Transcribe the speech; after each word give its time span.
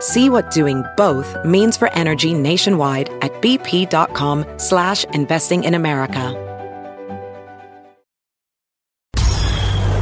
See 0.00 0.28
what 0.28 0.50
doing 0.50 0.84
both 0.96 1.36
means 1.44 1.76
for 1.76 1.92
energy 1.94 2.34
nationwide 2.34 3.08
at 3.22 3.32
bp.com 3.40 4.44
slash 4.58 5.04
investing 5.12 5.64
in 5.64 5.74
America. 5.74 6.34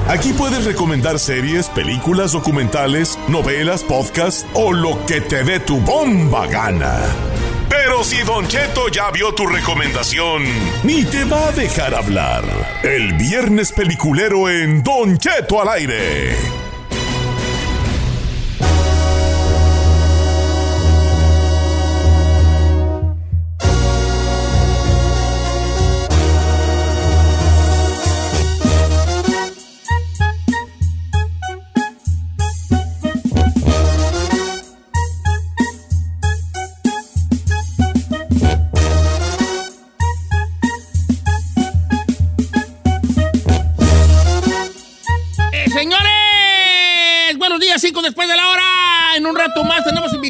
Aquí 0.06 0.34
puedes 0.34 0.66
recomendar 0.66 1.19
series, 1.19 1.69
películas, 1.70 2.32
documentales, 2.32 3.19
novelas, 3.27 3.82
podcasts 3.82 4.46
o 4.52 4.70
lo 4.70 4.98
que 5.06 5.22
te 5.22 5.42
dé 5.44 5.60
tu 5.60 5.80
bomba 5.80 6.47
gana. 6.47 7.00
Pero 7.70 8.04
si 8.04 8.22
Don 8.22 8.47
Cheto 8.47 8.88
ya 8.88 9.10
vio 9.10 9.34
tu 9.34 9.47
recomendación, 9.47 10.42
ni 10.82 11.04
te 11.04 11.24
va 11.24 11.48
a 11.48 11.52
dejar 11.52 11.94
hablar. 11.94 12.44
El 12.82 13.14
viernes 13.14 13.72
peliculero 13.72 14.48
en 14.50 14.82
Don 14.82 15.16
Cheto 15.16 15.62
al 15.62 15.69
aire. 15.70 16.36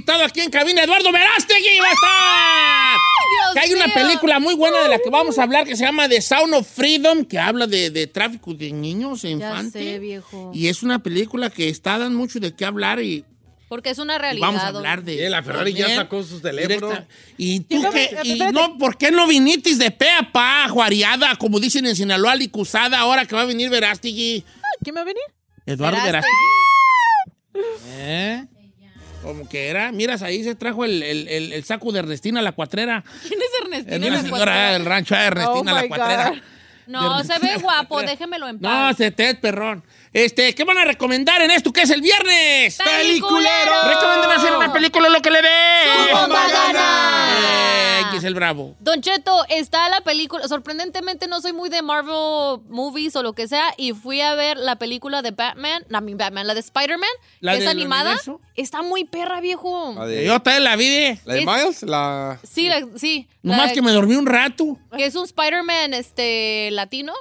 Invitado 0.04 0.24
aquí 0.24 0.40
en 0.40 0.50
cabina 0.50 0.82
Eduardo 0.84 1.10
Verástegui. 1.10 1.78
Va 1.80 1.88
a 1.88 1.92
estar. 1.92 3.54
Que 3.54 3.60
hay 3.60 3.72
una 3.72 3.92
película 3.94 4.38
muy 4.38 4.54
buena 4.54 4.80
de 4.82 4.88
la 4.90 4.98
que 4.98 5.08
vamos 5.08 5.38
a 5.38 5.44
hablar 5.44 5.64
que 5.64 5.76
se 5.76 5.84
llama 5.84 6.08
The 6.08 6.20
Sound 6.20 6.52
of 6.54 6.68
Freedom, 6.68 7.24
que 7.24 7.38
habla 7.38 7.66
de, 7.66 7.88
de 7.90 8.06
tráfico 8.06 8.52
de 8.52 8.70
niños 8.72 9.24
e 9.24 9.28
Ya 9.28 9.34
infantes. 9.34 9.72
sé, 9.82 9.98
viejo. 9.98 10.50
Y 10.52 10.68
es 10.68 10.82
una 10.82 11.02
película 11.02 11.48
que 11.48 11.68
está 11.70 11.98
dando 11.98 12.18
mucho 12.18 12.38
de 12.38 12.54
qué 12.54 12.66
hablar 12.66 13.00
y 13.00 13.24
Porque 13.68 13.90
es 13.90 13.98
una 13.98 14.16
y 14.16 14.18
realidad. 14.18 14.46
vamos 14.46 14.60
a 14.60 14.66
hablar 14.68 15.02
de. 15.04 15.16
Sí, 15.24 15.28
la 15.30 15.42
Ferrari 15.42 15.72
ya 15.72 15.94
sacó 15.96 16.22
sus 16.22 16.42
teléfonos. 16.42 16.98
Y 17.38 17.60
tú 17.60 17.76
Espérame, 17.82 18.22
qué, 18.22 18.28
y 18.28 18.38
no, 18.52 18.76
¿por 18.76 18.98
qué 18.98 19.10
no 19.10 19.26
vinitis 19.26 19.78
de 19.78 19.90
pe 19.90 20.10
a 20.10 20.30
pa, 20.32 20.68
juariada, 20.68 21.34
como 21.36 21.60
dicen 21.60 21.86
en 21.86 21.96
Sinaloa, 21.96 22.34
licusada, 22.36 22.98
ahora 22.98 23.24
que 23.24 23.34
va 23.34 23.42
a 23.42 23.46
venir 23.46 23.70
Verástegui? 23.70 24.44
¿Quién 24.82 24.96
va 24.96 25.00
a 25.00 25.04
venir? 25.04 25.22
Eduardo 25.64 25.96
Verástegui. 26.04 26.36
Verástegui. 27.54 27.84
¿Eh? 27.96 28.44
Como 29.24 29.48
que 29.48 29.68
era. 29.68 29.90
Miras, 29.90 30.22
ahí 30.22 30.44
se 30.44 30.54
trajo 30.54 30.84
el, 30.84 31.02
el- 31.02 31.28
el- 31.28 31.52
el 31.52 31.64
saco 31.64 31.90
de 31.92 32.00
Ernestina 32.00 32.42
la 32.42 32.52
cuatrera. 32.52 33.02
¿Quién 33.26 33.40
es 33.40 33.48
Ernestina? 33.64 33.96
Era 33.96 34.06
una 34.06 34.16
la 34.16 34.22
señora 34.22 34.72
del 34.72 34.84
rancho 34.84 35.14
de 35.14 35.24
Ernestina 35.24 35.72
Oh, 35.72 35.74
la 35.74 35.88
cuatrera. 35.88 36.30
God. 36.30 36.38
No, 36.86 37.24
se 37.24 37.38
ve 37.38 37.56
guapo, 37.62 38.02
déjemelo 38.02 38.46
en 38.46 38.56
No, 38.56 38.68
paz. 38.68 38.98
se 38.98 39.10
te 39.10 39.30
es 39.30 39.36
perrón. 39.38 39.82
Este, 40.14 40.54
¿qué 40.54 40.62
van 40.62 40.78
a 40.78 40.84
recomendar 40.84 41.42
en 41.42 41.50
esto 41.50 41.72
que 41.72 41.82
es 41.82 41.90
el 41.90 42.00
viernes? 42.00 42.78
¡Peliculero! 42.78 43.72
Recomiendan 43.88 44.30
hacer 44.30 44.52
una 44.56 44.72
película 44.72 45.08
lo 45.08 45.20
que 45.20 45.28
le 45.30 45.42
dé. 45.42 45.48
¡Su 46.08 46.16
bomba 46.16 46.46
gana! 46.48 47.38
Eh, 48.12 48.16
es 48.16 48.22
el 48.22 48.34
bravo. 48.34 48.76
Don 48.78 49.00
Cheto, 49.00 49.44
está 49.48 49.88
la 49.88 50.02
película. 50.02 50.46
Sorprendentemente 50.46 51.26
no 51.26 51.40
soy 51.40 51.52
muy 51.52 51.68
de 51.68 51.82
Marvel 51.82 52.60
movies 52.68 53.16
o 53.16 53.24
lo 53.24 53.32
que 53.32 53.48
sea. 53.48 53.74
Y 53.76 53.92
fui 53.92 54.20
a 54.20 54.36
ver 54.36 54.56
la 54.56 54.76
película 54.76 55.20
de 55.20 55.32
Batman. 55.32 55.84
No, 55.88 56.00
mi 56.00 56.14
Batman, 56.14 56.46
la 56.46 56.54
de 56.54 56.60
Spider-Man. 56.60 57.10
¿La 57.40 57.56
que 57.56 57.64
es 57.64 57.66
animada. 57.68 58.10
universo? 58.10 58.40
Está 58.54 58.82
muy 58.82 59.02
perra, 59.04 59.40
viejo. 59.40 59.94
La 59.98 60.06
de, 60.06 60.24
Yo 60.26 60.38
también 60.40 60.62
la 60.62 60.76
vi. 60.76 60.88
de- 60.90 61.18
la 61.24 61.34
de 61.34 61.40
es- 61.40 61.46
Miles, 61.46 61.82
la... 61.82 62.38
Sí, 62.48 62.68
la- 62.68 62.86
sí. 62.94 63.26
Nomás 63.42 63.66
La- 63.66 63.72
que 63.72 63.82
me 63.82 63.90
dormí 63.90 64.14
un 64.14 64.26
rato. 64.26 64.78
que 64.96 65.06
es 65.06 65.16
un 65.16 65.24
Spider-Man 65.24 65.92
este, 65.92 66.68
latino. 66.70 67.12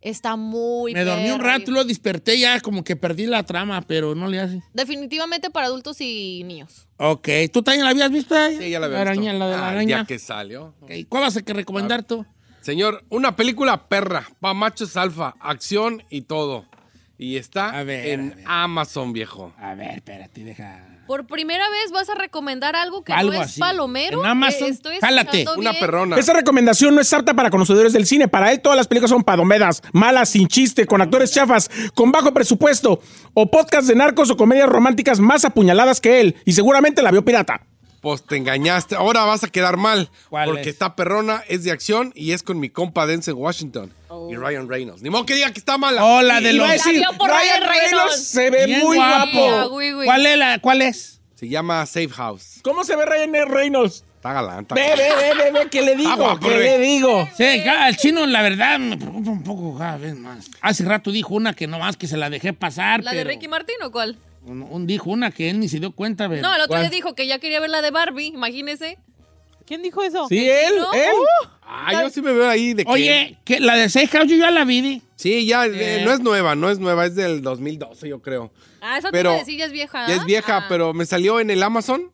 Está 0.00 0.36
muy 0.36 0.94
Me 0.94 1.02
dormí 1.04 1.28
un 1.30 1.40
rato 1.40 1.70
y 1.70 1.74
lo 1.74 1.84
desperté 1.84 2.38
ya 2.38 2.60
como 2.60 2.84
que 2.84 2.94
perdí 2.94 3.26
la 3.26 3.42
trama, 3.42 3.82
pero 3.82 4.14
no 4.14 4.28
le 4.28 4.38
hace. 4.40 4.62
Definitivamente 4.72 5.50
para 5.50 5.66
adultos 5.66 6.00
y 6.00 6.42
niños. 6.44 6.86
Ok, 6.98 7.28
¿tú 7.52 7.62
también 7.62 7.84
la 7.84 7.90
habías 7.90 8.10
visto? 8.10 8.36
eh? 8.36 8.56
Sí, 8.58 8.70
ya 8.70 8.78
la 8.78 8.86
había 8.86 8.96
La 8.98 9.02
araña, 9.02 9.32
visto. 9.32 9.38
la 9.38 9.50
de 9.50 9.56
la 9.56 9.66
Ah, 9.66 9.70
araña. 9.70 9.96
Ya 9.98 10.04
que 10.04 10.18
salió. 10.20 10.74
Ok, 10.80 10.90
¿Cuál 11.08 11.22
vas 11.24 11.36
a 11.36 11.42
que 11.42 11.52
recomendar 11.52 12.04
tú? 12.04 12.24
Señor, 12.60 13.04
una 13.08 13.34
película 13.34 13.88
perra, 13.88 14.28
pa' 14.40 14.54
machos 14.54 14.96
alfa, 14.96 15.34
acción 15.40 16.02
y 16.10 16.22
todo. 16.22 16.66
Y 17.16 17.36
está 17.36 17.70
A 17.76 17.82
ver, 17.82 18.06
en 18.08 18.32
a 18.32 18.34
ver. 18.36 18.44
Amazon, 18.46 19.12
viejo. 19.12 19.52
A 19.58 19.74
ver, 19.74 19.96
espérate, 19.96 20.44
deja. 20.44 20.86
Por 21.08 21.26
primera 21.26 21.64
vez 21.70 21.90
vas 21.90 22.08
a 22.10 22.14
recomendar 22.14 22.76
algo 22.76 23.02
que 23.02 23.14
Algo 23.14 23.32
no 23.32 23.40
es 23.40 23.46
así. 23.48 23.58
palomero. 23.60 24.20
En 24.20 24.26
Amazon, 24.30 24.68
Eh, 24.68 24.70
estoy 24.72 24.98
jálate. 25.00 25.46
Una 25.56 25.70
bien. 25.70 25.80
perrona. 25.80 26.16
Esta 26.18 26.34
recomendación 26.34 26.94
no 26.94 27.00
es 27.00 27.10
apta 27.14 27.32
para 27.32 27.48
conocedores 27.48 27.94
del 27.94 28.04
cine. 28.06 28.28
Para 28.28 28.52
él, 28.52 28.60
todas 28.60 28.76
las 28.76 28.86
películas 28.86 29.08
son 29.10 29.24
padomedas, 29.24 29.82
malas, 29.92 30.28
sin 30.28 30.46
chiste, 30.48 30.84
con 30.86 31.00
actores 31.00 31.32
chafas, 31.32 31.70
con 31.94 32.12
bajo 32.12 32.32
presupuesto, 32.34 33.00
o 33.32 33.50
podcast 33.50 33.88
de 33.88 33.94
narcos 33.96 34.30
o 34.30 34.36
comedias 34.36 34.68
románticas 34.68 35.18
más 35.18 35.46
apuñaladas 35.46 36.00
que 36.02 36.20
él. 36.20 36.36
Y 36.44 36.52
seguramente 36.52 37.00
la 37.02 37.10
vio 37.10 37.24
pirata. 37.24 37.62
Pues 38.08 38.22
te 38.24 38.36
engañaste. 38.36 38.94
Ahora 38.96 39.24
vas 39.24 39.44
a 39.44 39.48
quedar 39.48 39.76
mal. 39.76 40.08
¿Cuál 40.30 40.46
porque 40.48 40.62
es? 40.62 40.66
está 40.68 40.96
perrona, 40.96 41.42
es 41.48 41.64
de 41.64 41.70
acción 41.72 42.12
y 42.14 42.32
es 42.32 42.42
con 42.42 42.58
mi 42.58 42.70
compa 42.70 43.06
Denzel 43.06 43.34
Washington 43.34 43.92
y 44.30 44.36
Ryan 44.36 44.68
Reynolds. 44.68 45.02
Ni 45.02 45.10
modo 45.10 45.26
que 45.26 45.34
diga 45.34 45.50
que 45.52 45.58
está 45.58 45.76
mala. 45.78 46.04
Oh, 46.04 46.22
la 46.22 46.40
de 46.40 46.52
los... 46.54 46.68
decir, 46.70 47.00
La 47.00 47.10
vio 47.10 47.18
por 47.18 47.28
Ryan 47.28 47.40
Ryan 47.42 47.60
Reynolds 47.68 47.90
Reynolds. 47.90 48.26
se 48.26 48.50
ve 48.50 48.66
Bien 48.66 48.80
muy 48.80 48.96
guapo. 48.96 49.30
guapo. 49.38 49.68
güey, 49.70 49.92
güey. 49.92 50.06
¿Cuál 50.06 50.26
es 50.26 50.38
la, 50.38 50.58
cuál 50.60 50.82
es? 50.82 51.20
Se 51.34 51.48
llama 51.48 51.84
Safe 51.86 52.08
House. 52.08 52.60
¿Cómo 52.62 52.82
se 52.84 52.96
ve 52.96 53.04
Ryan 53.04 53.48
Reynolds? 53.48 54.04
Está 54.16 54.32
galanta. 54.32 54.74
Ve, 54.74 54.82
ve, 54.96 55.10
ve, 55.14 55.44
ve, 55.44 55.50
ve, 55.52 55.68
¿qué 55.70 55.82
le 55.82 55.94
digo? 55.94 56.10
Ah, 56.10 56.16
guapo, 56.16 56.48
¿Qué 56.48 56.56
le 56.58 56.78
digo? 56.78 57.28
Sí, 57.36 57.44
cada- 57.64 57.88
el 57.88 57.96
chino, 57.96 58.26
la 58.26 58.42
verdad, 58.42 58.78
me 58.80 58.96
preocupa 58.96 59.30
un 59.30 59.44
poco 59.44 59.78
cada 59.78 59.96
vez 59.98 60.16
más. 60.16 60.46
Hace 60.60 60.84
rato 60.84 61.12
dijo 61.12 61.34
una 61.34 61.54
que 61.54 61.68
nomás 61.68 61.96
que 61.96 62.08
se 62.08 62.16
la 62.16 62.28
dejé 62.28 62.52
pasar. 62.52 63.04
¿La 63.04 63.12
de 63.12 63.22
Ricky 63.22 63.46
Martin 63.46 63.76
o 63.84 63.92
cuál? 63.92 64.18
Un- 64.48 64.62
un- 64.62 64.86
dijo 64.86 65.10
una 65.10 65.30
que 65.30 65.50
él 65.50 65.60
ni 65.60 65.68
se 65.68 65.78
dio 65.80 65.92
cuenta, 65.92 66.28
pero... 66.28 66.42
No, 66.42 66.54
el 66.54 66.60
otro 66.62 66.80
día 66.80 66.90
dijo 66.90 67.14
que 67.14 67.26
ya 67.26 67.38
quería 67.38 67.60
ver 67.60 67.70
la 67.70 67.82
de 67.82 67.90
Barbie, 67.90 68.26
imagínese. 68.28 68.98
¿Quién 69.66 69.82
dijo 69.82 70.02
eso? 70.02 70.26
Sí, 70.28 70.48
él, 70.48 70.76
¿No? 70.78 70.92
él. 70.94 71.12
Ah, 71.62 72.02
yo 72.02 72.08
sí 72.10 72.22
me 72.22 72.32
veo 72.32 72.48
ahí 72.48 72.72
de 72.72 72.84
que... 72.86 72.90
Oye, 72.90 73.38
que 73.44 73.60
la 73.60 73.76
de 73.76 73.90
Safe 73.90 74.06
House 74.08 74.28
yo 74.30 74.36
ya 74.36 74.50
la 74.50 74.64
vi. 74.64 74.80
di. 74.80 75.02
Sí, 75.16 75.44
ya, 75.46 75.66
eh, 75.66 76.02
no 76.04 76.12
es 76.12 76.20
nueva, 76.20 76.54
no 76.54 76.70
es 76.70 76.78
nueva, 76.78 77.04
es 77.04 77.14
del 77.14 77.42
2012, 77.42 78.08
yo 78.08 78.22
creo. 78.22 78.50
Ah, 78.80 78.96
esa 78.98 79.10
Pero 79.10 79.30
te 79.30 79.34
iba 79.34 79.36
a 79.36 79.44
decir, 79.44 79.58
ya 79.58 79.64
es 79.66 79.72
vieja. 79.72 80.08
Ya 80.08 80.14
es 80.14 80.24
vieja, 80.24 80.56
Ah. 80.58 80.66
pero 80.70 80.94
me 80.94 81.04
salió 81.04 81.38
en 81.40 81.50
el 81.50 81.62
Amazon 81.62 82.10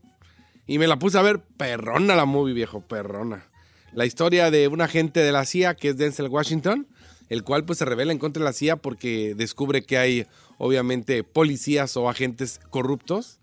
y 0.67 0.79
me 0.79 0.89
la 0.89 0.99
puse 0.99 1.17
a 1.19 1.23
ver. 1.23 1.41
Perrona 1.57 2.17
la 2.17 2.25
movie, 2.25 2.55
viejo, 2.55 2.81
perrona. 2.81 3.47
La 3.93 4.07
historia 4.07 4.51
de 4.51 4.67
un 4.67 4.81
agente 4.81 5.21
de 5.21 5.31
la 5.31 5.45
CIA 5.45 5.75
que 5.77 5.91
es 5.91 5.97
Denzel 5.97 6.27
Washington, 6.29 6.89
el 7.29 7.45
cual 7.45 7.65
pues 7.65 7.79
se 7.79 7.85
revela 7.85 8.11
en 8.11 8.19
contra 8.19 8.41
de 8.41 8.47
la 8.47 8.53
CIA 8.53 8.77
porque 8.77 9.35
descubre 9.37 9.85
que 9.85 9.99
hay 9.99 10.27
obviamente 10.59 11.23
policías 11.25 11.97
o 11.97 12.09
agentes 12.09 12.61
corruptos 12.71 13.39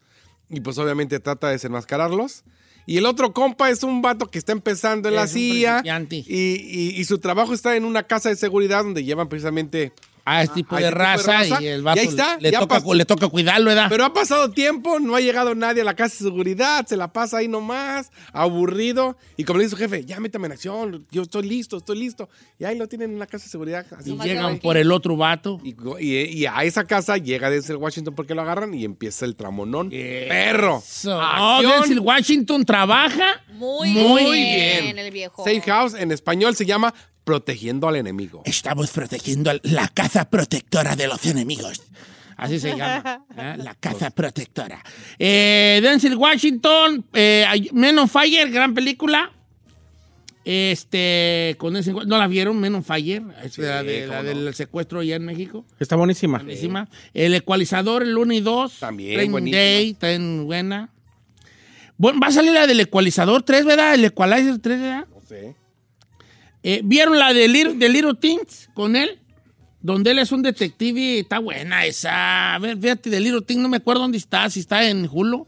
y 0.49 0.59
pues 0.61 0.77
obviamente 0.77 1.19
trata 1.19 1.47
de 1.47 1.53
desenmascararlos. 1.53 2.43
Y 2.87 2.97
el 2.97 3.05
otro 3.05 3.31
compa 3.31 3.69
es 3.69 3.83
un 3.83 4.01
vato 4.01 4.27
que 4.27 4.39
está 4.39 4.51
empezando 4.53 5.07
en 5.07 5.15
la 5.15 5.23
Es 5.25 5.31
CIA 5.31 5.81
y- 6.27 6.93
y 6.99 7.03
su 7.05 7.19
trabajo 7.19 7.53
está 7.53 7.75
en 7.75 7.85
una 7.85 8.03
casa 8.03 8.29
de 8.29 8.35
seguridad 8.35 8.83
donde 8.83 9.03
llevan 9.03 9.29
precisamente 9.29 9.93
a 10.25 10.43
este 10.43 10.55
tipo 10.55 10.75
a 10.75 10.79
de 10.79 10.85
este 10.85 10.95
tipo 10.95 11.03
de 11.03 11.05
raza, 11.05 11.61
y 11.61 11.67
el 11.67 11.79
y 11.79 11.83
vato 11.83 11.99
ahí 12.01 12.07
está, 12.07 12.37
le, 12.39 12.51
toca, 12.51 12.67
pasó. 12.67 12.93
le 12.93 13.05
toca 13.05 13.27
cuidarlo, 13.27 13.65
¿verdad? 13.67 13.87
Pero 13.89 14.05
ha 14.05 14.13
pasado 14.13 14.51
tiempo, 14.51 14.99
no 14.99 15.15
ha 15.15 15.21
llegado 15.21 15.55
nadie 15.55 15.81
a 15.81 15.85
la 15.85 15.95
casa 15.95 16.15
de 16.23 16.29
seguridad, 16.29 16.85
se 16.85 16.95
la 16.97 17.11
pasa 17.11 17.37
ahí 17.37 17.47
nomás, 17.47 18.11
aburrido. 18.31 19.17
Y 19.37 19.43
como 19.43 19.57
le 19.59 19.65
dice 19.65 19.75
su 19.75 19.81
jefe, 19.81 20.05
ya 20.05 20.19
métame 20.19 20.47
en 20.47 20.51
acción, 20.53 21.05
yo 21.11 21.21
estoy 21.23 21.47
listo, 21.47 21.77
estoy 21.77 21.97
listo. 21.99 22.29
Y 22.59 22.65
ahí 22.65 22.77
lo 22.77 22.87
tienen 22.87 23.11
en 23.13 23.19
la 23.19 23.27
casa 23.27 23.45
de 23.45 23.51
seguridad. 23.51 23.85
Así 23.97 24.11
y 24.13 24.17
llegan 24.19 24.59
por 24.59 24.77
el 24.77 24.91
otro 24.91 25.15
vato. 25.17 25.59
Y, 25.63 25.75
y- 25.99 26.41
y 26.41 26.45
a 26.45 26.63
esa 26.63 26.83
casa 26.85 27.17
llega 27.17 27.49
Denzel 27.49 27.77
Washington 27.77 28.13
porque 28.15 28.35
lo 28.35 28.41
agarran 28.41 28.73
y 28.73 28.85
empieza 28.85 29.25
el 29.25 29.35
tramonón. 29.35 29.89
Perro. 29.89 30.77
Eso. 30.85 31.19
No. 31.19 31.61
Denzel 31.61 31.99
Washington 31.99 32.65
trabaja. 32.65 33.41
Muy, 33.53 33.89
Muy 33.91 34.23
bien, 34.31 34.83
bien. 34.85 34.99
el 34.99 35.11
viejo. 35.11 35.43
Safe 35.43 35.61
House 35.61 35.93
en 35.93 36.11
español 36.11 36.55
se 36.55 36.65
llama 36.65 36.93
Protegiendo 37.23 37.87
al 37.87 37.95
enemigo. 37.97 38.41
Estamos 38.45 38.89
protegiendo 38.91 39.51
la 39.63 39.87
caza 39.89 40.29
protectora 40.29 40.95
de 40.95 41.07
los 41.07 41.25
enemigos. 41.25 41.83
Así 42.37 42.59
se 42.59 42.75
llama. 42.75 43.23
¿eh? 43.37 43.55
La 43.63 43.75
caza 43.75 44.09
protectora. 44.09 44.83
Eh, 45.19 45.79
Denzel 45.83 46.15
Washington, 46.15 47.05
eh, 47.13 47.45
Men 47.73 47.99
on 47.99 48.09
Fire, 48.09 48.49
gran 48.49 48.73
película. 48.73 49.31
Este, 50.43 51.53
con 51.59 51.75
ese, 51.77 51.93
¿no 51.93 52.17
la 52.17 52.25
vieron? 52.25 52.59
Men 52.59 52.73
on 52.73 52.83
Fire, 52.83 53.21
la, 53.57 53.83
de- 53.83 54.05
cómo 54.07 54.13
la 54.13 54.23
no. 54.23 54.29
del 54.29 54.53
secuestro 54.55 55.01
allá 55.01 55.15
en 55.17 55.25
México. 55.25 55.65
Está 55.79 55.95
buenísima. 55.95 56.39
Buenísima. 56.39 56.89
El 57.13 57.35
ecualizador, 57.35 58.01
el 58.01 58.17
1 58.17 58.33
y 58.33 58.39
2. 58.39 58.79
También, 58.79 59.31
buenísima. 59.31 59.61
Day, 59.61 59.93
también 59.93 60.45
buena. 60.45 60.89
Bueno, 61.97 62.19
va 62.19 62.27
a 62.27 62.31
salir 62.31 62.53
la 62.53 62.65
del 62.65 62.79
ecualizador 62.79 63.43
3, 63.43 63.65
¿verdad? 63.65 63.93
El 63.93 64.05
equalizer 64.05 64.57
3, 64.57 64.79
¿verdad? 64.79 65.05
No 65.13 65.21
sé. 65.21 65.55
Eh, 66.63 66.81
¿Vieron 66.83 67.17
la 67.17 67.33
de 67.33 67.47
Little, 67.47 67.73
de 67.75 67.89
Little 67.89 68.15
Things 68.15 68.69
con 68.73 68.95
él? 68.95 69.17
Donde 69.81 70.11
él 70.11 70.19
es 70.19 70.31
un 70.31 70.43
detective 70.43 70.99
y 71.01 71.17
está 71.19 71.39
buena 71.39 71.85
esa. 71.85 72.53
A 72.55 72.59
ver, 72.59 72.77
fíjate, 72.77 73.09
de 73.09 73.19
Little 73.19 73.41
Things, 73.41 73.61
no 73.61 73.67
me 73.69 73.77
acuerdo 73.77 74.01
dónde 74.03 74.17
está, 74.19 74.47
si 74.49 74.59
está 74.59 74.87
en 74.87 75.09
Hulu. 75.11 75.47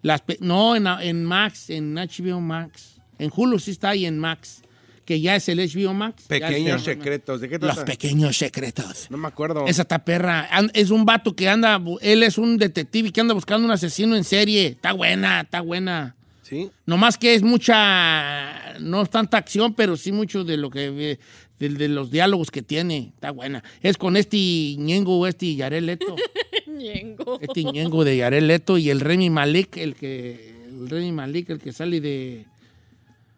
Las 0.00 0.22
no, 0.40 0.74
en, 0.76 0.86
en 0.86 1.24
Max, 1.24 1.68
en 1.70 1.94
HBO 1.96 2.40
Max. 2.40 3.00
En 3.18 3.30
Hulu 3.34 3.58
sí 3.58 3.72
está 3.72 3.94
y 3.96 4.06
en 4.06 4.18
Max, 4.18 4.62
que 5.04 5.20
ya 5.20 5.36
es 5.36 5.48
el 5.50 5.58
HBO 5.58 5.92
Max. 5.92 6.24
Pequeños 6.28 6.82
se- 6.82 6.94
secretos. 6.94 7.40
¿De 7.42 7.48
qué 7.50 7.58
Los 7.58 7.78
pequeños 7.78 8.36
secretos. 8.38 9.08
No 9.10 9.18
me 9.18 9.28
acuerdo. 9.28 9.66
Esa 9.66 9.82
está 9.82 10.02
perra. 10.04 10.48
An- 10.50 10.70
Es 10.72 10.90
un 10.90 11.04
vato 11.04 11.34
que 11.36 11.48
anda, 11.48 11.78
él 12.00 12.22
es 12.22 12.38
un 12.38 12.56
detective 12.56 13.12
que 13.12 13.20
anda 13.20 13.34
buscando 13.34 13.66
un 13.66 13.72
asesino 13.72 14.16
en 14.16 14.24
serie. 14.24 14.68
Está 14.68 14.92
buena, 14.92 15.40
está 15.42 15.60
buena. 15.60 16.14
¿Sí? 16.48 16.70
Nomás 16.86 17.18
que 17.18 17.34
es 17.34 17.42
mucha, 17.42 18.78
no 18.80 19.02
es 19.02 19.10
tanta 19.10 19.36
acción, 19.38 19.74
pero 19.74 19.96
sí 19.96 20.12
mucho 20.12 20.44
de 20.44 20.56
lo 20.56 20.70
que, 20.70 20.88
ve- 20.90 21.18
de, 21.58 21.68
de 21.68 21.88
los 21.88 22.10
diálogos 22.10 22.50
que 22.50 22.62
tiene. 22.62 23.12
Está 23.14 23.30
buena. 23.32 23.62
Es 23.82 23.98
con 23.98 24.16
este 24.16 24.36
Ñengo, 24.78 25.26
este 25.26 25.54
Yarel 25.54 25.86
Leto. 25.86 26.16
Ñengo. 26.66 27.38
este 27.40 27.64
Ñengo 27.64 28.04
de 28.04 28.16
Yarel 28.16 28.46
Leto 28.46 28.78
y 28.78 28.88
el 28.90 29.00
Remy 29.00 29.30
Malik, 29.30 29.76
el 29.76 29.94
que, 29.94 30.54
el 30.68 30.88
Remy 30.88 31.12
Malik, 31.12 31.50
el 31.50 31.58
que 31.58 31.72
sale 31.72 32.00
de, 32.00 32.46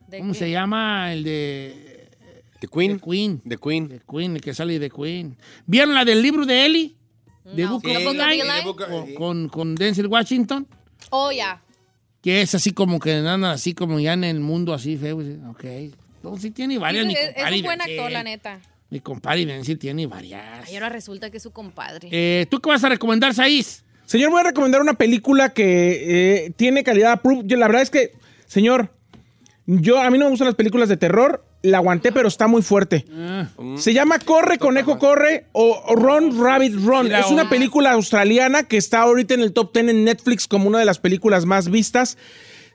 ¿De 0.08 0.18
¿cómo 0.18 0.32
qué? 0.32 0.38
se 0.38 0.50
llama? 0.50 1.12
El 1.12 1.24
de, 1.24 2.08
The 2.60 2.68
Queen. 2.68 2.92
de 2.96 3.00
Queen. 3.00 3.40
The 3.48 3.56
Queen. 3.56 3.88
De 3.88 4.00
Queen, 4.08 4.36
el 4.36 4.40
que 4.42 4.54
sale 4.54 4.78
de 4.78 4.90
Queen. 4.90 5.36
¿Vieron 5.66 5.94
la 5.94 6.04
del 6.04 6.22
libro 6.22 6.44
de 6.46 6.64
Ellie? 6.66 6.94
De. 7.56 7.66
Book 7.66 7.82
Sí, 7.84 7.90
of 7.96 8.14
Eli? 8.14 8.40
Eli. 8.40 9.14
con, 9.14 9.48
con 9.48 9.74
Denzel 9.74 10.06
Washington, 10.06 10.66
Oh, 11.12 11.32
ya. 11.32 11.60
Que 12.22 12.43
es 12.43 12.55
así 12.55 12.72
como 12.72 13.00
que 13.00 13.14
andan 13.14 13.44
así 13.44 13.75
como 13.75 13.99
ya 14.00 14.12
en 14.12 14.25
el 14.25 14.40
mundo 14.40 14.75
así 14.75 14.96
feo. 14.96 15.19
Ok. 15.49 15.64
No, 16.22 16.37
sí 16.37 16.50
tiene 16.50 16.78
varias. 16.78 17.06
mi 17.06 17.14
Es, 17.14 17.32
es 17.37 17.52
un 17.52 17.62
buen 17.62 17.81
actor, 17.81 18.11
la 18.11 18.22
neta. 18.22 18.61
Mi 18.90 19.00
compadre 19.00 19.46
Denzel 19.46 19.78
tiene 19.78 20.06
varias. 20.06 20.70
Y 20.70 20.75
ahora 20.75 20.88
resulta 20.88 21.31
que 21.31 21.37
es 21.37 21.43
su 21.43 21.52
compadre. 21.52 22.08
Eh, 22.11 22.46
¿Tú 22.50 22.61
qué 22.61 22.69
vas 22.70 22.82
a 22.82 22.88
recomendar, 22.88 23.32
Saiz? 23.32 23.84
Señor, 24.05 24.31
voy 24.31 24.40
a 24.40 24.44
recomendar 24.44 24.81
una 24.81 24.94
película 24.94 25.50
que 25.50 26.46
eh, 26.46 26.50
tiene 26.56 26.82
calidad 26.82 27.20
la 27.22 27.67
verdad 27.69 27.82
es 27.82 27.90
que, 27.90 28.12
señor, 28.46 28.93
yo 29.66 30.02
a 30.02 30.11
mí 30.11 30.19
no 30.19 30.25
me 30.25 30.31
gustan 30.32 30.46
las 30.46 30.56
películas 30.56 30.88
de 30.88 30.96
terror. 30.96 31.44
La 31.62 31.78
aguanté, 31.78 32.10
pero 32.10 32.28
está 32.28 32.46
muy 32.46 32.62
fuerte. 32.62 33.04
Se 33.76 33.92
llama 33.92 34.18
Corre, 34.18 34.58
Conejo, 34.58 34.98
Corre 34.98 35.44
o 35.52 35.94
Run, 35.94 36.42
Rabbit, 36.42 36.74
la 37.10 37.20
es 37.20 37.26
una 37.26 37.50
película 37.50 37.92
australiana 37.92 38.62
que 38.62 38.78
está 38.78 39.02
ahorita 39.02 39.34
en 39.34 39.40
el 39.40 39.52
top 39.52 39.72
10 39.74 39.88
en 39.88 40.04
Netflix 40.04 40.46
como 40.48 40.68
una 40.68 40.78
de 40.78 40.86
las 40.86 40.98
películas 40.98 41.44
más 41.44 41.70
vistas. 41.70 42.16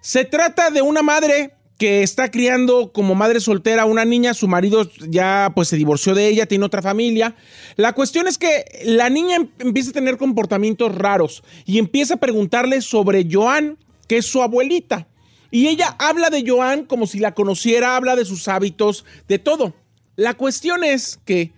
Se 0.01 0.23
trata 0.23 0.69
de 0.69 0.83
una 0.83 1.01
madre 1.01 1.55
que 1.79 2.03
está 2.03 2.29
criando 2.31 2.91
como 2.93 3.15
madre 3.15 3.39
soltera 3.39 3.81
a 3.81 3.85
una 3.85 4.05
niña, 4.05 4.33
su 4.33 4.47
marido 4.47 4.89
ya 5.09 5.51
pues 5.55 5.67
se 5.67 5.75
divorció 5.77 6.13
de 6.13 6.27
ella, 6.27 6.45
tiene 6.45 6.63
otra 6.65 6.81
familia. 6.81 7.35
La 7.75 7.93
cuestión 7.93 8.27
es 8.27 8.37
que 8.37 8.65
la 8.85 9.09
niña 9.09 9.35
em- 9.37 9.49
empieza 9.59 9.89
a 9.89 9.93
tener 9.93 10.17
comportamientos 10.17 10.93
raros 10.95 11.43
y 11.65 11.79
empieza 11.79 12.13
a 12.13 12.17
preguntarle 12.17 12.81
sobre 12.81 13.27
Joan, 13.29 13.77
que 14.07 14.17
es 14.17 14.25
su 14.25 14.41
abuelita. 14.41 15.07
Y 15.55 15.69
ella 15.69 15.95
habla 15.99 16.29
de 16.29 16.43
Joan 16.45 16.83
como 16.83 17.07
si 17.07 17.17
la 17.17 17.33
conociera, 17.33 17.95
habla 17.95 18.17
de 18.17 18.25
sus 18.25 18.49
hábitos, 18.49 19.05
de 19.29 19.39
todo. 19.39 19.73
La 20.17 20.33
cuestión 20.33 20.83
es 20.83 21.17
que 21.23 21.53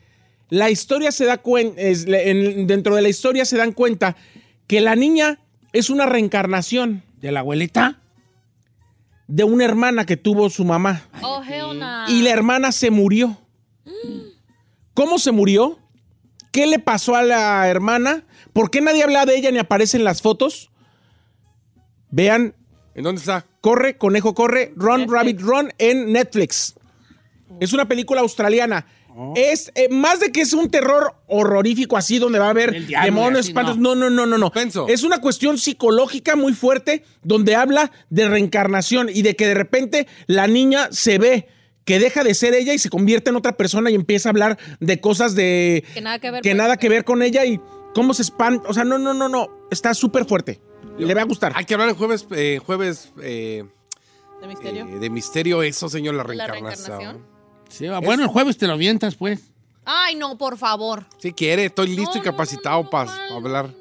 la 0.50 0.70
historia 0.70 1.12
se 1.12 1.26
da 1.26 1.40
cuenta, 1.40 1.82
dentro 1.82 2.94
de 2.94 3.02
la 3.02 3.10
historia 3.10 3.44
se 3.44 3.58
dan 3.58 3.72
cuenta 3.72 4.16
que 4.68 4.82
la 4.82 4.96
niña 4.96 5.40
es 5.74 5.90
una 5.90 6.06
reencarnación 6.06 7.02
¿De 7.22 7.32
la 7.32 7.40
abuelita? 7.40 8.00
de 9.28 9.44
una 9.44 9.66
hermana 9.66 10.06
que 10.06 10.16
tuvo 10.16 10.52
su 10.52 10.64
mamá. 10.64 11.02
Oh. 11.24 11.42
Y 12.08 12.22
la 12.22 12.30
hermana 12.30 12.72
se 12.72 12.92
murió. 12.92 13.36
¿Cómo 14.94 15.18
se 15.18 15.32
murió? 15.32 15.80
¿Qué 16.52 16.68
le 16.68 16.78
pasó 16.78 17.16
a 17.16 17.24
la 17.24 17.68
hermana? 17.68 18.26
¿Por 18.54 18.70
qué 18.70 18.80
nadie 18.80 19.02
habla 19.02 19.26
de 19.26 19.38
ella 19.38 19.50
ni 19.50 19.58
aparece 19.58 19.98
en 19.98 20.04
las 20.04 20.22
fotos? 20.22 20.70
Vean, 22.12 22.54
¿En 22.98 23.04
dónde 23.04 23.20
está? 23.20 23.46
Corre, 23.68 23.98
Conejo, 23.98 24.34
Corre, 24.34 24.72
Run, 24.78 25.12
Rabbit, 25.12 25.42
Run 25.42 25.74
en 25.78 26.14
Netflix. 26.14 26.76
Es 27.60 27.74
una 27.74 27.86
película 27.86 28.22
australiana. 28.22 28.86
Es 29.36 29.74
eh, 29.76 29.90
más 29.90 30.22
de 30.22 30.32
que 30.32 30.40
es 30.40 30.54
un 30.54 30.70
terror 30.72 31.16
horrorífico 31.28 31.98
así 31.98 32.18
donde 32.18 32.40
va 32.40 32.46
a 32.48 32.52
haber 32.52 32.88
demonios, 33.04 33.48
espantos. 33.48 33.78
No, 33.78 33.94
no, 33.94 34.10
no, 34.10 34.26
no, 34.26 34.38
no. 34.38 34.52
Es 34.88 35.04
una 35.04 35.20
cuestión 35.20 35.58
psicológica 35.58 36.38
muy 36.38 36.54
fuerte 36.54 37.04
donde 37.24 37.56
habla 37.56 37.92
de 38.10 38.30
reencarnación 38.30 39.10
y 39.14 39.22
de 39.22 39.36
que 39.36 39.48
de 39.48 39.56
repente 39.56 40.08
la 40.28 40.48
niña 40.48 40.88
se 40.92 41.18
ve 41.18 41.48
que 41.84 42.00
deja 42.00 42.24
de 42.24 42.36
ser 42.36 42.54
ella 42.54 42.74
y 42.74 42.80
se 42.80 42.90
convierte 42.90 43.32
en 43.32 43.36
otra 43.36 43.58
persona 43.58 43.92
y 43.92 43.96
empieza 43.96 44.30
a 44.30 44.32
hablar 44.32 44.58
de 44.80 45.02
cosas 45.02 45.36
de 45.36 45.84
Que 45.94 46.00
nada 46.00 46.20
que 46.20 46.32
ver 46.32 46.42
que 46.42 46.52
con- 46.52 46.58
nada 46.58 46.78
que 46.78 46.88
ver 46.88 47.04
con 47.04 47.22
ella 47.22 47.44
y 47.44 47.60
cómo 47.94 48.14
se 48.14 48.22
espanta. 48.22 48.70
O 48.70 48.74
sea, 48.74 48.86
no, 48.86 48.98
no, 48.98 49.14
no, 49.14 49.28
no. 49.28 49.50
Está 49.72 49.94
súper 49.94 50.24
fuerte. 50.24 50.62
Le 50.98 51.14
va 51.14 51.22
a 51.22 51.26
gustar. 51.26 51.54
Hay 51.56 51.66
que 51.66 51.74
hablar 51.74 51.90
en 51.90 51.96
jueves, 51.96 52.28
eh, 52.32 52.60
jueves 52.66 53.12
eh, 53.22 53.64
¿De 54.42 54.48
misterio? 54.48 54.88
eh, 54.88 55.00
de 55.00 55.10
misterio, 55.10 55.64
eso, 55.64 55.90
señor, 55.90 56.16
la 56.16 56.24
¿La 56.24 56.48
reencarnación. 56.48 57.26
Sí, 57.70 57.88
bueno, 58.04 58.24
el 58.24 58.30
jueves 58.30 58.58
te 58.58 58.66
lo 58.68 58.74
avientas, 58.74 59.16
pues. 59.16 59.52
Ay, 59.86 60.16
no, 60.16 60.38
por 60.38 60.58
favor. 60.58 61.06
Si 61.18 61.32
quiere, 61.34 61.66
estoy 61.66 61.96
listo 61.96 62.16
No, 62.16 62.22
y 62.22 62.24
capacitado 62.24 62.78
no, 62.78 62.84
no, 62.84 62.90
para 62.90 63.12
hablar. 63.36 63.74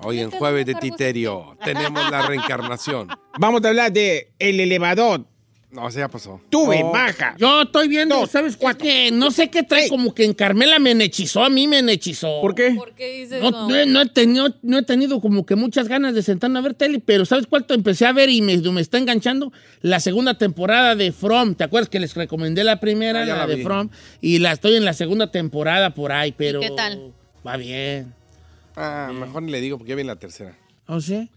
Hoy 0.00 0.20
en 0.20 0.30
jueves 0.30 0.64
de 0.64 0.74
Titerio 0.74 1.56
tenemos 1.64 2.10
la 2.10 2.26
reencarnación. 2.26 3.08
Vamos 3.38 3.64
a 3.64 3.68
hablar 3.68 3.92
de 3.92 4.32
el 4.38 4.60
elevador. 4.60 5.24
No, 5.70 5.86
eso 5.86 5.98
ya 5.98 6.08
pasó. 6.08 6.40
Tuve 6.48 6.82
baja. 6.82 7.34
Yo 7.36 7.60
estoy 7.62 7.88
viendo, 7.88 8.16
Dos, 8.20 8.30
¿sabes 8.30 8.54
qué? 8.56 8.60
cuatro. 8.62 8.82
Que 8.86 9.10
no 9.12 9.30
sé 9.30 9.50
qué 9.50 9.62
trae, 9.62 9.82
Ey. 9.84 9.88
como 9.90 10.14
que 10.14 10.24
en 10.24 10.32
Carmela 10.32 10.78
me 10.78 10.92
hechizó, 10.92 11.44
a 11.44 11.50
mí 11.50 11.68
me 11.68 11.80
hechizó. 11.92 12.40
¿Por 12.40 12.54
qué? 12.54 12.70
¿Por 12.70 12.94
qué 12.94 13.18
dices 13.20 13.42
No, 13.42 13.50
no? 13.50 13.68
no 13.86 14.00
he- 14.00 14.08
tenido, 14.08 14.54
no 14.62 14.78
he 14.78 14.82
tenido 14.82 15.20
como 15.20 15.44
que 15.44 15.56
muchas 15.56 15.86
ganas 15.86 16.14
de 16.14 16.22
sentarme 16.22 16.58
a 16.58 16.62
ver 16.62 16.72
tele, 16.72 17.00
pero 17.04 17.26
¿sabes 17.26 17.46
cuánto 17.46 17.74
empecé 17.74 18.06
a 18.06 18.12
ver 18.14 18.30
y 18.30 18.40
me, 18.40 18.56
me 18.56 18.80
está 18.80 18.96
enganchando? 18.96 19.52
La 19.82 20.00
segunda 20.00 20.38
temporada 20.38 20.94
de 20.94 21.12
From. 21.12 21.54
¿Te 21.54 21.64
acuerdas 21.64 21.90
que 21.90 22.00
les 22.00 22.14
recomendé 22.14 22.64
la 22.64 22.80
primera, 22.80 23.20
Ah, 23.22 23.26
la, 23.26 23.36
la 23.36 23.46
de. 23.46 23.62
From? 23.62 23.90
Y 24.22 24.38
la 24.38 24.52
estoy 24.52 24.74
en 24.76 24.86
la 24.86 24.94
segunda 24.94 25.30
temporada 25.30 25.90
por 25.94 26.12
ahí, 26.12 26.32
pero... 26.32 26.60
qué 26.60 26.70
tal? 26.70 27.12
Va 27.46 27.58
bien. 27.58 28.14
Ah, 28.74 29.10
mejor 29.12 29.42
ni 29.42 29.52
le 29.52 29.60
digo 29.60 29.76
porque 29.76 29.90
ya 29.90 29.96
viene 29.96 30.08
la 30.08 30.16
tercera. 30.16 30.56
¿O 30.86 31.00
sí? 31.02 31.28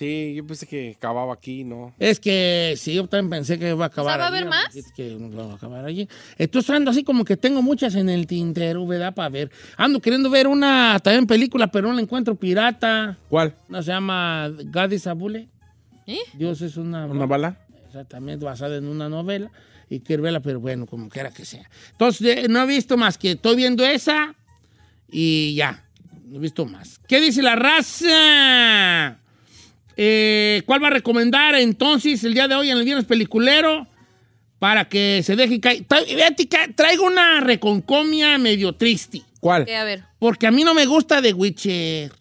Sí, 0.00 0.32
yo 0.34 0.46
pensé 0.46 0.66
que 0.66 0.94
acababa 0.96 1.34
aquí, 1.34 1.62
¿no? 1.62 1.92
Es 1.98 2.18
que 2.18 2.72
sí, 2.78 2.94
yo 2.94 3.06
también 3.06 3.28
pensé 3.28 3.58
que 3.58 3.68
iba 3.68 3.84
a 3.84 3.88
acabar 3.88 4.18
¿va 4.18 4.24
a 4.24 4.28
haber 4.28 4.44
allí, 4.44 4.48
más? 4.48 4.74
es 4.74 4.90
que 4.92 5.14
no 5.20 5.48
va 5.48 5.52
a 5.52 5.56
acabar 5.56 5.84
allí. 5.84 6.08
Entonces 6.38 6.70
ando 6.70 6.90
así 6.90 7.04
como 7.04 7.22
que 7.22 7.36
tengo 7.36 7.60
muchas 7.60 7.94
en 7.96 8.08
el 8.08 8.26
tintero, 8.26 8.86
¿verdad? 8.86 9.14
Para 9.14 9.28
ver. 9.28 9.50
Ando 9.76 10.00
queriendo 10.00 10.30
ver 10.30 10.46
una 10.46 10.98
también 11.00 11.26
película, 11.26 11.70
pero 11.70 11.88
no 11.88 11.92
la 11.92 12.00
encuentro 12.00 12.34
pirata. 12.34 13.18
¿Cuál? 13.28 13.54
No 13.68 13.82
se 13.82 13.90
llama 13.92 14.48
God 14.48 14.90
is 14.92 15.06
a 15.06 15.12
Bullet. 15.12 15.48
¿Eh? 16.06 16.16
Dios 16.32 16.62
es 16.62 16.78
una... 16.78 17.04
¿Una 17.04 17.26
bala? 17.26 17.58
Exactamente, 17.84 18.42
basada 18.42 18.78
en 18.78 18.86
una 18.86 19.10
novela. 19.10 19.50
Y 19.90 20.00
quiero 20.00 20.22
verla, 20.22 20.40
pero 20.40 20.60
bueno, 20.60 20.86
como 20.86 21.10
quiera 21.10 21.30
que 21.30 21.44
sea. 21.44 21.68
Entonces, 21.92 22.38
eh, 22.38 22.46
no 22.48 22.62
he 22.62 22.66
visto 22.66 22.96
más 22.96 23.18
que 23.18 23.32
estoy 23.32 23.54
viendo 23.54 23.84
esa 23.84 24.34
y 25.10 25.54
ya. 25.56 25.84
No 26.24 26.38
he 26.38 26.40
visto 26.40 26.64
más. 26.64 26.98
¿Qué 27.06 27.20
dice 27.20 27.42
la 27.42 27.54
raza? 27.54 29.19
Eh, 29.96 30.62
¿Cuál 30.66 30.82
va 30.82 30.88
a 30.88 30.90
recomendar 30.92 31.54
entonces 31.56 32.22
el 32.24 32.34
día 32.34 32.48
de 32.48 32.54
hoy 32.54 32.70
en 32.70 32.78
el 32.78 32.84
Viernes 32.84 33.04
Peliculero? 33.06 33.86
Para 34.58 34.88
que 34.88 35.22
se 35.24 35.36
deje 35.36 35.58
caer. 35.60 35.84
Traigo 36.74 37.04
una 37.06 37.40
reconcomia 37.40 38.36
medio 38.38 38.74
triste. 38.74 39.22
¿Cuál? 39.40 39.64
Que, 39.64 39.76
a 39.76 39.84
ver. 39.84 40.04
Porque 40.18 40.46
a 40.46 40.50
mí 40.50 40.64
no 40.64 40.74
me 40.74 40.84
gusta 40.86 41.22
The 41.22 41.32
Witcher. 41.32 42.12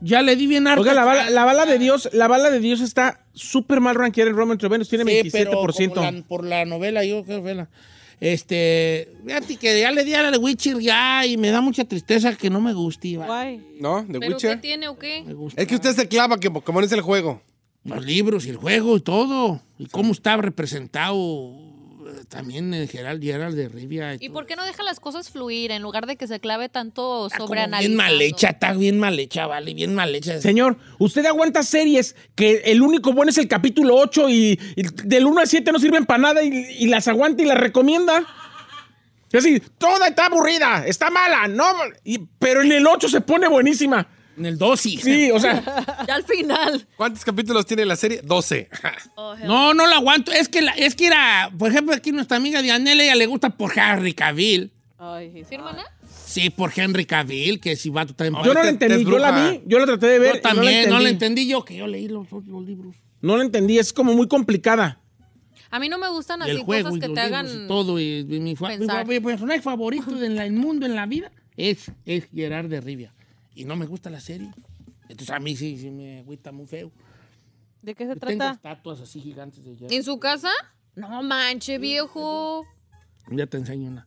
Ya 0.00 0.22
le 0.22 0.36
di 0.36 0.46
bien 0.46 0.66
harta 0.66 0.80
Oiga, 0.80 0.94
la 0.94 1.04
bala, 1.04 1.30
la 1.30 1.44
bala 1.44 1.66
de 1.66 1.78
Dios, 1.78 2.08
la 2.12 2.28
bala 2.28 2.50
de 2.50 2.60
Dios 2.60 2.80
está 2.80 3.20
súper 3.34 3.80
mal 3.80 3.96
rankeada 3.96 4.30
en 4.30 4.36
Roman 4.36 4.56
Tomatoes, 4.58 4.88
tiene 4.88 5.04
Sí, 5.22 5.28
pero 5.32 5.50
27%. 5.64 5.88
como 5.94 6.10
la- 6.10 6.22
por 6.22 6.44
la 6.44 6.64
novela, 6.64 7.04
yo 7.04 7.24
creo 7.24 7.42
que 7.42 7.54
la... 7.54 7.68
Este, 8.20 9.12
fíjate 9.24 9.56
que 9.56 9.80
ya 9.80 9.90
le 9.92 10.04
di 10.04 10.14
a 10.14 10.22
la 10.22 10.30
de 10.30 10.38
Witcher 10.38 10.78
ya 10.80 11.24
y 11.24 11.36
me 11.36 11.50
da 11.50 11.60
mucha 11.60 11.84
tristeza 11.84 12.34
que 12.36 12.50
no 12.50 12.60
me 12.60 12.72
guste. 12.72 13.16
va. 13.16 13.26
Guay. 13.26 13.76
¿No? 13.80 14.02
¿De 14.02 14.18
¿Pero 14.18 14.20
qué 14.20 14.28
Witcher? 14.28 14.60
tiene 14.60 14.88
o 14.88 14.98
qué? 14.98 15.22
Me 15.26 15.34
gusta. 15.34 15.60
Es 15.60 15.68
que 15.68 15.76
usted 15.76 15.94
se 15.94 16.08
clava 16.08 16.38
que 16.40 16.50
Pokémon 16.50 16.82
es 16.84 16.92
el 16.92 17.00
juego. 17.00 17.40
Los 17.84 18.04
libros 18.04 18.44
y 18.46 18.50
el 18.50 18.56
juego 18.56 18.96
y 18.96 19.00
todo. 19.00 19.62
Y 19.78 19.86
cómo 19.86 20.12
está 20.12 20.36
representado 20.36 21.16
también 22.28 22.74
el 22.74 22.88
Gerald 22.88 23.22
Gerald 23.22 23.56
de 23.56 23.68
Rivia. 23.68 24.14
¿Y 24.14 24.18
todo. 24.18 24.32
por 24.34 24.46
qué 24.46 24.54
no 24.56 24.64
deja 24.64 24.82
las 24.82 25.00
cosas 25.00 25.30
fluir 25.30 25.70
en 25.70 25.82
lugar 25.82 26.06
de 26.06 26.16
que 26.16 26.26
se 26.26 26.40
clave 26.40 26.68
tanto 26.68 27.28
sobre 27.30 27.66
bien 27.66 27.96
mal 27.96 28.20
hecha, 28.20 28.50
está 28.50 28.72
bien 28.74 28.98
mal 28.98 29.18
hecha, 29.18 29.46
vale, 29.46 29.72
bien 29.74 29.94
mal 29.94 30.14
hecha. 30.14 30.40
Señor, 30.40 30.76
usted 30.98 31.24
aguanta 31.26 31.62
series 31.62 32.14
que 32.34 32.62
el 32.66 32.82
único 32.82 33.12
bueno 33.12 33.30
es 33.30 33.38
el 33.38 33.48
capítulo 33.48 33.96
8 33.96 34.28
y, 34.28 34.60
y 34.76 34.82
del 35.04 35.24
1 35.26 35.40
al 35.40 35.48
7 35.48 35.72
no 35.72 35.78
sirven 35.78 36.04
para 36.06 36.18
nada 36.18 36.42
y, 36.42 36.48
y 36.78 36.86
las 36.88 37.08
aguanta 37.08 37.42
y 37.42 37.46
las 37.46 37.58
recomienda. 37.58 38.24
Es 39.30 39.42
decir, 39.44 39.62
toda 39.78 40.08
está 40.08 40.26
aburrida, 40.26 40.86
está 40.86 41.10
mala, 41.10 41.48
no, 41.48 41.66
y- 42.04 42.18
pero 42.38 42.62
en 42.62 42.72
el 42.72 42.86
8 42.86 43.08
se 43.08 43.20
pone 43.20 43.46
buenísima. 43.48 44.06
En 44.38 44.46
el 44.46 44.56
dosis. 44.56 45.00
Sí, 45.02 45.30
o 45.30 45.38
sea, 45.40 45.62
Ya 46.08 46.14
al 46.14 46.24
final. 46.24 46.86
¿Cuántos 46.96 47.24
capítulos 47.24 47.66
tiene 47.66 47.84
la 47.84 47.96
serie? 47.96 48.20
12. 48.22 48.68
No, 49.44 49.74
no 49.74 49.86
lo 49.86 49.94
aguanto. 49.94 50.32
Es 50.32 50.48
que, 50.48 50.62
la- 50.62 50.72
es 50.72 50.94
que 50.94 51.06
era, 51.08 51.50
por 51.58 51.70
ejemplo, 51.70 51.94
aquí 51.94 52.12
nuestra 52.12 52.36
amiga 52.36 52.62
Dianela, 52.62 53.02
ella 53.02 53.14
le 53.14 53.26
gusta 53.26 53.50
por 53.50 53.76
Henry 53.76 54.14
Cavill. 54.14 54.72
Ay, 54.98 55.44
¿Sí, 55.48 55.54
hermana? 55.54 55.84
Sí, 56.26 56.50
por 56.50 56.72
Henry 56.74 57.04
Cavill, 57.06 57.60
que 57.60 57.76
si 57.76 57.88
va 57.90 58.04
tú 58.06 58.14
también. 58.14 58.42
yo 58.44 58.52
no 58.52 58.54
la 58.54 58.62
te- 58.62 58.68
entendí, 58.68 59.04
te 59.04 59.10
yo 59.10 59.18
la 59.18 59.50
vi, 59.50 59.60
yo 59.66 59.78
la 59.78 59.86
traté 59.86 60.06
de 60.06 60.18
ver. 60.18 60.34
Yo 60.36 60.40
también, 60.42 60.88
no 60.88 60.96
la 60.96 61.02
la 61.04 61.08
entendí 61.10 61.46
yo, 61.48 61.64
que 61.64 61.76
yo 61.76 61.86
leí 61.86 62.08
los, 62.08 62.26
los 62.30 62.64
libros. 62.64 62.96
No 63.20 63.36
la 63.36 63.44
entendí, 63.44 63.78
es 63.78 63.92
como 63.92 64.12
muy 64.14 64.28
complicada. 64.28 65.00
A 65.70 65.78
mí 65.78 65.88
no 65.88 65.98
me 65.98 66.08
gustan 66.08 66.42
así 66.42 66.62
juego 66.64 66.90
cosas 66.90 67.00
que 67.08 67.14
te 67.14 67.20
hagan... 67.20 67.46
y 67.46 67.68
todo. 67.68 68.00
Y, 68.00 68.20
y 68.20 68.24
mi, 68.24 68.54
mi 68.54 68.54
mi 69.06 69.20
personaje 69.20 69.60
favorito 69.62 70.10
en 70.22 70.36
la- 70.36 70.46
el 70.46 70.52
mundo, 70.52 70.86
en 70.86 70.94
la 70.94 71.06
vida, 71.06 71.30
es, 71.56 71.90
es 72.06 72.28
Gerard 72.34 72.66
de 72.68 72.80
Rivia. 72.80 73.12
Y 73.58 73.64
no 73.64 73.74
me 73.76 73.86
gusta 73.86 74.08
la 74.08 74.20
serie. 74.20 74.50
Entonces 75.08 75.30
a 75.30 75.40
mí 75.40 75.56
sí, 75.56 75.76
sí 75.78 75.90
me 75.90 76.20
agüita 76.20 76.52
muy 76.52 76.66
feo. 76.66 76.92
¿De 77.82 77.94
qué 77.94 78.04
se 78.04 78.14
Yo 78.14 78.20
Tengo 78.20 78.38
trata? 78.38 78.52
estatuas 78.54 79.00
así 79.00 79.20
gigantes 79.20 79.64
de 79.64 79.74
Gerard. 79.74 79.92
¿En 79.92 80.04
su 80.04 80.18
casa? 80.20 80.50
No 80.94 81.22
manche, 81.24 81.78
viejo. 81.78 82.64
Ya 83.30 83.46
te 83.46 83.56
enseño 83.56 83.88
una. 83.90 84.06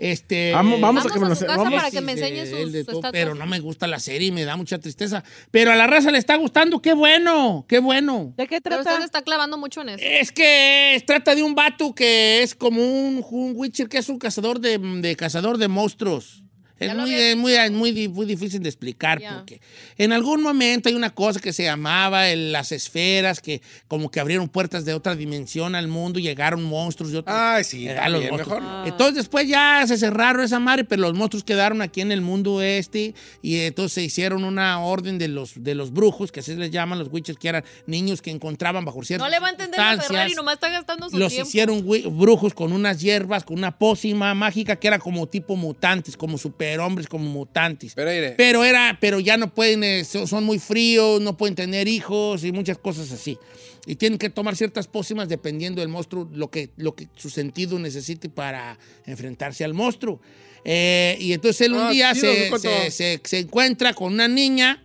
Este, 0.00 0.52
Vamos, 0.52 0.80
vamos 0.80 1.06
a 1.06 1.10
que 1.10 1.18
me 1.18 1.26
a 1.26 1.28
lo 1.30 1.34
su 1.34 1.44
casa 1.44 1.56
vamos. 1.58 1.74
para 1.74 1.90
que 1.90 2.00
me 2.00 2.12
enseñe 2.12 2.40
de- 2.44 2.46
sus- 2.50 2.58
él 2.60 2.72
de 2.72 2.84
todo. 2.84 3.02
Pero 3.12 3.34
no 3.34 3.46
me 3.46 3.58
gusta 3.60 3.86
la 3.88 3.98
serie 3.98 4.28
y 4.28 4.32
me 4.32 4.44
da 4.44 4.56
mucha 4.56 4.78
tristeza. 4.78 5.24
Pero 5.50 5.72
a 5.72 5.76
la 5.76 5.86
raza 5.88 6.10
le 6.12 6.18
está 6.18 6.36
gustando, 6.36 6.80
qué 6.80 6.92
bueno, 6.92 7.64
qué 7.68 7.80
bueno. 7.80 8.32
¿De 8.36 8.46
qué 8.46 8.60
Pero 8.60 8.76
trata? 8.76 8.92
usted 8.94 9.04
está 9.04 9.22
clavando 9.22 9.58
mucho 9.58 9.80
en 9.82 9.90
eso. 9.90 10.04
Es 10.04 10.30
que 10.32 10.94
es- 10.94 11.04
trata 11.06 11.34
de 11.34 11.42
un 11.42 11.54
vato 11.56 11.94
que 11.94 12.42
es 12.42 12.54
como 12.54 12.80
un, 12.80 13.24
un 13.30 13.52
Witcher, 13.56 13.88
que 13.88 13.98
es 13.98 14.08
un 14.08 14.18
cazador 14.18 14.60
de, 14.60 14.78
de 14.78 15.16
cazador 15.16 15.58
de 15.58 15.66
monstruos. 15.68 16.42
Es 16.80 16.94
muy, 16.94 17.14
es 17.14 17.36
muy, 17.36 17.52
es 17.54 17.70
muy, 17.72 18.08
muy 18.08 18.26
difícil 18.26 18.62
de 18.62 18.68
explicar 18.68 19.20
Ya. 19.20 19.36
porque 19.38 19.60
en 19.96 20.12
algún 20.12 20.42
momento 20.42 20.88
hay 20.88 20.94
una 20.94 21.10
cosa 21.10 21.40
que 21.40 21.52
se 21.52 21.64
llamaba 21.64 22.28
el- 22.28 22.52
las 22.52 22.72
esferas, 22.72 23.40
que 23.40 23.60
como 23.88 24.10
que 24.10 24.20
abrieron 24.20 24.48
puertas 24.48 24.84
de 24.84 24.94
otra 24.94 25.14
dimensión 25.16 25.74
al 25.74 25.88
mundo 25.88 26.18
y 26.18 26.22
llegaron 26.22 26.62
monstruos 26.62 27.12
de 27.12 27.18
otros. 27.18 27.36
Ay, 27.36 27.64
sí, 27.64 27.86
los 27.86 27.94
también, 27.96 28.30
monstruos. 28.30 28.60
mejor. 28.62 28.88
Entonces 28.88 29.14
después 29.16 29.48
ya 29.48 29.84
se 29.86 29.98
cerraron 29.98 30.44
esa 30.44 30.58
madre, 30.60 30.84
pero 30.84 31.02
los 31.02 31.14
monstruos 31.14 31.44
quedaron 31.44 31.82
aquí 31.82 32.00
en 32.00 32.12
el 32.12 32.20
mundo 32.20 32.62
este 32.62 33.14
y 33.42 33.60
entonces 33.60 33.92
se 33.92 34.02
hicieron 34.02 34.44
una 34.44 34.80
orden 34.80 35.18
de 35.18 35.28
los, 35.28 35.62
de 35.62 35.74
los 35.74 35.92
brujos, 35.92 36.30
que 36.32 36.40
así 36.40 36.54
les 36.54 36.70
llaman 36.70 36.98
los 36.98 37.08
witches, 37.12 37.36
que 37.36 37.48
eran 37.48 37.64
niños 37.86 38.22
que 38.22 38.30
encontraban 38.30 38.84
bajo 38.84 39.02
ciertas 39.04 39.26
No 39.26 39.30
le 39.30 39.40
va 39.40 39.48
a 39.48 39.50
entender 39.50 39.80
a. 39.80 39.98
Ferrari, 40.00 40.34
nomás 40.34 40.54
está 40.54 40.68
gastando 40.68 41.10
su 41.10 41.18
Los 41.18 41.32
tiempo. 41.32 41.48
hicieron 41.48 41.82
wi- 41.84 42.04
brujos 42.08 42.54
con 42.54 42.72
unas 42.72 43.00
hierbas, 43.00 43.44
con 43.44 43.58
una 43.58 43.76
pócima 43.78 44.32
mágica 44.34 44.76
que 44.76 44.86
era 44.88 44.98
como 44.98 45.26
tipo 45.26 45.56
mutantes, 45.56 46.16
como 46.16 46.38
superhombres, 46.68 47.06
como 47.08 47.28
mutantes. 47.28 47.92
Pero, 47.94 48.10
mire, 48.10 48.30
Pero 48.36 48.64
era, 48.64 48.98
pero 49.00 49.20
ya 49.20 49.36
no 49.36 49.52
pueden, 49.54 49.82
eh, 49.84 50.04
son, 50.04 50.44
muy 50.44 50.58
fríos, 50.58 51.20
no 51.20 51.36
pueden 51.36 51.54
tener 51.54 51.88
hijos 51.88 52.44
y 52.44 52.52
muchas 52.52 52.78
cosas 52.78 53.10
así. 53.12 53.38
Y 53.86 53.96
tienen 53.96 54.18
que 54.18 54.28
tomar 54.30 54.54
ciertas 54.56 54.86
pócimas 54.86 55.28
dependiendo 55.28 55.80
del 55.80 55.88
monstruo, 55.88 56.28
lo 56.32 56.50
que, 56.50 56.70
lo 56.76 56.94
que 56.94 57.08
su 57.16 57.30
sentido 57.30 57.78
necesite 57.78 58.28
para 58.28 58.78
enfrentarse 59.06 59.64
al 59.64 59.72
monstruo. 59.74 60.20
Eh, 60.64 61.16
y 61.20 61.32
entonces 61.32 61.62
él 61.62 61.72
un 61.72 61.80
Ah, 61.80 61.90
día 61.90 62.14
se, 62.14 62.50
se- 62.58 62.90
se- 62.90 63.20
se 63.24 63.38
encuentra 63.38 63.94
con 63.94 64.12
una 64.12 64.28
niña 64.28 64.84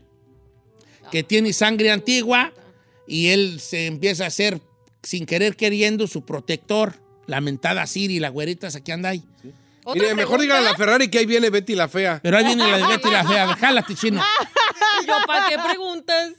que 1.12 1.24
tiene 1.24 1.52
sangre 1.52 1.92
antigua 1.92 2.54
y 3.08 3.28
él 3.28 3.60
se 3.60 3.88
empieza 3.88 4.24
a 4.24 4.28
hacer, 4.28 4.62
sin 5.02 5.26
querer 5.26 5.56
queriendo, 5.56 6.08
su 6.08 6.24
protector. 6.24 7.02
Lamentada 7.26 7.86
Siri, 7.88 8.20
la 8.20 8.30
güerita 8.30 8.68
esa 8.68 8.82
que 8.84 8.92
anda 8.92 9.10
ahí. 9.10 9.24
¿Otra 9.40 9.52
mire, 9.94 10.14
mejor 10.16 10.40
dígale 10.42 10.68
a 10.68 10.72
la 10.72 10.78
Ferrari 10.78 11.10
que 11.10 11.20
ahí 11.20 11.26
viene 11.26 11.50
Betty 11.50 11.76
la 11.76 11.88
fea. 11.88 12.20
Pero 12.24 12.38
ahí 12.38 12.46
viene 12.46 12.70
la 12.70 12.78
de 12.78 12.88
Betty 12.88 13.10
la 13.10 13.24
fea. 13.26 13.48
Jálate, 13.56 13.96
chino. 13.96 14.22
¿Yo 15.08 15.14
para 15.28 15.50
qué 15.50 15.58
preguntas? 15.60 16.34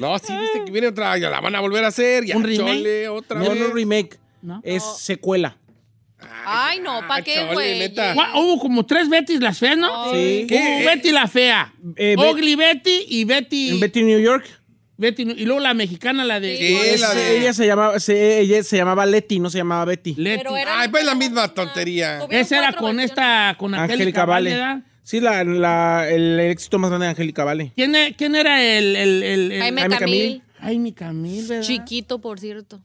No, 0.00 0.18
sí, 0.18 0.32
dice 0.36 0.64
que 0.64 0.70
viene 0.72 0.88
otra, 0.88 1.16
ya 1.18 1.30
la 1.30 1.40
van 1.40 1.54
a 1.54 1.60
volver 1.60 1.84
a 1.84 1.88
hacer. 1.88 2.24
Ya, 2.24 2.36
¿Un 2.36 2.44
remake? 2.44 2.76
chole, 2.78 3.08
otra 3.08 3.38
No, 3.38 3.50
vez. 3.50 3.60
no 3.60 3.68
remake, 3.68 4.18
¿No? 4.42 4.60
es 4.64 4.82
secuela. 4.98 5.56
Ay, 6.44 6.80
no, 6.80 7.06
¿para 7.06 7.22
qué, 7.22 7.44
güey? 7.52 7.92
Hubo 8.34 8.58
como 8.58 8.84
tres 8.86 9.08
Bettys 9.08 9.40
las 9.40 9.58
feas, 9.58 9.76
¿no? 9.76 10.12
Sí. 10.12 10.46
Hubo 10.50 10.84
Betty 10.86 11.10
la 11.12 11.28
fea. 11.28 11.72
Eh, 11.96 12.16
Betty 12.18 13.04
y 13.08 13.24
Betty. 13.24 13.70
En 13.70 13.80
Betty 13.80 14.02
New 14.02 14.18
York, 14.18 14.44
Betty- 14.98 15.22
y 15.36 15.44
luego 15.44 15.60
la 15.60 15.74
mexicana, 15.74 16.24
la 16.24 16.40
de. 16.40 16.56
Sí, 16.56 17.00
la 17.00 17.14
de- 17.14 17.38
ella 17.38 17.52
se 17.52 17.66
llamaba, 17.66 18.00
se, 18.00 18.40
ella 18.40 18.62
se 18.64 18.76
llamaba 18.76 19.06
Letty, 19.06 19.38
no 19.38 19.48
se 19.48 19.58
llamaba 19.58 19.84
Betty. 19.84 20.14
Letty. 20.16 20.38
Pero 20.42 20.56
era 20.56 20.80
Ay, 20.80 20.88
pues 20.88 21.04
la 21.04 21.14
misma 21.14 21.46
tontería. 21.54 22.18
Esa 22.30 22.58
era 22.58 22.72
con 22.72 22.96
versiones. 22.96 23.10
esta, 23.10 23.54
con 23.58 23.74
Angélica 23.74 24.24
Vale. 24.24 24.82
Sí, 25.04 25.20
la, 25.20 25.42
la- 25.44 26.06
el 26.10 26.38
éxito 26.40 26.78
más 26.78 26.90
grande 26.90 27.06
de 27.06 27.10
Angélica 27.10 27.44
Vale. 27.44 27.72
¿Quién, 27.76 27.94
e- 27.94 28.14
quién 28.18 28.34
era 28.34 28.62
el. 28.62 28.96
el, 28.96 29.22
el, 29.22 29.52
el- 29.52 29.60
Jaime 29.60 29.80
Jaime 29.82 29.98
Camil. 29.98 30.20
Camil. 30.20 30.42
Jaime 30.60 30.92
Camil, 30.94 31.46
¿verdad? 31.46 31.62
Chiquito, 31.64 32.18
por 32.18 32.40
cierto. 32.40 32.80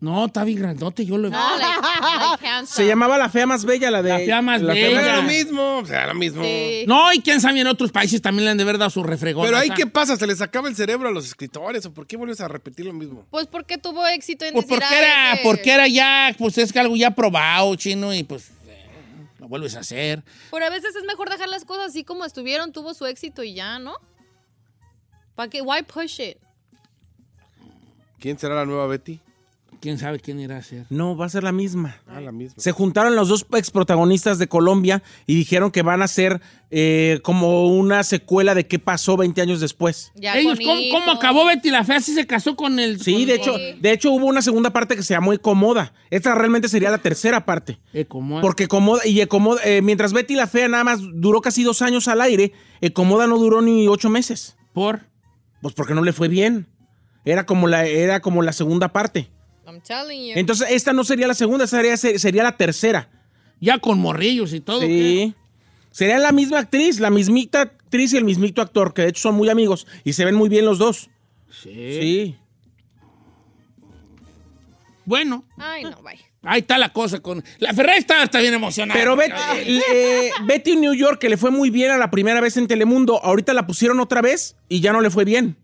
No, 0.00 0.26
está 0.26 0.44
bien 0.44 0.58
grandote, 0.60 1.04
yo 1.04 1.18
lo. 1.18 1.28
No, 1.28 1.58
like. 1.58 2.66
Se 2.66 2.86
llamaba 2.86 3.18
La 3.18 3.28
Fea 3.28 3.46
Más 3.46 3.64
Bella, 3.64 3.90
la 3.90 4.00
de... 4.00 4.10
La 4.10 4.18
Fea 4.18 4.42
Más 4.42 4.60
Fea 4.62 4.72
Bella. 4.72 4.94
Más 4.94 5.04
es 5.08 5.16
lo 5.16 5.22
mismo, 5.24 5.78
o 5.78 5.86
sea, 5.86 6.06
lo 6.06 6.14
mismo. 6.14 6.44
Sí. 6.44 6.84
No, 6.86 7.12
y 7.12 7.20
quién 7.20 7.40
sabe, 7.40 7.58
en 7.60 7.66
otros 7.66 7.90
países 7.90 8.22
también 8.22 8.44
le 8.44 8.50
han 8.52 8.56
de 8.58 8.62
haber 8.62 8.78
dado 8.78 8.90
su 8.90 9.02
refregón. 9.02 9.44
Pero 9.44 9.56
ahí. 9.56 9.70
¿qué 9.70 9.88
pasa? 9.88 10.16
¿Se 10.16 10.24
les 10.28 10.40
acaba 10.40 10.68
el 10.68 10.76
cerebro 10.76 11.08
a 11.08 11.10
los 11.10 11.26
escritores? 11.26 11.84
¿O 11.86 11.92
por 11.92 12.06
qué 12.06 12.16
vuelves 12.16 12.40
a 12.40 12.46
repetir 12.46 12.86
lo 12.86 12.92
mismo? 12.92 13.26
Pues 13.30 13.48
porque 13.48 13.76
tuvo 13.76 14.06
éxito 14.06 14.44
en 14.44 14.52
Pues 14.54 14.66
decir, 14.68 14.78
porque 14.80 14.94
"Ay, 14.94 15.04
era, 15.04 15.36
que- 15.36 15.42
porque 15.42 15.72
era 15.72 15.88
ya, 15.88 16.32
pues 16.38 16.56
es 16.58 16.72
que 16.72 16.78
algo 16.78 16.94
ya 16.94 17.10
probado, 17.10 17.74
chino, 17.74 18.14
y 18.14 18.22
pues 18.22 18.50
eh, 18.68 18.86
lo 19.40 19.48
vuelves 19.48 19.74
a 19.74 19.80
hacer. 19.80 20.22
Pero 20.52 20.64
a 20.64 20.70
veces 20.70 20.94
es 20.94 21.02
mejor 21.04 21.28
dejar 21.28 21.48
las 21.48 21.64
cosas 21.64 21.86
así 21.88 22.04
como 22.04 22.24
estuvieron, 22.24 22.72
tuvo 22.72 22.94
su 22.94 23.04
éxito 23.04 23.42
y 23.42 23.54
ya, 23.54 23.80
¿no? 23.80 23.96
¿Para 25.34 25.50
qué? 25.50 25.60
Why 25.60 25.82
push 25.82 26.20
it? 26.20 26.36
¿Quién 28.20 28.38
será 28.38 28.54
la 28.54 28.64
nueva 28.64 28.86
Betty? 28.86 29.20
¿Quién 29.80 29.96
sabe 29.96 30.18
quién 30.18 30.40
irá 30.40 30.56
a 30.56 30.62
ser? 30.62 30.86
No, 30.90 31.16
va 31.16 31.26
a 31.26 31.28
ser 31.28 31.44
la 31.44 31.52
misma. 31.52 31.98
Ah, 32.08 32.20
la 32.20 32.32
misma. 32.32 32.54
Se 32.60 32.72
juntaron 32.72 33.14
los 33.14 33.28
dos 33.28 33.46
ex 33.54 33.70
protagonistas 33.70 34.38
de 34.40 34.48
Colombia 34.48 35.04
y 35.24 35.36
dijeron 35.36 35.70
que 35.70 35.82
van 35.82 36.02
a 36.02 36.08
ser 36.08 36.40
eh, 36.72 37.20
como 37.22 37.68
una 37.68 38.02
secuela 38.02 38.56
de 38.56 38.66
qué 38.66 38.80
pasó 38.80 39.16
20 39.16 39.40
años 39.40 39.60
después. 39.60 40.10
Ya 40.16 40.36
Ellos, 40.36 40.58
con 40.58 40.76
¿cómo, 40.90 41.12
acabó 41.12 41.44
Betty 41.46 41.70
la 41.70 41.84
Fea? 41.84 42.00
Sí 42.00 42.12
se 42.12 42.26
casó 42.26 42.56
con 42.56 42.80
el... 42.80 43.00
Sí, 43.00 43.12
con- 43.12 43.26
de 43.26 43.34
hecho, 43.34 43.56
Sí. 43.56 43.78
de 43.80 43.92
hecho 43.92 44.10
hubo 44.10 44.26
una 44.26 44.42
segunda 44.42 44.70
parte 44.72 44.96
que 44.96 45.04
se 45.04 45.14
llamó 45.14 45.32
Ecomoda. 45.32 45.92
Esta 46.10 46.34
realmente 46.34 46.68
sería 46.68 46.90
la 46.90 46.98
tercera 46.98 47.44
parte. 47.44 47.78
Como- 48.08 48.40
Porque 48.40 48.64
Ecomoda, 48.64 49.06
y 49.06 49.20
Ecomoda, 49.20 49.60
eh, 49.64 49.80
mientras 49.80 50.12
Betty 50.12 50.34
la 50.34 50.48
Fea 50.48 50.66
nada 50.68 50.82
más 50.82 50.98
duró 51.00 51.40
casi 51.40 51.62
dos 51.62 51.82
años 51.82 52.08
al 52.08 52.20
aire, 52.20 52.52
Ecomoda 52.80 53.28
no 53.28 53.38
duró 53.38 53.62
ni 53.62 53.86
ocho 53.86 54.10
meses. 54.10 54.56
Por... 54.72 55.02
Pues 55.62 55.72
porque 55.74 55.94
no 55.94 56.02
le 56.02 56.12
fue 56.12 56.26
bien. 56.26 56.66
Era 57.24 57.46
como 57.46 57.68
la, 57.68 57.84
era 57.86 58.18
como 58.20 58.42
la 58.42 58.52
segunda 58.52 58.88
parte. 58.92 59.30
I'm 59.68 59.80
telling 59.80 60.26
you. 60.28 60.32
Entonces, 60.36 60.68
esta 60.70 60.92
no 60.92 61.04
sería 61.04 61.26
la 61.28 61.34
segunda, 61.34 61.66
sería, 61.66 61.96
sería 61.96 62.42
la 62.42 62.56
tercera. 62.56 63.08
Ya 63.60 63.78
con 63.78 63.98
morrillos 63.98 64.52
y 64.54 64.60
todo. 64.60 64.80
¿qué? 64.80 64.86
Sí. 64.86 65.34
Sería 65.90 66.18
la 66.18 66.32
misma 66.32 66.60
actriz, 66.60 67.00
la 67.00 67.10
mismita 67.10 67.62
actriz 67.62 68.12
y 68.12 68.16
el 68.16 68.24
mismito 68.24 68.62
actor, 68.62 68.94
que 68.94 69.02
de 69.02 69.08
hecho 69.08 69.22
son 69.22 69.34
muy 69.34 69.48
amigos 69.48 69.86
y 70.04 70.12
se 70.12 70.24
ven 70.24 70.34
muy 70.34 70.48
bien 70.48 70.64
los 70.64 70.78
dos. 70.78 71.10
Sí. 71.50 71.70
Sí. 72.00 72.36
Bueno, 75.04 75.44
Ay, 75.56 75.84
no, 75.84 76.02
bye. 76.02 76.18
ahí 76.42 76.60
está 76.60 76.76
la 76.76 76.92
cosa 76.92 77.20
con... 77.20 77.42
La 77.60 77.72
Ferrari 77.72 77.98
está, 77.98 78.22
está 78.22 78.40
bien 78.40 78.52
emocionada. 78.52 79.00
Pero 79.00 79.16
Bet- 79.16 79.32
eh, 79.56 80.30
Betty 80.46 80.76
New 80.76 80.92
York, 80.92 81.18
que 81.18 81.30
le 81.30 81.38
fue 81.38 81.50
muy 81.50 81.70
bien 81.70 81.90
a 81.90 81.96
la 81.96 82.10
primera 82.10 82.42
vez 82.42 82.58
en 82.58 82.66
Telemundo, 82.68 83.18
ahorita 83.24 83.54
la 83.54 83.66
pusieron 83.66 84.00
otra 84.00 84.20
vez 84.20 84.54
y 84.68 84.80
ya 84.80 84.92
no 84.92 85.00
le 85.00 85.08
fue 85.08 85.24
bien. 85.24 85.56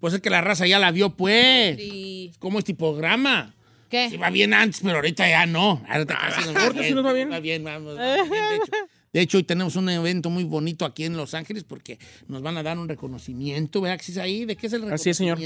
Pues 0.00 0.14
es 0.14 0.20
que 0.20 0.30
la 0.30 0.40
raza 0.40 0.66
ya 0.66 0.78
la 0.78 0.90
vio, 0.90 1.10
pues. 1.10 1.76
Sí. 1.76 2.32
¿Cómo 2.38 2.58
este 2.58 2.74
programa? 2.74 3.54
¿Qué? 3.88 4.10
Sí, 4.10 4.16
va 4.16 4.30
bien 4.30 4.52
antes, 4.52 4.80
pero 4.82 4.96
ahorita 4.96 5.28
ya 5.28 5.46
no. 5.46 5.82
Ahorita 5.88 6.16
casi 6.18 6.52
no 6.52 6.60
ahorita 6.60 6.82
sí 6.84 6.94
nos 6.94 7.04
va 7.04 7.12
bien. 7.12 7.32
Va 7.32 7.40
bien, 7.40 7.64
vamos, 7.64 7.96
va 7.96 8.14
bien, 8.14 8.30
de 8.30 8.56
hecho. 8.56 8.72
De 9.12 9.20
hecho, 9.22 9.38
hoy 9.38 9.44
tenemos 9.44 9.74
un 9.76 9.88
evento 9.88 10.28
muy 10.28 10.44
bonito 10.44 10.84
aquí 10.84 11.04
en 11.04 11.16
Los 11.16 11.32
Ángeles 11.32 11.64
porque 11.64 11.98
nos 12.28 12.42
van 12.42 12.58
a 12.58 12.62
dar 12.62 12.78
un 12.78 12.88
reconocimiento. 12.88 13.80
¿Verdad 13.80 13.98
que 13.98 14.12
es 14.12 14.18
ahí? 14.18 14.44
¿De 14.44 14.54
qué 14.54 14.66
es 14.66 14.72
el 14.74 14.92
Así 14.92 15.10
es, 15.10 15.16
señor. 15.16 15.38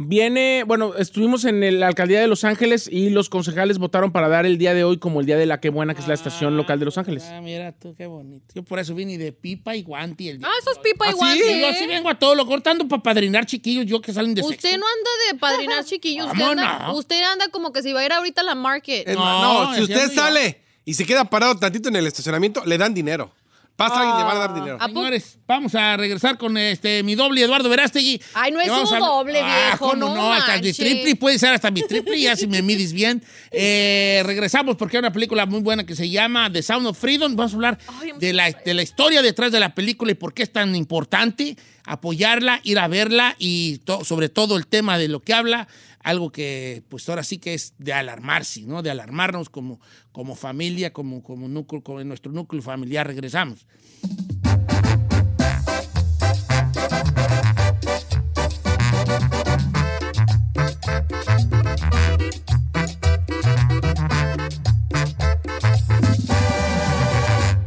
Viene, 0.00 0.62
bueno, 0.64 0.94
estuvimos 0.94 1.44
en 1.44 1.64
el- 1.64 1.80
la 1.80 1.88
alcaldía 1.88 2.20
de 2.20 2.28
Los 2.28 2.44
Ángeles 2.44 2.88
y 2.90 3.10
los 3.10 3.28
concejales 3.28 3.78
votaron 3.78 4.12
para 4.12 4.28
dar 4.28 4.46
el 4.46 4.56
día 4.56 4.72
de 4.72 4.84
hoy 4.84 4.98
como 4.98 5.18
el 5.18 5.26
día 5.26 5.36
de 5.36 5.44
la 5.44 5.58
que 5.58 5.70
buena, 5.70 5.92
que 5.94 6.00
es 6.02 6.06
la 6.06 6.14
estación 6.14 6.56
local 6.56 6.78
de 6.78 6.84
Los 6.84 6.98
Ángeles. 6.98 7.24
Ah, 7.28 7.40
mira 7.40 7.72
tú, 7.72 7.96
qué 7.96 8.06
bonito. 8.06 8.46
Yo 8.54 8.62
por 8.62 8.78
eso 8.78 8.94
vine 8.94 9.18
de 9.18 9.32
pipa 9.32 9.74
y 9.74 9.82
guanti 9.82 10.28
el 10.28 10.38
día. 10.38 10.46
Ah, 10.48 10.52
eso 10.60 10.70
es 10.70 10.78
pipa 10.78 11.06
¿Ah, 11.06 11.08
y 11.08 11.12
sí? 11.12 11.18
guante. 11.18 11.60
Yo 11.60 11.66
así 11.66 11.86
vengo 11.88 12.08
a 12.10 12.14
todo 12.16 12.36
lo 12.36 12.46
cortando 12.46 12.86
para 12.86 13.02
padrinar 13.02 13.44
chiquillos 13.44 13.86
yo 13.86 14.00
que 14.00 14.12
salen 14.12 14.34
de 14.34 14.42
Usted 14.42 14.54
sexto. 14.60 14.78
no 14.78 14.86
anda 14.86 15.10
de 15.32 15.38
padrinar 15.40 15.84
chiquillos. 15.84 16.26
Usted 16.26 16.38
¿Cómo 16.38 16.50
anda, 16.52 16.78
no? 16.86 16.94
usted 16.96 17.20
anda 17.24 17.48
como 17.48 17.72
que 17.72 17.82
si 17.82 17.92
va 17.92 18.00
a 18.00 18.06
ir 18.06 18.12
ahorita 18.12 18.42
a 18.42 18.44
la 18.44 18.54
market. 18.54 19.04
No, 19.08 19.74
si 19.74 19.82
usted 19.82 20.08
yo. 20.10 20.14
sale 20.14 20.60
y 20.84 20.94
se 20.94 21.04
queda 21.06 21.24
parado 21.24 21.56
tantito 21.56 21.88
en 21.88 21.96
el 21.96 22.06
estacionamiento, 22.06 22.64
le 22.64 22.78
dan 22.78 22.94
dinero. 22.94 23.32
Pasa 23.78 24.00
alguien 24.00 24.16
y 24.16 24.18
le 24.18 24.24
van 24.24 24.36
a 24.36 24.40
dar 24.40 24.54
dinero. 24.54 24.76
¿A? 24.80 24.86
Señores, 24.88 25.38
vamos 25.46 25.72
a 25.76 25.96
regresar 25.96 26.36
con 26.36 26.58
este 26.58 27.04
mi 27.04 27.14
doble 27.14 27.40
Eduardo 27.42 27.68
Verástegui. 27.68 28.20
Ay, 28.34 28.50
no 28.50 28.60
es 28.60 28.68
un 28.68 28.92
a- 28.94 28.98
doble, 28.98 29.40
Ah, 29.40 29.68
viejo, 29.70 29.90
¿cómo 29.90 30.14
no 30.16 30.32
hasta 30.32 30.58
mi 30.60 30.72
triple, 30.72 31.14
puede 31.14 31.38
ser 31.38 31.54
hasta 31.54 31.70
mi 31.70 31.82
triple, 31.82 32.20
ya 32.20 32.34
si 32.34 32.48
me 32.48 32.60
mides 32.60 32.92
bien. 32.92 33.22
Eh, 33.52 34.22
regresamos 34.26 34.76
porque 34.76 34.96
hay 34.96 35.00
una 35.00 35.12
película 35.12 35.46
muy 35.46 35.60
buena 35.60 35.86
que 35.86 35.94
se 35.94 36.10
llama 36.10 36.52
The 36.52 36.62
Sound 36.62 36.86
of 36.88 36.98
Freedom. 36.98 37.36
Vamos 37.36 37.52
a 37.52 37.54
hablar 37.54 37.78
Ay, 38.00 38.12
de 38.18 38.32
la, 38.32 38.50
de 38.50 38.74
la 38.74 38.82
historia 38.82 39.22
detrás 39.22 39.52
de 39.52 39.60
la 39.60 39.74
película 39.74 40.10
y 40.10 40.14
por 40.14 40.34
qué 40.34 40.42
es 40.42 40.52
tan 40.52 40.74
importante 40.74 41.56
apoyarla, 41.84 42.60
ir 42.64 42.78
a 42.78 42.88
verla 42.88 43.34
y 43.38 43.78
to- 43.78 44.04
sobre 44.04 44.28
todo 44.28 44.56
el 44.56 44.66
tema 44.66 44.98
de 44.98 45.08
lo 45.08 45.20
que 45.20 45.32
habla, 45.34 45.68
algo 46.02 46.30
que 46.30 46.82
pues 46.88 47.08
ahora 47.08 47.22
sí 47.22 47.38
que 47.38 47.54
es 47.54 47.74
de 47.78 47.92
alarmarse, 47.92 48.62
¿no? 48.62 48.82
De 48.82 48.90
alarmarnos 48.90 49.50
como, 49.50 49.80
como 50.12 50.34
familia, 50.34 50.92
como, 50.92 51.22
como, 51.22 51.48
núcleo, 51.48 51.82
como 51.82 52.00
en 52.00 52.08
nuestro 52.08 52.32
núcleo 52.32 52.62
familiar. 52.62 53.06
Regresamos. 53.06 53.66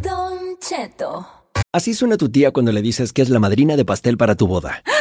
Don 0.01 0.57
Cheto. 0.59 1.27
Así 1.73 1.93
suena 1.93 2.17
tu 2.17 2.29
tía 2.29 2.51
cuando 2.51 2.71
le 2.71 2.81
dices 2.81 3.13
que 3.13 3.21
es 3.21 3.29
la 3.29 3.39
madrina 3.39 3.77
de 3.77 3.85
pastel 3.85 4.17
para 4.17 4.35
tu 4.35 4.47
boda. 4.47 4.83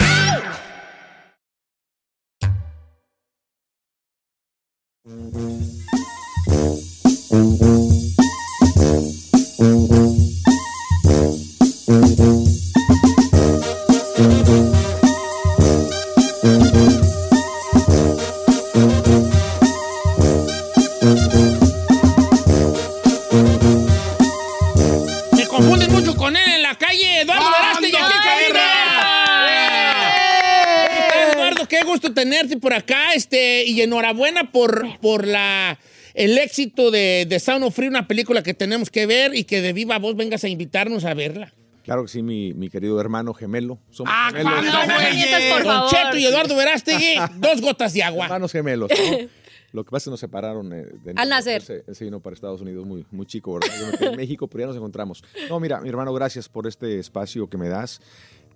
por 32.59 32.73
acá. 32.73 33.13
Este, 33.13 33.65
y 33.65 33.81
enhorabuena 33.81 34.51
por, 34.51 34.99
por 34.99 35.27
la, 35.27 35.79
el 36.13 36.37
éxito 36.37 36.91
de, 36.91 37.25
de 37.27 37.39
Sound 37.39 37.63
of 37.63 37.75
Free, 37.75 37.87
una 37.87 38.07
película 38.07 38.43
que 38.43 38.53
tenemos 38.53 38.89
que 38.89 39.05
ver 39.05 39.35
y 39.35 39.43
que 39.43 39.61
de 39.61 39.73
viva 39.73 39.99
voz 39.99 40.15
vengas 40.15 40.43
a 40.43 40.49
invitarnos 40.49 41.03
a 41.03 41.13
verla. 41.13 41.53
Claro 41.83 42.03
que 42.03 42.09
sí, 42.09 42.21
mi, 42.21 42.53
mi 42.53 42.69
querido 42.69 42.99
hermano 43.01 43.33
gemelo. 43.33 43.79
Somos 43.89 44.13
Ah, 44.15 44.29
gemelos. 44.31 44.53
¿cuándo, 44.71 44.93
güey? 44.95 45.15
Nietas, 45.15 45.43
por 45.53 45.63
Don 45.63 45.73
favor. 45.73 45.89
Cheto 45.91 46.17
y 46.17 46.25
Eduardo 46.25 46.55
Verástegui, 46.55 47.15
dos 47.37 47.61
gotas 47.61 47.93
de 47.93 48.03
agua. 48.03 48.25
Hermanos 48.25 48.51
gemelos. 48.51 48.89
¿no? 48.91 49.17
Lo 49.73 49.85
que 49.85 49.89
pasa 49.91 50.01
es 50.01 50.03
que 50.05 50.09
nos 50.11 50.19
separaron. 50.19 50.73
eh, 50.73 50.85
de 51.03 51.13
Al 51.15 51.29
nacer. 51.29 51.55
Él 51.55 51.61
se, 51.61 51.83
él 51.87 51.95
se 51.95 52.03
vino 52.05 52.19
para 52.19 52.33
Estados 52.33 52.61
Unidos 52.61 52.85
muy, 52.85 53.05
muy 53.11 53.25
chico, 53.25 53.53
¿verdad? 53.53 53.69
Yo 53.79 53.85
me 53.87 53.97
quedé 53.97 54.09
en 54.09 54.17
México, 54.17 54.47
pero 54.47 54.63
ya 54.63 54.67
nos 54.67 54.75
encontramos. 54.75 55.23
No, 55.49 55.59
mira, 55.61 55.79
mi 55.81 55.87
hermano, 55.89 56.13
gracias 56.13 56.49
por 56.49 56.67
este 56.67 56.99
espacio 56.99 57.49
que 57.49 57.57
me 57.57 57.69
das. 57.69 58.01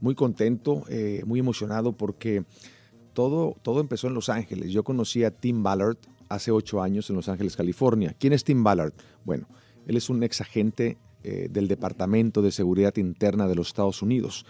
Muy 0.02 0.14
contento, 0.14 0.84
eh, 0.90 1.22
muy 1.26 1.40
emocionado 1.40 1.94
porque 1.94 2.44
todo, 3.14 3.56
todo 3.64 3.80
empezó 3.80 4.08
en 4.08 4.14
Los 4.14 4.28
Ángeles. 4.30 4.72
Yo 4.72 4.84
conocí 4.84 5.24
a 5.24 5.32
Tim 5.32 5.64
Ballard 5.64 5.98
hace 6.28 6.52
ocho 6.52 6.82
años 6.82 7.10
en 7.10 7.16
Los 7.16 7.30
Ángeles, 7.30 7.56
California. 7.56 8.14
¿Quién 8.20 8.34
es 8.34 8.44
Tim 8.44 8.62
Ballard? 8.64 8.94
Bueno, 9.24 9.48
él 9.88 9.96
es 9.96 10.10
un 10.10 10.22
ex 10.24 10.42
agente 10.42 10.98
eh, 11.26 11.48
del 11.50 11.68
Departamento 11.68 12.42
de 12.42 12.52
Seguridad 12.52 12.96
Interna 12.98 13.48
de 13.48 13.56
los 13.56 13.68
Estados 13.68 14.02
Unidos. 14.02 14.46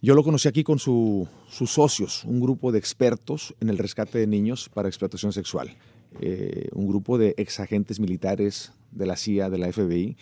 Yo 0.00 0.14
lo 0.16 0.24
conocí 0.24 0.48
aquí 0.48 0.64
con 0.64 0.78
su- 0.80 1.28
sus 1.48 1.70
socios, 1.70 2.24
un 2.24 2.40
grupo 2.40 2.72
de 2.72 2.78
expertos 2.80 3.54
en 3.60 3.68
el 3.68 3.78
rescate 3.78 4.18
de 4.18 4.26
niños 4.26 4.68
para 4.68 4.88
explotación 4.88 5.32
sexual. 5.32 5.76
Eh, 6.20 6.68
un 6.72 6.88
grupo 6.88 7.18
de 7.18 7.34
exagentes 7.38 8.00
militares 8.00 8.72
de 8.90 9.06
la 9.06 9.16
CIA, 9.16 9.48
de 9.48 9.58
la 9.58 9.68
FBI, 9.72 10.16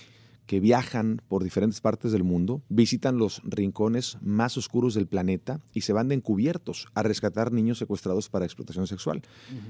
que 0.50 0.58
viajan 0.58 1.22
por 1.28 1.44
diferentes 1.44 1.80
partes 1.80 2.10
del 2.10 2.24
mundo, 2.24 2.60
visitan 2.68 3.18
los 3.18 3.40
rincones 3.44 4.18
más 4.20 4.56
oscuros 4.56 4.94
del 4.94 5.06
planeta 5.06 5.60
y 5.72 5.82
se 5.82 5.92
van 5.92 6.08
de 6.08 6.16
encubiertos 6.16 6.88
a 6.94 7.04
rescatar 7.04 7.52
niños 7.52 7.78
secuestrados 7.78 8.28
para 8.28 8.46
explotación 8.46 8.88
sexual. 8.88 9.22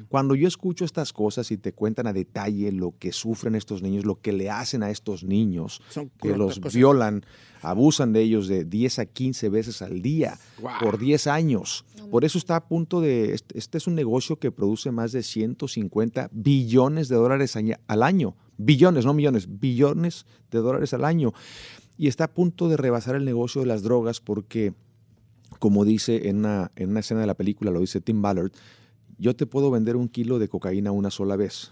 Cuando 0.08 0.34
yo 0.34 0.48
escucho 0.48 0.86
estas 0.86 1.12
cosas 1.12 1.50
y 1.50 1.58
te 1.58 1.74
cuentan 1.74 2.06
a 2.06 2.14
detalle 2.14 2.72
lo 2.72 2.94
que 2.98 3.12
sufren 3.12 3.56
estos 3.56 3.82
niños, 3.82 4.06
lo 4.06 4.22
que 4.22 4.32
le 4.32 4.48
hacen 4.48 4.82
a 4.82 4.88
estos 4.88 5.22
niños, 5.22 5.82
Son 5.90 6.10
que 6.18 6.34
los 6.34 6.58
cosas. 6.58 6.74
violan, 6.74 7.26
abusan 7.60 8.14
de 8.14 8.22
ellos 8.22 8.48
de 8.48 8.64
10 8.64 9.00
a 9.00 9.04
15 9.04 9.50
veces 9.50 9.82
al 9.82 10.00
día 10.00 10.38
por 10.80 10.98
10 10.98 11.26
años. 11.26 11.84
Por 12.10 12.24
eso 12.24 12.38
está 12.38 12.56
a 12.56 12.64
punto 12.66 13.02
de, 13.02 13.34
este, 13.34 13.58
este 13.58 13.76
es 13.76 13.86
un 13.86 13.94
negocio 13.94 14.38
que 14.38 14.50
produce 14.50 14.90
más 14.92 15.12
de 15.12 15.22
150 15.22 16.30
billones 16.32 17.08
de 17.08 17.16
dólares 17.16 17.54
al 17.86 18.02
año. 18.02 18.34
Billones, 18.62 19.04
no 19.06 19.14
millones, 19.14 19.46
billones 19.60 20.26
de 20.50 20.58
dólares 20.58 20.92
al 20.92 21.04
año. 21.04 21.32
Y 21.96 22.08
está 22.08 22.24
a 22.24 22.34
punto 22.34 22.68
de 22.68 22.76
rebasar 22.76 23.14
el 23.14 23.24
negocio 23.24 23.60
de 23.62 23.66
las 23.66 23.82
drogas 23.82 24.20
porque, 24.20 24.74
como 25.58 25.84
dice 25.84 26.28
en 26.28 26.38
una, 26.38 26.70
en 26.76 26.90
una 26.90 27.00
escena 27.00 27.20
de 27.20 27.26
la 27.26 27.34
película, 27.34 27.70
lo 27.70 27.80
dice 27.80 28.00
Tim 28.00 28.22
Ballard, 28.22 28.52
yo 29.18 29.34
te 29.36 29.46
puedo 29.46 29.70
vender 29.70 29.96
un 29.96 30.08
kilo 30.08 30.38
de 30.38 30.48
cocaína 30.48 30.92
una 30.92 31.10
sola 31.10 31.36
vez, 31.36 31.70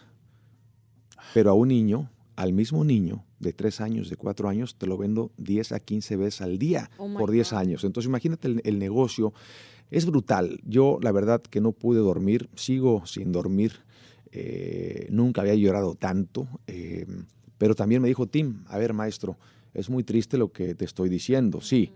pero 1.34 1.50
a 1.50 1.54
un 1.54 1.68
niño, 1.68 2.10
al 2.36 2.52
mismo 2.52 2.84
niño 2.84 3.24
de 3.38 3.52
3 3.52 3.80
años, 3.80 4.10
de 4.10 4.16
4 4.16 4.48
años, 4.48 4.76
te 4.76 4.86
lo 4.86 4.96
vendo 4.98 5.30
10 5.38 5.72
a 5.72 5.80
15 5.80 6.16
veces 6.16 6.40
al 6.40 6.58
día 6.58 6.90
Oh 6.98 7.12
por 7.16 7.30
10 7.30 7.50
God. 7.52 7.58
años. 7.58 7.84
Entonces 7.84 8.08
imagínate 8.08 8.48
el, 8.48 8.60
el 8.64 8.78
negocio, 8.78 9.32
es 9.90 10.04
brutal. 10.06 10.60
Yo 10.64 10.98
la 11.02 11.12
verdad 11.12 11.40
que 11.40 11.60
no 11.60 11.72
pude 11.72 12.00
dormir, 12.00 12.48
sigo 12.54 13.06
sin 13.06 13.32
dormir, 13.32 13.72
eh, 14.32 15.06
nunca 15.10 15.40
había 15.40 15.54
llorado 15.54 15.94
tanto, 15.94 16.48
eh, 16.66 17.06
pero 17.58 17.74
también 17.74 18.02
me 18.02 18.08
dijo 18.08 18.26
Tim, 18.26 18.64
a 18.68 18.78
ver 18.78 18.92
maestro, 18.92 19.36
es 19.74 19.90
muy 19.90 20.04
triste 20.04 20.38
lo 20.38 20.52
que 20.52 20.74
te 20.74 20.84
estoy 20.84 21.08
diciendo, 21.08 21.60
sí, 21.60 21.92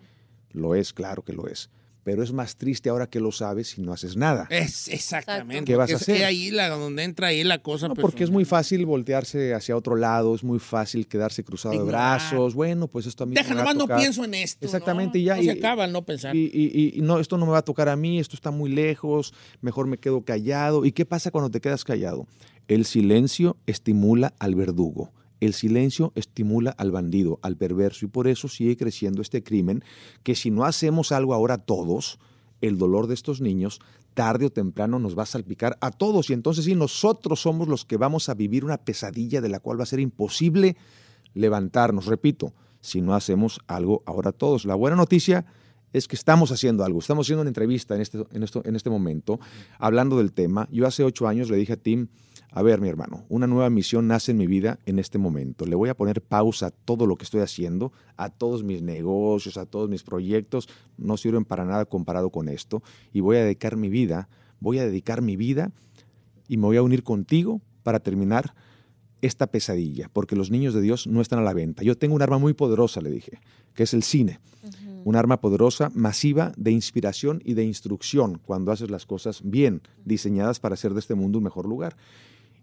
lo 0.53 0.75
es, 0.75 0.93
claro 0.93 1.23
que 1.23 1.33
lo 1.33 1.47
es, 1.47 1.71
pero 2.05 2.23
es 2.23 2.33
más 2.33 2.57
triste 2.57 2.89
ahora 2.91 3.09
que 3.09 3.21
lo 3.21 3.33
sabes 3.33 3.69
si 3.69 3.81
no 3.83 3.93
haces 3.93 4.17
nada. 4.17 4.47
Es 4.51 4.89
exactamente. 4.89 5.65
¿Qué 5.65 5.77
vas 5.77 5.91
a 5.91 5.95
porque 5.95 6.13
es 6.13 6.17
hacer? 6.17 6.25
ahí 6.25 6.51
la, 6.51 6.69
donde 6.69 7.05
entra 7.05 7.29
ahí 7.29 7.45
la 7.45 7.59
cosa. 7.59 7.89
No, 7.89 7.95
pues, 7.95 8.03
porque 8.03 8.25
es 8.25 8.31
muy 8.31 8.45
fácil 8.45 8.85
voltearse 8.87 9.55
hacia 9.55 9.77
otro 9.77 9.97
lado, 9.97 10.35
es 10.35 10.43
muy 10.45 10.59
fácil 10.59 11.07
quedarse 11.07 11.45
cruzado 11.45 11.79
de 11.79 11.85
brazos. 11.85 12.55
Bueno, 12.55 12.89
pues 12.89 13.07
esto 13.07 13.25
a 13.25 13.27
mí 13.27 13.35
Deja, 13.35 13.51
no 13.51 13.57
me 13.57 13.63
va 13.65 13.71
a 13.71 13.75
nomás 13.75 13.89
no 13.89 13.97
pienso 13.97 14.25
en 14.25 14.35
esto. 14.35 14.65
Exactamente, 14.65 15.19
¿no? 15.19 15.23
y 15.23 15.25
ya. 15.27 15.37
No 15.37 15.43
y- 15.43 15.45
se 15.47 15.51
acaba 15.53 15.85
el 15.85 15.93
no 15.93 16.03
pensar. 16.05 16.35
Y, 16.35 16.51
y- 16.53 16.99
y 16.99 17.01
no, 17.03 17.19
esto 17.19 17.39
no 17.39 17.47
me 17.47 17.53
va 17.53 17.59
a 17.59 17.63
tocar 17.65 17.89
a 17.89 17.97
mí, 17.97 18.19
esto 18.19 18.37
está 18.37 18.51
muy 18.51 18.71
lejos, 18.71 19.33
mejor 19.61 19.87
me 19.87 19.99
quedo 19.99 20.25
callado. 20.25 20.85
¿Y 20.85 20.93
qué 20.93 21.05
pasa 21.07 21.31
cuando 21.31 21.51
te 21.51 21.61
quedas 21.61 21.85
callado? 21.85 22.27
El 22.69 22.85
silencio 22.85 23.57
estimula 23.67 24.35
al 24.39 24.55
verdugo. 24.55 25.13
El 25.43 25.55
silencio 25.55 26.13
estimula 26.15 26.71
al 26.71 26.93
bandido, 26.93 27.41
al 27.43 27.57
perverso, 27.57 28.05
y 28.05 28.09
por 28.09 28.29
eso 28.29 28.47
sigue 28.47 28.77
creciendo 28.77 29.21
este 29.21 29.43
crimen, 29.43 29.83
que 30.23 30.37
si 30.37 30.53
no 30.53 30.65
hacemos 30.65 31.11
algo 31.11 31.35
ahora 31.35 31.59
todos, 31.59 32.21
el 32.61 32.79
dolor 32.79 33.09
de 33.09 33.15
estos 33.15 33.41
niños 33.41 33.81
tarde 34.15 34.47
o 34.47 34.51
temprano 34.51 35.01
nos 35.01 35.19
va 35.19 35.25
a 35.25 35.27
salpicar 35.27 35.77
a 35.81 35.91
todos, 35.91 36.31
y 36.31 36.33
entonces 36.33 36.65
sí, 36.65 36.77
nosotros 36.77 37.41
somos 37.41 37.67
los 37.67 37.85
que 37.85 37.97
vamos 37.97 38.29
a 38.29 38.35
vivir 38.35 38.65
una 38.65 38.77
pesadilla 38.77 39.41
de 39.41 39.49
la 39.49 39.59
cual 39.59 39.81
va 39.81 39.83
a 39.83 39.87
ser 39.87 39.99
imposible 39.99 40.77
levantarnos. 41.35 42.07
Repito, 42.07 42.55
si 42.81 43.01
no 43.01 43.13
hacemos 43.13 43.59
algo 43.67 44.05
ahora 44.07 44.31
todos. 44.31 44.65
La 44.65 44.77
buena 44.77 44.95
noticia 44.95 45.45
es 45.93 46.07
que 46.07 46.15
estamos 46.15 46.53
haciendo 46.53 46.85
algo. 46.85 47.01
Estamos 47.01 47.27
haciendo 47.27 47.41
una 47.41 47.51
entrevista 47.51 47.97
en 47.97 48.01
este, 48.01 48.25
en 48.31 48.45
esto, 48.45 48.63
en 48.65 48.77
este 48.77 48.91
momento, 48.91 49.41
hablando 49.81 50.19
del 50.19 50.33
tema. 50.33 50.69
Yo 50.71 50.87
hace 50.87 51.03
ocho 51.03 51.27
años 51.27 51.51
le 51.51 51.57
dije 51.57 51.73
a 51.73 51.77
Tim, 51.77 52.07
a 52.55 52.61
ver, 52.61 52.83
mi 52.83 52.89
hermano, 52.89 53.25
una 53.31 53.47
nueva 53.47 53.71
misión 53.71 54.07
nace 54.07 54.33
en 54.33 54.37
mi 54.37 54.47
vida 54.47 54.79
en 54.85 54.99
este 54.99 55.17
momento. 55.17 55.65
Le 55.65 55.75
voy 55.75 55.89
a 55.89 55.97
poner 55.97 56.21
pausa 56.21 56.67
a 56.67 56.71
todo 56.71 57.07
lo 57.07 57.17
que 57.17 57.25
estoy 57.25 57.41
haciendo, 57.41 57.93
a 58.19 58.29
todos 58.29 58.63
mis 58.63 58.83
negocios, 58.83 59.57
a 59.57 59.65
todos 59.65 59.89
mis 59.89 60.03
proyectos. 60.03 60.69
No 60.99 61.17
sirven 61.17 61.47
para 61.47 61.65
nada 61.65 61.87
comparado 61.87 62.29
con 62.29 62.51
esto. 62.51 62.83
Y 63.11 63.21
voy 63.21 63.39
a 63.39 63.45
dedicar 63.45 63.79
mi 63.79 63.89
vida, 63.89 64.29
voy 64.61 64.79
a 64.79 64.85
dedicar 64.85 65.23
mi 65.23 65.37
vida 65.37 65.73
y 66.47 66.59
me 66.59 66.65
voy 66.67 66.77
a 66.77 66.83
unir 66.83 67.03
contigo 67.03 67.63
para 67.83 68.01
terminar 68.01 68.55
esta 69.23 69.47
pesadilla, 69.47 70.11
porque 70.13 70.37
los 70.37 70.51
niños 70.51 70.75
de 70.75 70.83
Dios 70.83 71.07
no 71.07 71.23
están 71.23 71.39
a 71.39 71.43
la 71.43 71.55
venta. 71.55 71.83
Yo 71.83 71.97
tengo 71.97 72.15
un 72.15 72.23
arma 72.23 72.37
muy 72.37 72.53
poderosa, 72.53 73.01
le 73.01 73.11
dije, 73.11 73.41
que 73.73 73.85
es 73.85 73.95
el 73.95 74.03
cine. 74.03 74.41
Un 75.05 75.17
arma 75.17 75.41
poderosa, 75.41 75.91
masiva, 75.95 76.53
de 76.59 76.71
inspiración 76.71 77.41
y 77.45 77.55
de 77.55 77.65
instrucción, 77.65 78.41
cuando 78.45 78.73
haces 78.73 78.91
las 78.91 79.07
cosas 79.07 79.41
bien, 79.43 79.81
diseñadas 80.05 80.61
para 80.61 80.75
hacer 80.75 80.93
de 80.93 81.01
este 81.01 81.15
mundo 81.15 81.39
un 81.39 81.45
mejor 81.45 81.67
lugar. 81.67 81.97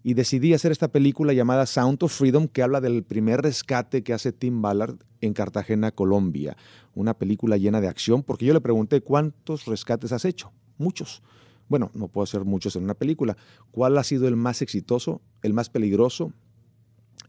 Y 0.04 0.14
decidí 0.14 0.54
hacer 0.54 0.72
esta 0.72 0.88
película 0.88 1.34
llamada 1.34 1.66
Sound 1.66 2.02
of 2.04 2.14
Freedom, 2.14 2.48
que 2.48 2.64
habla 2.64 2.80
del 2.80 3.04
primer 3.04 3.42
rescate 3.42 4.02
que 4.02 4.14
hace 4.14 4.32
Tim 4.32 4.62
Ballard 4.62 4.96
en 5.22 5.34
Cartagena, 5.34 5.92
Colombia. 5.92 6.56
Una 6.96 7.14
película 7.14 7.58
llena 7.58 7.82
de 7.82 7.88
acción, 7.90 8.24
porque 8.24 8.46
yo 8.46 8.54
le 8.54 8.62
pregunté, 8.62 9.02
¿cuántos 9.02 9.66
rescates 9.66 10.12
has 10.14 10.24
hecho? 10.26 10.52
Muchos. 10.78 11.22
Bueno, 11.68 11.92
no 11.94 12.08
puedo 12.08 12.24
hacer 12.24 12.46
muchos 12.46 12.76
en 12.78 12.84
una 12.86 12.94
película. 12.94 13.36
¿Cuál 13.72 13.98
ha 13.98 14.04
sido 14.04 14.28
el 14.28 14.36
más 14.38 14.62
exitoso, 14.62 15.22
el 15.44 15.54
más 15.54 15.70
peligroso, 15.70 16.32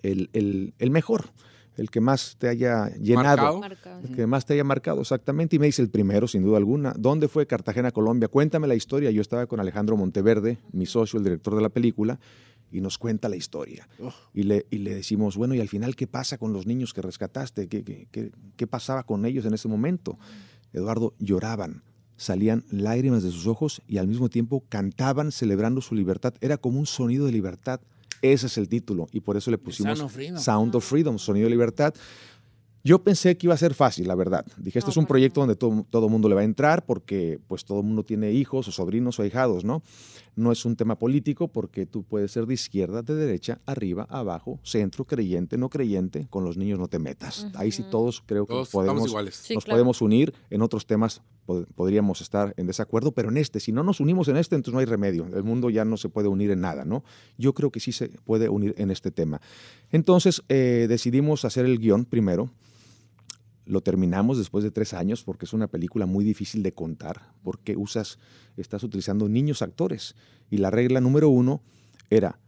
el, 0.03 0.31
el- 0.33 0.75
el 0.79 0.91
mejor? 0.91 1.27
El 1.77 1.89
que 1.91 2.01
más 2.01 2.37
te 2.39 2.49
haya 2.49 2.91
llenado. 2.97 3.61
Marcado. 3.61 4.01
El 4.05 4.15
que 4.15 4.27
más 4.27 4.45
te 4.45 4.55
haya 4.55 4.65
marcado, 4.65 5.01
exactamente. 5.01 5.57
Y 5.57 5.59
me 5.59 5.67
dice 5.67 5.81
el 5.81 5.89
primero, 5.89 6.27
sin 6.29 6.43
duda 6.43 6.59
alguna. 6.59 6.93
¿Dónde 6.99 7.27
fue 7.29 7.47
Cartagena, 7.47 7.91
Colombia? 7.91 8.29
Cuéntame 8.29 8.67
la 8.67 8.75
historia. 8.75 9.11
Yo 9.11 9.23
estaba 9.23 9.47
con 9.47 9.61
Alejandro 9.61 9.97
Monteverde, 9.97 10.59
mi 10.73 10.85
socio, 10.85 11.19
el 11.19 11.25
director 11.25 11.55
de 11.55 11.63
la 11.63 11.69
película, 11.71 12.19
y 12.71 12.81
nos 12.81 12.99
cuenta 12.99 13.29
la 13.29 13.37
historia. 13.37 13.89
Y, 14.35 14.45
le, 14.45 14.67
y 14.71 14.79
le 14.79 14.95
decimos, 14.95 15.37
bueno, 15.37 15.55
¿y 15.55 15.61
al 15.61 15.69
final 15.69 15.97
qué 15.97 16.07
pasa 16.07 16.39
con 16.39 16.53
los 16.53 16.67
niños 16.67 16.93
que 16.95 17.03
rescataste? 17.03 17.69
¿Qué, 17.69 17.83
qué, 17.85 18.07
qué- 18.11 18.33
qué 18.57 18.67
pasaba 18.67 19.03
con 19.05 19.25
ellos 19.27 19.45
en 19.45 19.55
ese 19.55 19.69
momento? 19.69 20.19
Eduardo, 20.73 21.15
lloraban, 21.19 21.83
salían 22.17 22.65
lágrimas 22.71 23.23
de 23.23 23.31
sus 23.31 23.47
ojos 23.47 23.83
y 23.89 23.99
al 23.99 24.07
mismo 24.07 24.29
tiempo 24.29 24.63
cantaban 24.69 25.33
celebrando 25.33 25.81
su 25.81 25.95
libertad. 25.95 26.35
Era 26.41 26.57
como 26.59 26.79
un 26.79 26.87
sonido 26.87 27.27
de 27.27 27.33
libertad. 27.33 27.81
Ese 28.23 28.47
es 28.47 28.59
el 28.59 28.69
título 28.69 29.09
y 29.13 29.21
por 29.21 29.37
eso 29.37 29.51
le 29.51 29.57
pusimos 29.59 29.99
Sound 29.99 30.07
of. 30.07 30.13
Sound 30.39 30.75
of 30.77 30.85
Freedom, 30.85 31.19
sonido 31.19 31.45
de 31.47 31.51
libertad. 31.51 31.95
Yo 32.83 33.03
pensé 33.03 33.37
que 33.37 33.47
iba 33.47 33.53
a 33.55 33.59
ser 33.59 33.75
fácil, 33.75 34.09
la 34.09 34.15
verdad. 34.15 34.45
Dije, 34.57 34.79
esto 34.79 34.91
es 34.91 34.97
un 34.97 35.05
proyecto 35.07 35.41
donde 35.41 35.55
todo, 35.55 35.85
todo 35.91 36.09
mundo 36.09 36.31
le 36.31 36.35
va 36.35 36.41
a 36.41 36.45
entrar 36.45 36.87
porque 36.87 37.39
pues 37.47 37.65
todo 37.67 37.83
mundo 37.83 38.05
tiene 38.05 38.33
hijos 38.33 38.69
o 38.69 38.73
sobrinos 38.73 39.19
o 39.19 39.23
ahijados, 39.23 39.65
¿no? 39.65 39.83
No 40.37 40.53
es 40.53 40.65
un 40.65 40.77
tema 40.77 40.97
político 40.99 41.49
porque 41.49 41.87
tú 41.87 42.03
puedes 42.05 42.31
ser 42.33 42.47
de 42.47 42.55
izquierda, 42.55 43.03
de 43.03 43.15
derecha, 43.15 43.61
arriba, 43.67 44.07
abajo, 44.09 44.59
centro, 44.63 45.05
creyente, 45.05 45.59
no 45.59 45.69
creyente. 45.69 46.27
Con 46.31 46.45
los 46.45 46.57
niños 46.57 46.79
no 46.79 46.89
te 46.89 46.99
metas. 46.99 47.47
Ahí 47.55 47.73
sí 47.73 47.85
todos 47.91 48.23
creo 48.25 48.47
que 48.47 48.53
Todos 48.55 48.71
podemos, 48.71 49.09
iguales. 49.09 49.35
Sí, 49.35 49.55
nos 49.55 49.65
claro. 49.65 49.77
podemos 49.77 50.01
unir. 50.01 50.33
En 50.51 50.63
otros 50.63 50.87
temas 50.87 51.21
pod- 51.47 51.67
podríamos 51.75 52.21
estar 52.21 52.55
en 52.57 52.67
desacuerdo, 52.67 53.13
pero 53.13 53.29
en 53.29 53.37
este, 53.37 53.61
si 53.61 53.73
no 53.73 53.83
nos 53.83 54.01
unimos 54.01 54.29
en 54.29 54.37
este, 54.37 54.55
entonces 54.55 54.73
no 54.75 54.81
hay 54.81 54.87
remedio. 54.87 55.27
El 55.35 55.43
mundo 55.45 55.69
ya 55.69 55.85
no 55.85 55.97
se 55.97 56.09
puede 56.09 56.29
unir 56.29 56.51
en 56.53 56.61
nada, 56.61 56.85
¿no? 56.85 57.05
Yo 57.37 57.53
creo 57.53 57.71
que 57.71 57.81
sí 57.81 57.93
se 57.93 58.09
puede 58.25 58.49
unir 58.49 58.75
en 58.79 58.91
este 58.91 59.11
tema. 59.11 59.41
Entonces 59.91 60.43
eh, 60.49 60.87
decidimos 60.89 61.45
hacer 61.45 61.67
el 61.67 61.79
guion 61.79 62.05
primero. 62.05 62.51
Lo 63.71 63.83
terminamos 63.83 64.37
después 64.37 64.65
de 64.65 64.73
tres 64.73 64.95
años 64.95 65.23
porque 65.23 65.45
es 65.45 65.53
una 65.53 65.69
película 65.69 66.05
muy 66.05 66.25
difícil 66.25 66.63
de 66.65 66.75
contar 66.75 67.33
porque 67.45 67.77
usas, 67.77 68.19
estás 68.57 68.83
utilizando 68.83 69.29
niños 69.29 69.63
actores. 69.63 70.17
Y 70.51 70.59
la 70.59 70.71
regla 70.71 71.01
número 71.01 71.29
uno 71.29 71.63
era, 72.11 72.41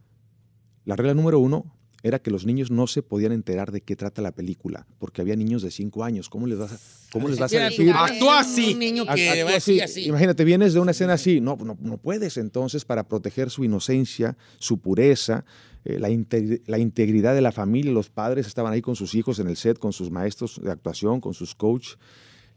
la 0.83 0.97
regla 0.97 1.13
número 1.13 1.39
uno 1.39 1.73
era 2.03 2.19
que 2.19 2.29
los 2.29 2.45
niños 2.45 2.69
no 2.69 2.87
se 2.87 3.01
podían 3.01 3.31
enterar 3.31 3.71
de 3.71 3.79
qué 3.79 3.95
trata 3.95 4.21
la 4.21 4.33
película 4.33 4.85
porque 4.99 5.21
había 5.21 5.37
niños 5.37 5.61
de 5.61 5.71
cinco 5.71 6.03
años. 6.03 6.27
¿Cómo 6.27 6.45
les 6.45 6.59
vas 6.59 6.73
a, 6.73 6.79
cómo 7.13 7.29
les 7.29 7.39
vas 7.39 7.53
a 7.53 7.59
decir? 7.59 7.93
Actúa 7.95 8.41
así. 8.41 8.73
Un 8.73 8.79
niño 8.79 9.05
que 9.05 9.29
Actúa 9.29 9.45
va 9.45 9.51
a 9.51 9.57
así. 9.57 9.79
así. 9.79 10.03
Imagínate, 10.07 10.43
vienes 10.43 10.73
de 10.73 10.81
una 10.81 10.91
escena 10.91 11.13
así. 11.13 11.39
No, 11.39 11.55
no, 11.55 11.77
no 11.79 11.97
puedes. 11.97 12.35
Entonces, 12.35 12.83
para 12.83 13.07
proteger 13.07 13.49
su 13.49 13.63
inocencia, 13.63 14.35
su 14.59 14.79
pureza, 14.79 15.45
eh, 15.85 15.99
la, 15.99 16.09
inte- 16.09 16.61
la 16.65 16.77
integridad 16.77 17.35
de 17.35 17.41
la 17.41 17.51
familia, 17.51 17.91
los 17.91 18.09
padres 18.09 18.47
estaban 18.47 18.73
ahí 18.73 18.81
con 18.81 18.95
sus 18.95 19.15
hijos 19.15 19.39
en 19.39 19.47
el 19.47 19.55
set, 19.57 19.79
con 19.79 19.93
sus 19.93 20.11
maestros 20.11 20.59
de 20.63 20.71
actuación, 20.71 21.21
con 21.21 21.33
sus 21.33 21.55
coach. 21.55 21.95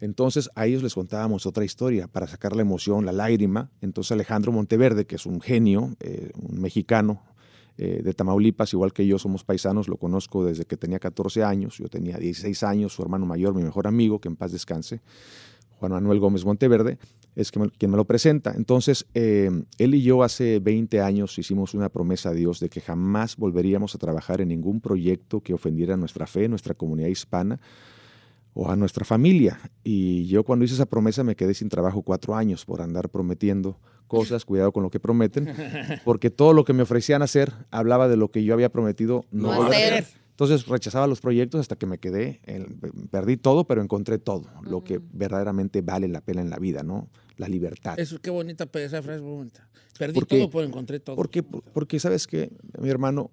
Entonces, 0.00 0.50
a 0.54 0.66
ellos 0.66 0.82
les 0.82 0.94
contábamos 0.94 1.46
otra 1.46 1.64
historia 1.64 2.06
para 2.06 2.26
sacar 2.26 2.54
la 2.54 2.62
emoción, 2.62 3.06
la 3.06 3.12
lágrima. 3.12 3.70
Entonces, 3.80 4.12
Alejandro 4.12 4.52
Monteverde, 4.52 5.06
que 5.06 5.16
es 5.16 5.24
un 5.26 5.40
genio, 5.40 5.96
eh, 6.00 6.30
un 6.34 6.60
mexicano, 6.60 7.22
eh, 7.78 8.00
de 8.02 8.14
Tamaulipas, 8.14 8.72
igual 8.72 8.92
que 8.94 9.06
yo, 9.06 9.18
somos 9.18 9.44
paisanos, 9.44 9.86
lo 9.88 9.96
conozco 9.98 10.44
desde 10.44 10.64
que 10.64 10.76
tenía 10.78 10.98
14 10.98 11.44
años, 11.44 11.76
yo 11.78 11.88
tenía 11.88 12.16
16 12.16 12.62
años, 12.62 12.94
su 12.94 13.02
hermano 13.02 13.26
mayor, 13.26 13.54
mi 13.54 13.62
mejor 13.62 13.86
amigo, 13.86 14.18
que 14.18 14.28
en 14.28 14.36
paz 14.36 14.52
descanse, 14.52 15.00
Juan 15.78 15.92
Manuel 15.92 16.18
Gómez 16.18 16.44
Monteverde, 16.46 16.96
es 17.36 17.52
que 17.52 17.60
me- 17.60 17.70
quien 17.70 17.90
me 17.92 17.96
lo 17.96 18.04
presenta. 18.06 18.54
Entonces, 18.56 19.06
eh, 19.14 19.50
él 19.78 19.94
y 19.94 20.02
yo 20.02 20.22
hace 20.24 20.58
20 20.58 21.00
años 21.00 21.38
hicimos 21.38 21.74
una 21.74 21.88
promesa 21.90 22.30
a 22.30 22.32
Dios 22.32 22.58
de 22.60 22.68
que 22.68 22.80
jamás 22.80 23.36
volveríamos 23.36 23.94
a 23.94 23.98
trabajar 23.98 24.40
en 24.40 24.48
ningún 24.48 24.80
proyecto 24.80 25.40
que 25.42 25.54
ofendiera 25.54 25.96
nuestra 25.96 26.26
fe, 26.26 26.48
nuestra 26.48 26.74
comunidad 26.74 27.08
hispana 27.08 27.60
o 28.54 28.70
a 28.70 28.74
nuestra 28.76 29.04
familia. 29.04 29.60
Y 29.84 30.26
yo 30.26 30.42
cuando 30.44 30.64
hice 30.64 30.74
esa 30.74 30.86
promesa 30.86 31.22
me 31.22 31.36
quedé 31.36 31.52
sin 31.54 31.68
trabajo 31.68 32.00
cuatro 32.02 32.34
años 32.34 32.64
por 32.64 32.80
andar 32.80 33.10
prometiendo 33.10 33.78
cosas, 34.06 34.44
cuidado 34.44 34.72
con 34.72 34.82
lo 34.82 34.88
que 34.90 34.98
prometen, 35.00 35.46
porque 36.04 36.30
todo 36.30 36.52
lo 36.54 36.64
que 36.64 36.72
me 36.72 36.82
ofrecían 36.84 37.20
hacer 37.22 37.52
hablaba 37.70 38.08
de 38.08 38.16
lo 38.16 38.30
que 38.30 38.44
yo 38.44 38.54
había 38.54 38.70
prometido 38.70 39.24
no, 39.30 39.48
No 39.52 39.62
hacer. 39.64 40.06
Entonces 40.36 40.66
rechazaba 40.66 41.06
los 41.06 41.22
proyectos 41.22 41.62
hasta 41.62 41.76
que 41.76 41.86
me 41.86 41.96
quedé, 41.96 42.40
en- 42.44 42.78
perdí 43.10 43.38
todo, 43.38 43.66
pero 43.66 43.80
encontré 43.80 44.18
todo, 44.18 44.44
lo 44.62 44.84
que 44.84 45.00
verdaderamente 45.12 45.80
vale 45.80 46.08
la 46.08 46.20
pena 46.20 46.42
en 46.42 46.50
la 46.50 46.58
vida, 46.58 46.82
¿no? 46.82 47.08
La 47.38 47.48
libertad. 47.48 47.98
Eso, 47.98 48.18
qué 48.20 48.28
bonita 48.28 48.68
esa 48.74 49.02
frase, 49.02 49.20
bonita. 49.22 49.66
Perdí 49.98 50.12
Porque- 50.20 50.36
todo, 50.38 50.50
pero 50.50 50.64
encontré 50.64 51.00
todo. 51.00 51.16
Porque, 51.16 51.42
porque 51.42 51.98
sabes 51.98 52.26
que, 52.26 52.52
mi 52.78 52.90
hermano, 52.90 53.30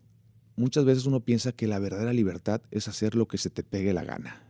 muchas 0.55 0.85
veces 0.85 1.05
uno 1.05 1.19
piensa 1.19 1.51
que 1.51 1.67
la 1.67 1.77
verdadera 1.77 2.13
libertad 2.13 2.61
es 2.71 2.87
hacer 2.87 3.15
lo 3.15 3.27
que 3.27 3.37
se 3.37 3.49
te 3.49 3.63
pegue 3.63 3.91
la 3.91 4.05
gana. 4.05 4.41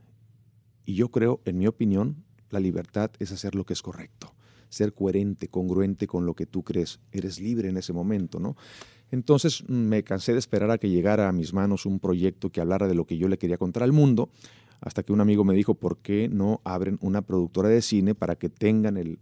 Y 0.85 0.93
yo 0.93 1.09
creo, 1.09 1.41
en 1.45 1.57
mi 1.57 1.65
opinión, 1.65 2.23
la 2.51 2.59
libertad 2.59 3.09
es 3.17 3.31
hacer 3.31 3.55
lo 3.55 3.65
que 3.65 3.73
es 3.73 3.81
correcto, 3.81 4.35
ser 4.69 4.93
coherente, 4.93 5.47
congruente 5.47 6.05
con 6.05 6.27
lo 6.27 6.35
que 6.35 6.45
tú 6.45 6.61
crees. 6.61 6.99
Eres 7.11 7.39
libre 7.39 7.69
en 7.69 7.77
ese 7.77 7.93
momento, 7.93 8.39
¿no? 8.39 8.55
Entonces 9.13 9.69
me 9.69 10.03
cansé 10.03 10.33
de 10.33 10.39
esperar 10.39 10.71
a 10.71 10.79
que 10.79 10.89
llegara 10.89 11.29
a 11.29 11.31
mis 11.31 11.53
manos 11.53 11.85
un 11.85 11.99
proyecto 11.99 12.49
que 12.49 12.61
hablara 12.61 12.87
de 12.87 12.95
lo 12.95 13.05
que 13.05 13.15
yo 13.15 13.27
le 13.27 13.37
quería 13.37 13.59
contar 13.59 13.83
al 13.83 13.91
mundo, 13.91 14.31
hasta 14.81 15.03
que 15.03 15.13
un 15.13 15.21
amigo 15.21 15.43
me 15.43 15.53
dijo, 15.53 15.75
¿por 15.75 15.99
qué 15.99 16.27
no 16.29 16.61
abren 16.63 16.97
una 16.99 17.21
productora 17.21 17.69
de 17.69 17.83
cine 17.83 18.15
para 18.15 18.37
que 18.37 18.49
tengan 18.49 18.97
el, 18.97 19.19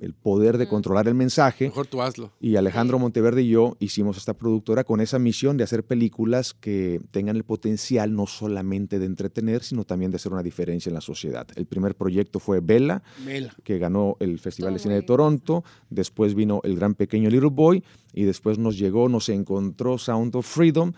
el 0.00 0.14
poder 0.14 0.58
de 0.58 0.66
controlar 0.66 1.06
el 1.06 1.14
mensaje? 1.14 1.66
Mejor 1.66 1.86
tú 1.86 2.02
hazlo. 2.02 2.32
Y 2.40 2.56
Alejandro 2.56 2.98
Monteverde 2.98 3.42
y 3.42 3.50
yo 3.50 3.76
hicimos 3.78 4.16
esta 4.16 4.34
productora 4.34 4.82
con 4.84 5.00
esa 5.00 5.18
misión 5.18 5.56
de 5.56 5.64
hacer 5.64 5.84
películas 5.84 6.54
que 6.54 7.00
tengan 7.10 7.36
el 7.36 7.44
potencial 7.44 8.14
no 8.14 8.26
solamente 8.26 8.98
de 8.98 9.06
entretener, 9.06 9.62
sino 9.62 9.84
también 9.84 10.10
de 10.10 10.16
hacer 10.16 10.32
una 10.32 10.42
diferencia 10.42 10.90
en 10.90 10.94
la 10.94 11.00
sociedad. 11.00 11.46
El 11.54 11.66
primer 11.66 11.94
proyecto 11.94 12.40
fue 12.40 12.60
Bella, 12.60 13.02
Vela. 13.24 13.54
que 13.62 13.78
ganó 13.78 14.16
el 14.20 14.38
Festival 14.38 14.72
de 14.72 14.78
Cine 14.78 14.94
de 14.94 15.02
Toronto, 15.02 15.64
después 15.90 16.34
vino 16.34 16.60
El 16.64 16.76
Gran 16.76 16.94
Pequeño 16.94 17.28
Little 17.28 17.50
Boy 17.50 17.84
y 18.12 18.24
después 18.24 18.58
nos 18.58 18.78
llegó, 18.78 19.08
nos 19.08 19.28
encontró 19.28 19.98
Sound 19.98 20.34
of 20.34 20.46
Freedom, 20.46 20.92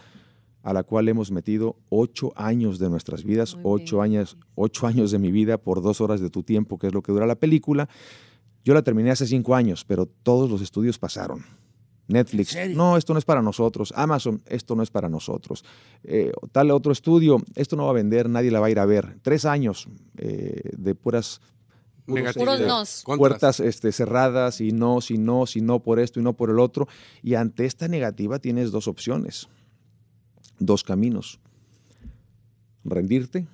a 0.63 0.73
la 0.73 0.85
cual 0.85 1.09
hemos 1.09 1.31
metido 1.31 1.77
ocho 1.89 2.33
años 2.37 2.79
de 2.79 2.89
nuestras 2.89 3.25
vidas, 3.25 3.57
ocho 3.65 4.01
años, 4.01 4.37
ocho 4.55 4.87
años 4.87 5.11
de 5.11 5.19
mi 5.19 5.33
vida 5.33 5.59
por 5.59 5.83
dos 5.83 6.01
horas 6.01 6.21
de 6.21 6.31
tu 6.31 6.45
tiempo, 6.45 6.79
que 6.79 6.87
es 6.87 6.95
lo 6.95 7.03
que 7.03 7.13
dura 7.13 7.27
la 7.27 7.35
película. 7.35 7.89
Yo 8.65 8.75
la 8.75 8.83
terminé 8.83 9.11
hace 9.11 9.27
cinco 9.27 9.55
años, 9.55 9.85
pero 9.85 10.07
todos 10.07 10.51
los 10.51 10.61
estudios 10.61 10.99
pasaron. 10.99 11.45
Netflix, 12.09 12.57
no, 12.75 12.97
esto 12.97 13.13
no 13.13 13.19
es 13.19 13.25
para 13.25 13.43
nosotros. 13.43 13.93
Amazon, 13.97 14.43
esto 14.47 14.75
no 14.75 14.83
es 14.83 14.91
para 14.91 15.09
nosotros. 15.09 15.65
Eh, 16.05 16.33
tal 16.51 16.71
otro 16.71 16.93
estudio, 16.93 17.39
esto 17.55 17.77
no 17.77 17.85
va 17.85 17.91
a 17.91 17.95
vender, 17.95 18.29
nadie 18.29 18.51
la 18.51 18.61
va 18.61 18.67
a 18.67 18.71
ir 18.71 18.79
a 18.79 18.87
ver. 18.87 19.19
Tres 19.23 19.45
años 19.45 19.89
eh, 20.19 20.71
de 20.77 20.95
puras 20.95 21.41
puros, 22.07 22.61
nos. 22.61 23.03
Contras. 23.03 23.19
puertas 23.19 23.61
este, 23.61 23.93
cerradas 23.93 24.61
y 24.61 24.73
no, 24.73 25.01
si 25.01 25.19
no, 25.19 25.47
si 25.47 25.61
no 25.61 25.81
por 25.81 26.01
esto 26.01 26.21
y 26.21 26.23
no 26.23 26.35
por 26.35 26.51
el 26.51 26.59
otro. 26.59 26.89
Y 27.23 27.35
ante 27.35 27.65
esta 27.65 27.89
negativa 27.89 28.39
tienes 28.39 28.71
dos 28.71 28.89
opciones, 28.89 29.49
dos 30.59 30.85
caminos. 30.85 31.41
Rendirte, 32.85 33.47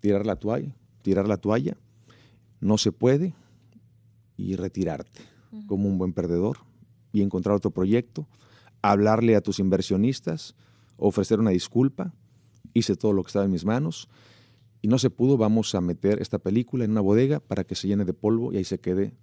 tirar 0.00 0.24
la 0.24 0.36
toalla, 0.36 0.74
tirar 1.02 1.26
la 1.26 1.36
toalla, 1.36 1.76
no 2.60 2.78
se 2.78 2.92
puede, 2.92 3.34
y 4.36 4.56
retirarte 4.56 5.20
como 5.66 5.88
un 5.88 5.98
buen 5.98 6.12
perdedor 6.12 6.58
y 7.12 7.22
encontrar 7.22 7.56
otro 7.56 7.70
proyecto, 7.70 8.26
hablarle 8.80 9.36
a 9.36 9.42
tus 9.42 9.58
inversionistas, 9.58 10.54
ofrecer 10.96 11.40
una 11.40 11.50
disculpa, 11.50 12.14
hice 12.74 12.96
todo 12.96 13.12
lo 13.12 13.22
que 13.22 13.28
estaba 13.28 13.44
en 13.44 13.50
mis 13.50 13.64
manos 13.64 14.08
y 14.80 14.88
no 14.88 14.98
se 14.98 15.10
pudo, 15.10 15.36
vamos 15.36 15.74
a 15.74 15.80
meter 15.80 16.20
esta 16.20 16.38
película 16.38 16.84
en 16.84 16.90
una 16.90 17.00
bodega 17.00 17.40
para 17.40 17.64
que 17.64 17.74
se 17.74 17.86
llene 17.86 18.04
de 18.04 18.14
polvo 18.14 18.52
y 18.52 18.56
ahí 18.56 18.64
se 18.64 18.80
quede 18.80 19.14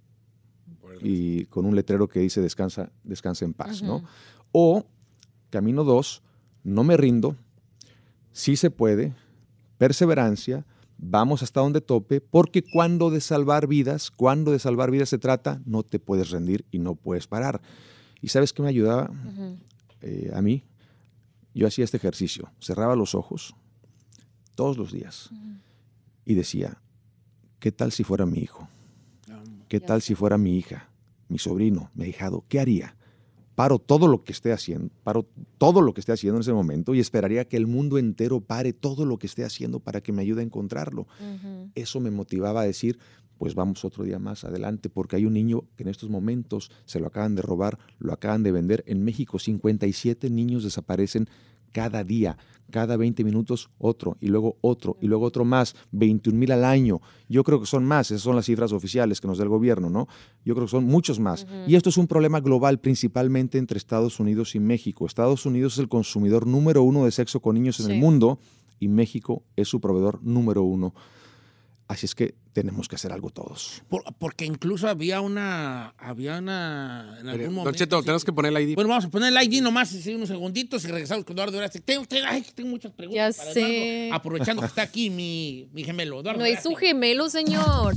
y 1.02 1.46
con 1.46 1.66
un 1.66 1.74
letrero 1.74 2.08
que 2.08 2.20
dice 2.20 2.40
descansa, 2.40 2.92
descansa 3.04 3.44
en 3.44 3.54
paz, 3.54 3.82
¿no? 3.82 4.02
O 4.52 4.86
camino 5.50 5.84
dos, 5.84 6.22
no 6.62 6.84
me 6.84 6.96
rindo, 6.96 7.36
sí 8.32 8.56
se 8.56 8.70
puede, 8.70 9.14
perseverancia, 9.78 10.66
vamos 11.00 11.42
hasta 11.42 11.60
donde 11.60 11.80
tope, 11.80 12.20
porque 12.20 12.62
cuando 12.62 13.10
de 13.10 13.20
salvar 13.20 13.66
vidas, 13.66 14.10
cuando 14.10 14.52
de 14.52 14.58
salvar 14.58 14.90
vidas 14.90 15.08
se 15.08 15.18
trata, 15.18 15.60
no 15.64 15.82
te 15.82 15.98
puedes 15.98 16.30
rendir 16.30 16.64
y 16.70 16.78
no 16.78 16.94
puedes 16.94 17.26
parar. 17.26 17.60
¿Y 18.20 18.28
sabes 18.28 18.52
qué 18.52 18.62
me 18.62 18.68
ayudaba 18.68 19.10
eh, 20.02 20.30
a 20.34 20.42
mí? 20.42 20.64
Yo 21.54 21.66
hacía 21.66 21.84
este 21.84 21.96
ejercicio, 21.96 22.50
cerraba 22.60 22.94
los 22.94 23.14
ojos 23.14 23.54
todos 24.54 24.76
los 24.76 24.92
días 24.92 25.30
y 26.24 26.34
decía, 26.34 26.80
¿qué 27.58 27.72
tal 27.72 27.92
si 27.92 28.04
fuera 28.04 28.26
mi 28.26 28.38
hijo? 28.38 28.68
¿Qué 29.68 29.80
tal 29.80 30.02
si 30.02 30.14
fuera 30.14 30.36
mi 30.36 30.58
hija, 30.58 30.90
mi 31.28 31.38
sobrino, 31.38 31.90
mi 31.94 32.04
ahijado? 32.04 32.44
¿Qué 32.48 32.60
haría? 32.60 32.96
Paro 33.60 33.78
todo 33.78 34.08
lo 34.08 34.24
que 34.24 34.32
esté 34.32 34.54
haciendo, 34.54 34.88
paro 35.04 35.28
todo 35.58 35.82
lo 35.82 35.92
que 35.92 36.00
esté 36.00 36.12
haciendo 36.12 36.38
en 36.38 36.40
ese 36.40 36.54
momento 36.54 36.94
y 36.94 37.00
esperaría 37.00 37.44
que 37.44 37.58
el 37.58 37.66
mundo 37.66 37.98
entero 37.98 38.40
pare 38.40 38.72
todo 38.72 39.04
lo 39.04 39.18
que 39.18 39.26
esté 39.26 39.44
haciendo 39.44 39.80
para 39.80 40.00
que 40.00 40.12
me 40.12 40.22
ayude 40.22 40.40
a 40.40 40.44
encontrarlo. 40.44 41.06
Eso 41.74 42.00
me 42.00 42.10
motivaba 42.10 42.62
a 42.62 42.64
decir, 42.64 42.98
pues 43.36 43.54
vamos 43.54 43.84
otro 43.84 44.02
día 44.04 44.18
más 44.18 44.44
adelante, 44.44 44.88
porque 44.88 45.16
hay 45.16 45.26
un 45.26 45.34
niño 45.34 45.64
que 45.76 45.82
en 45.82 45.90
estos 45.90 46.08
momentos 46.08 46.70
se 46.86 47.00
lo 47.00 47.08
acaban 47.08 47.34
de 47.34 47.42
robar, 47.42 47.78
lo 47.98 48.14
acaban 48.14 48.42
de 48.42 48.50
vender. 48.50 48.82
En 48.86 49.04
México 49.04 49.38
57 49.38 50.30
niños 50.30 50.64
desaparecen 50.64 51.28
cada 51.70 52.02
día, 52.02 52.38
cada 52.70 52.96
20 52.96 53.22
minutos 53.24 53.70
otro, 53.78 54.16
y 54.20 54.28
luego 54.28 54.56
otro, 54.60 54.96
y 55.00 55.06
luego 55.06 55.24
otro 55.26 55.44
más, 55.44 55.74
21 55.92 56.38
mil 56.38 56.52
al 56.52 56.64
año. 56.64 57.00
Yo 57.28 57.44
creo 57.44 57.60
que 57.60 57.66
son 57.66 57.84
más, 57.84 58.10
esas 58.10 58.22
son 58.22 58.36
las 58.36 58.46
cifras 58.46 58.72
oficiales 58.72 59.20
que 59.20 59.28
nos 59.28 59.38
da 59.38 59.44
el 59.44 59.50
gobierno, 59.50 59.90
¿no? 59.90 60.08
Yo 60.44 60.54
creo 60.54 60.66
que 60.66 60.70
son 60.70 60.84
muchos 60.84 61.20
más. 61.20 61.46
Y 61.66 61.74
esto 61.74 61.88
es 61.90 61.96
un 61.96 62.06
problema 62.06 62.40
global, 62.40 62.78
principalmente 62.80 63.58
entre 63.58 63.78
Estados 63.78 64.18
Unidos 64.20 64.54
y 64.54 64.60
México. 64.60 65.06
Estados 65.06 65.44
Unidos 65.46 65.74
es 65.74 65.78
el 65.80 65.88
consumidor 65.88 66.46
número 66.46 66.82
uno 66.82 67.04
de 67.04 67.10
sexo 67.10 67.40
con 67.40 67.54
niños 67.56 67.78
en 67.80 67.86
Sí. 67.86 67.92
el 67.92 67.98
mundo 67.98 68.38
y 68.78 68.88
México 68.88 69.42
es 69.56 69.68
su 69.68 69.80
proveedor 69.80 70.22
número 70.22 70.62
uno. 70.62 70.94
Así 71.90 72.06
es 72.06 72.14
que 72.14 72.36
tenemos 72.52 72.86
que 72.86 72.94
hacer 72.94 73.10
algo 73.10 73.30
todos. 73.30 73.82
Por- 73.88 74.04
porque 74.16 74.44
incluso 74.44 74.86
había 74.88 75.20
una. 75.20 75.88
Había 75.98 76.38
una. 76.38 77.16
En 77.20 77.28
algún 77.28 77.46
Don 77.46 77.54
momento. 77.54 77.76
Cheto, 77.76 77.98
sí. 77.98 78.04
tenemos 78.04 78.24
que 78.24 78.32
poner 78.32 78.56
el 78.56 78.62
ID. 78.62 78.74
Bueno, 78.76 78.90
vamos 78.90 79.06
a 79.06 79.08
poner 79.10 79.36
el 79.36 79.42
ID 79.52 79.60
nomás 79.60 79.88
sí, 79.88 80.14
unos 80.14 80.28
segunditos 80.28 80.84
y 80.84 80.86
regresamos 80.86 81.24
con 81.24 81.34
Eduardo 81.36 81.56
Verástegui. 81.58 81.84
Tengo, 81.84 82.04
tengo- 82.06 82.26
ay, 82.28 82.46
tengo 82.54 82.70
muchas 82.70 82.92
preguntas 82.92 83.36
Ya 83.36 83.42
para 83.42 83.52
sé. 83.54 84.02
Eduardo, 84.06 84.14
aprovechando 84.14 84.62
que 84.62 84.68
está 84.68 84.82
aquí 84.82 85.10
mi, 85.10 85.68
mi 85.72 85.82
gemelo. 85.82 86.20
Eduardo 86.20 86.38
No 86.38 86.46
es 86.46 86.64
un 86.64 86.74
Verástegui. 86.74 86.86
gemelo, 86.86 87.28
señor. 87.28 87.96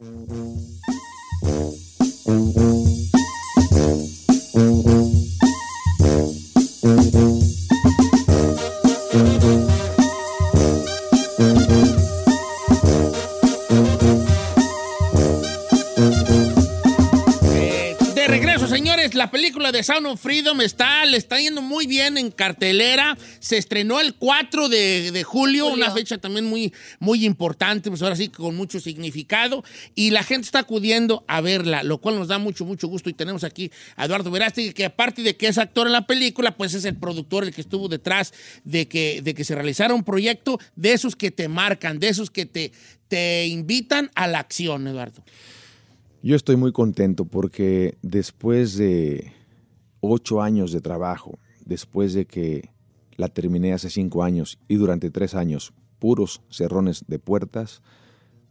음. 0.00 0.26
음. 0.30 0.56
음. 2.28 2.52
음. 2.58 2.69
La 19.20 19.30
película 19.30 19.70
de 19.70 19.82
Sound 19.82 20.06
of 20.06 20.18
Freedom 20.18 20.62
está, 20.62 21.04
le 21.04 21.18
está 21.18 21.38
yendo 21.38 21.60
muy 21.60 21.86
bien 21.86 22.16
en 22.16 22.30
cartelera. 22.30 23.18
Se 23.38 23.58
estrenó 23.58 24.00
el 24.00 24.14
4 24.14 24.70
de, 24.70 25.12
de 25.12 25.24
julio, 25.24 25.66
Julio. 25.66 25.84
una 25.84 25.92
fecha 25.92 26.16
también 26.16 26.46
muy, 26.46 26.72
muy 27.00 27.26
importante, 27.26 27.90
pues 27.90 28.00
ahora 28.00 28.16
sí 28.16 28.28
con 28.30 28.56
mucho 28.56 28.80
significado. 28.80 29.62
Y 29.94 30.10
la 30.10 30.22
gente 30.22 30.46
está 30.46 30.60
acudiendo 30.60 31.22
a 31.28 31.42
verla, 31.42 31.82
lo 31.82 31.98
cual 31.98 32.18
nos 32.18 32.28
da 32.28 32.38
mucho, 32.38 32.64
mucho 32.64 32.88
gusto. 32.88 33.10
Y 33.10 33.12
tenemos 33.12 33.44
aquí 33.44 33.70
a 33.94 34.06
Eduardo 34.06 34.30
Verástegui, 34.30 34.72
que 34.72 34.86
aparte 34.86 35.20
de 35.20 35.36
que 35.36 35.48
es 35.48 35.58
actor 35.58 35.86
en 35.86 35.92
la 35.92 36.06
película, 36.06 36.56
pues 36.56 36.72
es 36.72 36.86
el 36.86 36.96
productor, 36.96 37.44
el 37.44 37.54
que 37.54 37.60
estuvo 37.60 37.88
detrás 37.88 38.32
de 38.64 38.88
que, 38.88 39.20
de 39.20 39.34
que 39.34 39.44
se 39.44 39.54
realizara 39.54 39.92
un 39.92 40.02
proyecto 40.02 40.58
de 40.76 40.94
esos 40.94 41.14
que 41.14 41.30
te 41.30 41.46
marcan, 41.46 41.98
de 41.98 42.08
esos 42.08 42.30
que 42.30 42.46
te, 42.46 42.72
te 43.08 43.48
invitan 43.48 44.10
a 44.14 44.26
la 44.26 44.38
acción, 44.38 44.88
Eduardo. 44.88 45.22
Yo 46.22 46.36
estoy 46.36 46.56
muy 46.56 46.72
contento 46.72 47.24
porque 47.24 47.96
después 48.02 48.76
de 48.76 49.32
ocho 50.00 50.42
años 50.42 50.70
de 50.72 50.80
trabajo, 50.80 51.38
después 51.64 52.12
de 52.12 52.26
que 52.26 52.70
la 53.16 53.28
terminé 53.28 53.72
hace 53.72 53.88
cinco 53.88 54.22
años 54.22 54.58
y 54.68 54.74
durante 54.76 55.10
tres 55.10 55.34
años, 55.34 55.72
puros 55.98 56.42
cerrones 56.50 57.04
de 57.06 57.18
puertas, 57.18 57.80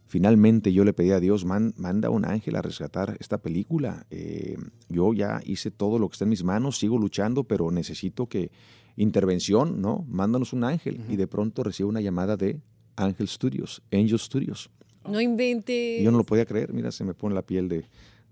finalmente 0.06 0.72
yo 0.72 0.84
le 0.84 0.92
pedí 0.92 1.12
a 1.12 1.20
Dios, 1.20 1.44
"Man- 1.44 1.72
manda 1.76 2.10
un 2.10 2.24
ángel 2.24 2.56
a 2.56 2.62
rescatar 2.62 3.16
esta 3.20 3.38
película. 3.38 4.04
Eh, 4.10 4.56
yo 4.88 5.12
ya 5.14 5.40
hice 5.44 5.70
todo 5.70 6.00
lo 6.00 6.08
que 6.08 6.14
está 6.14 6.24
en 6.24 6.30
mis 6.30 6.42
manos, 6.42 6.78
sigo 6.78 6.98
luchando, 6.98 7.44
pero 7.44 7.70
necesito 7.70 8.26
que 8.26 8.50
intervención, 8.96 9.80
¿no? 9.80 10.04
Mándanos 10.08 10.52
un 10.52 10.64
ángel. 10.64 11.00
Y 11.08 11.14
de 11.16 11.28
pronto 11.28 11.62
recibo 11.62 11.88
una 11.88 12.00
llamada 12.00 12.36
de 12.36 12.60
Ángel 12.96 13.28
Studios, 13.28 13.80
Angel 13.92 14.18
Studios. 14.18 14.70
No 15.08 15.20
inventes. 15.20 16.00
Y 16.00 16.04
yo 16.04 16.10
no 16.10 16.18
lo 16.18 16.24
podía 16.24 16.44
creer, 16.46 16.72
mira, 16.72 16.90
se 16.92 17.04
me 17.04 17.14
pone 17.14 17.34
la 17.34 17.42
piel 17.42 17.68
de 17.68 17.84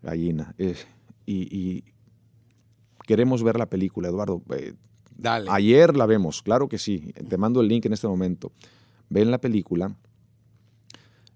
gallina. 0.02 0.54
Eh, 0.59 0.74
y, 1.26 1.57
y 1.57 1.85
queremos 3.07 3.42
ver 3.42 3.59
la 3.59 3.66
película, 3.66 4.09
Eduardo. 4.09 4.42
Eh, 4.54 4.74
Dale. 5.16 5.48
ayer 5.50 5.96
la 5.96 6.07
vemos, 6.07 6.42
claro 6.42 6.68
que 6.68 6.78
sí. 6.78 7.12
Te 7.28 7.37
mando 7.38 7.61
el 7.61 7.68
link 7.68 7.87
en 7.87 7.92
este 7.92 8.07
momento. 8.07 8.52
ven 9.11 9.31
la 9.31 9.38
película, 9.40 9.96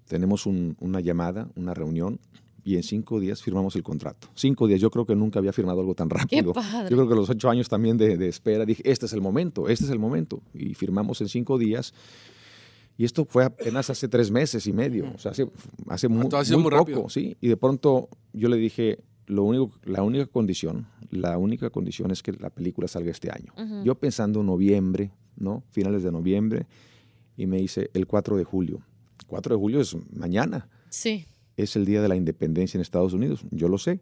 tenemos 0.06 0.44
un- 0.46 0.76
una 0.80 1.00
llamada, 1.00 1.48
una 1.56 1.72
reunión, 1.74 2.20
y 2.64 2.76
en 2.76 2.82
cinco 2.82 3.18
días 3.18 3.42
firmamos 3.42 3.74
el 3.76 3.82
contrato. 3.82 4.28
Cinco 4.34 4.66
días, 4.68 4.80
yo 4.80 4.90
creo 4.90 5.04
que 5.06 5.16
nunca 5.16 5.38
había 5.40 5.52
firmado 5.52 5.80
algo 5.80 5.94
tan 5.94 6.10
rápido. 6.10 6.52
padre. 6.52 6.90
Yo 6.90 6.96
creo 6.96 7.08
que 7.08 7.14
los 7.16 7.28
ocho 7.30 7.50
años 7.50 7.68
también 7.68 7.96
de, 7.96 8.16
de 8.16 8.28
espera, 8.28 8.64
dije, 8.64 8.82
este 8.88 9.06
es 9.06 9.12
el 9.14 9.20
momento, 9.20 9.68
este 9.68 9.84
es 9.86 9.90
el 9.90 9.98
momento. 9.98 10.42
Y 10.54 10.74
firmamos 10.74 11.20
en 11.22 11.28
cinco 11.28 11.58
días. 11.58 11.92
Y 13.02 13.04
esto 13.04 13.24
fue 13.24 13.44
apenas 13.44 13.90
hace 13.90 14.06
tres 14.06 14.30
meses 14.30 14.64
y 14.68 14.72
medio, 14.72 15.10
o 15.12 15.18
sea, 15.18 15.32
hace, 15.32 15.48
hace 15.88 16.06
muy, 16.06 16.22
sido 16.44 16.58
muy 16.58 16.62
muy 16.62 16.70
poco, 16.70 16.76
rápido. 16.78 17.08
¿sí? 17.08 17.36
Y 17.40 17.48
de 17.48 17.56
pronto 17.56 18.08
yo 18.32 18.48
le 18.48 18.56
dije, 18.56 19.00
lo 19.26 19.42
único, 19.42 19.72
la 19.82 20.04
única 20.04 20.26
condición, 20.26 20.86
la 21.10 21.36
única 21.36 21.68
condición 21.70 22.12
es 22.12 22.22
que 22.22 22.30
la 22.32 22.50
película 22.50 22.86
salga 22.86 23.10
este 23.10 23.28
año. 23.32 23.52
Yo 23.82 23.96
pensando 23.96 24.38
en 24.42 24.46
noviembre, 24.46 25.10
¿no? 25.36 25.64
Finales 25.72 26.04
de 26.04 26.12
noviembre, 26.12 26.68
y 27.36 27.46
me 27.46 27.56
dice 27.56 27.90
el 27.92 28.06
4 28.06 28.36
de 28.36 28.44
julio. 28.44 28.80
4 29.26 29.56
de 29.56 29.58
julio 29.60 29.80
es 29.80 29.96
mañana, 30.12 30.68
Sí. 30.88 31.26
es 31.56 31.74
el 31.74 31.84
día 31.84 32.02
de 32.02 32.08
la 32.08 32.14
independencia 32.14 32.78
en 32.78 32.82
Estados 32.82 33.14
Unidos, 33.14 33.44
yo 33.50 33.66
lo 33.66 33.78
sé. 33.78 34.00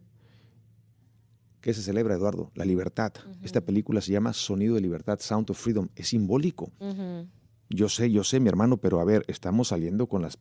¿Qué 1.61 1.73
se 1.73 1.81
celebra, 1.81 2.13
Eduardo? 2.13 2.51
La 2.53 2.65
libertad. 2.65 3.13
Esta 3.41 3.61
película 3.61 3.99
se 4.01 4.11
llama 4.11 4.31
Sonido 4.33 4.75
de 4.75 4.81
Libertad, 4.81 5.17
Sound 5.19 5.49
of 5.49 5.59
Freedom. 5.59 5.87
Es 5.95 6.09
simbólico. 6.09 6.71
Ujú. 6.79 7.27
Yo 7.73 7.89
sé, 7.89 8.11
yo 8.11 8.23
sé, 8.23 8.39
mi 8.39 8.49
hermano, 8.49 8.77
pero 8.77 8.99
a 8.99 9.05
ver, 9.05 9.23
estamos 9.27 9.69
saliendo 9.69 10.07
con 10.07 10.21
las 10.21 10.37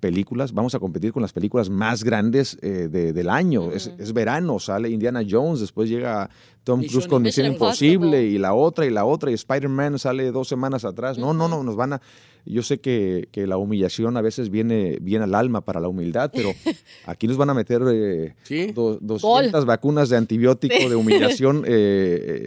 películas, 0.00 0.52
vamos 0.52 0.74
a 0.74 0.78
competir 0.78 1.12
con 1.12 1.22
las 1.22 1.32
películas 1.32 1.70
más 1.70 2.04
grandes 2.04 2.58
eh, 2.60 2.88
de- 2.90 3.12
del 3.12 3.30
año. 3.30 3.72
es, 3.72 3.90
es 3.98 4.12
verano, 4.12 4.58
sale 4.58 4.90
Indiana 4.90 5.22
Jones, 5.28 5.60
después 5.60 5.88
llega 5.88 6.28
Tom 6.66 6.82
Cruise 6.84 7.06
con 7.06 7.22
Misión. 7.22 7.46
Imposible 7.46 8.24
y 8.24 8.38
la 8.38 8.52
otra 8.52 8.86
y 8.86 8.90
la 8.90 9.04
otra, 9.04 9.30
y 9.30 9.34
Spider-Man 9.34 10.00
sale 10.00 10.32
dos 10.32 10.48
semanas 10.48 10.84
atrás. 10.84 11.16
No, 11.16 11.32
no, 11.32 11.46
no, 11.46 11.62
nos 11.62 11.76
van 11.76 11.92
a... 11.92 12.02
Yo 12.44 12.62
sé 12.62 12.78
que, 12.80 13.28
que 13.32 13.46
la 13.46 13.56
humillación 13.56 14.16
a 14.16 14.20
veces 14.20 14.50
viene 14.50 14.98
bien 15.00 15.22
al 15.22 15.34
alma 15.34 15.62
para 15.64 15.80
la 15.80 15.88
humildad, 15.88 16.30
pero 16.34 16.52
aquí 17.06 17.26
nos 17.28 17.36
van 17.36 17.50
a 17.50 17.54
meter 17.54 17.82
eh, 17.92 18.34
Sí. 18.42 18.72
do- 18.72 18.98
200 19.00 19.64
vacunas 19.64 20.08
de 20.08 20.16
antibiótico, 20.16 20.74
Sí. 20.76 20.88
de 20.88 20.94
humillación. 20.96 21.58
eh, 21.66 21.68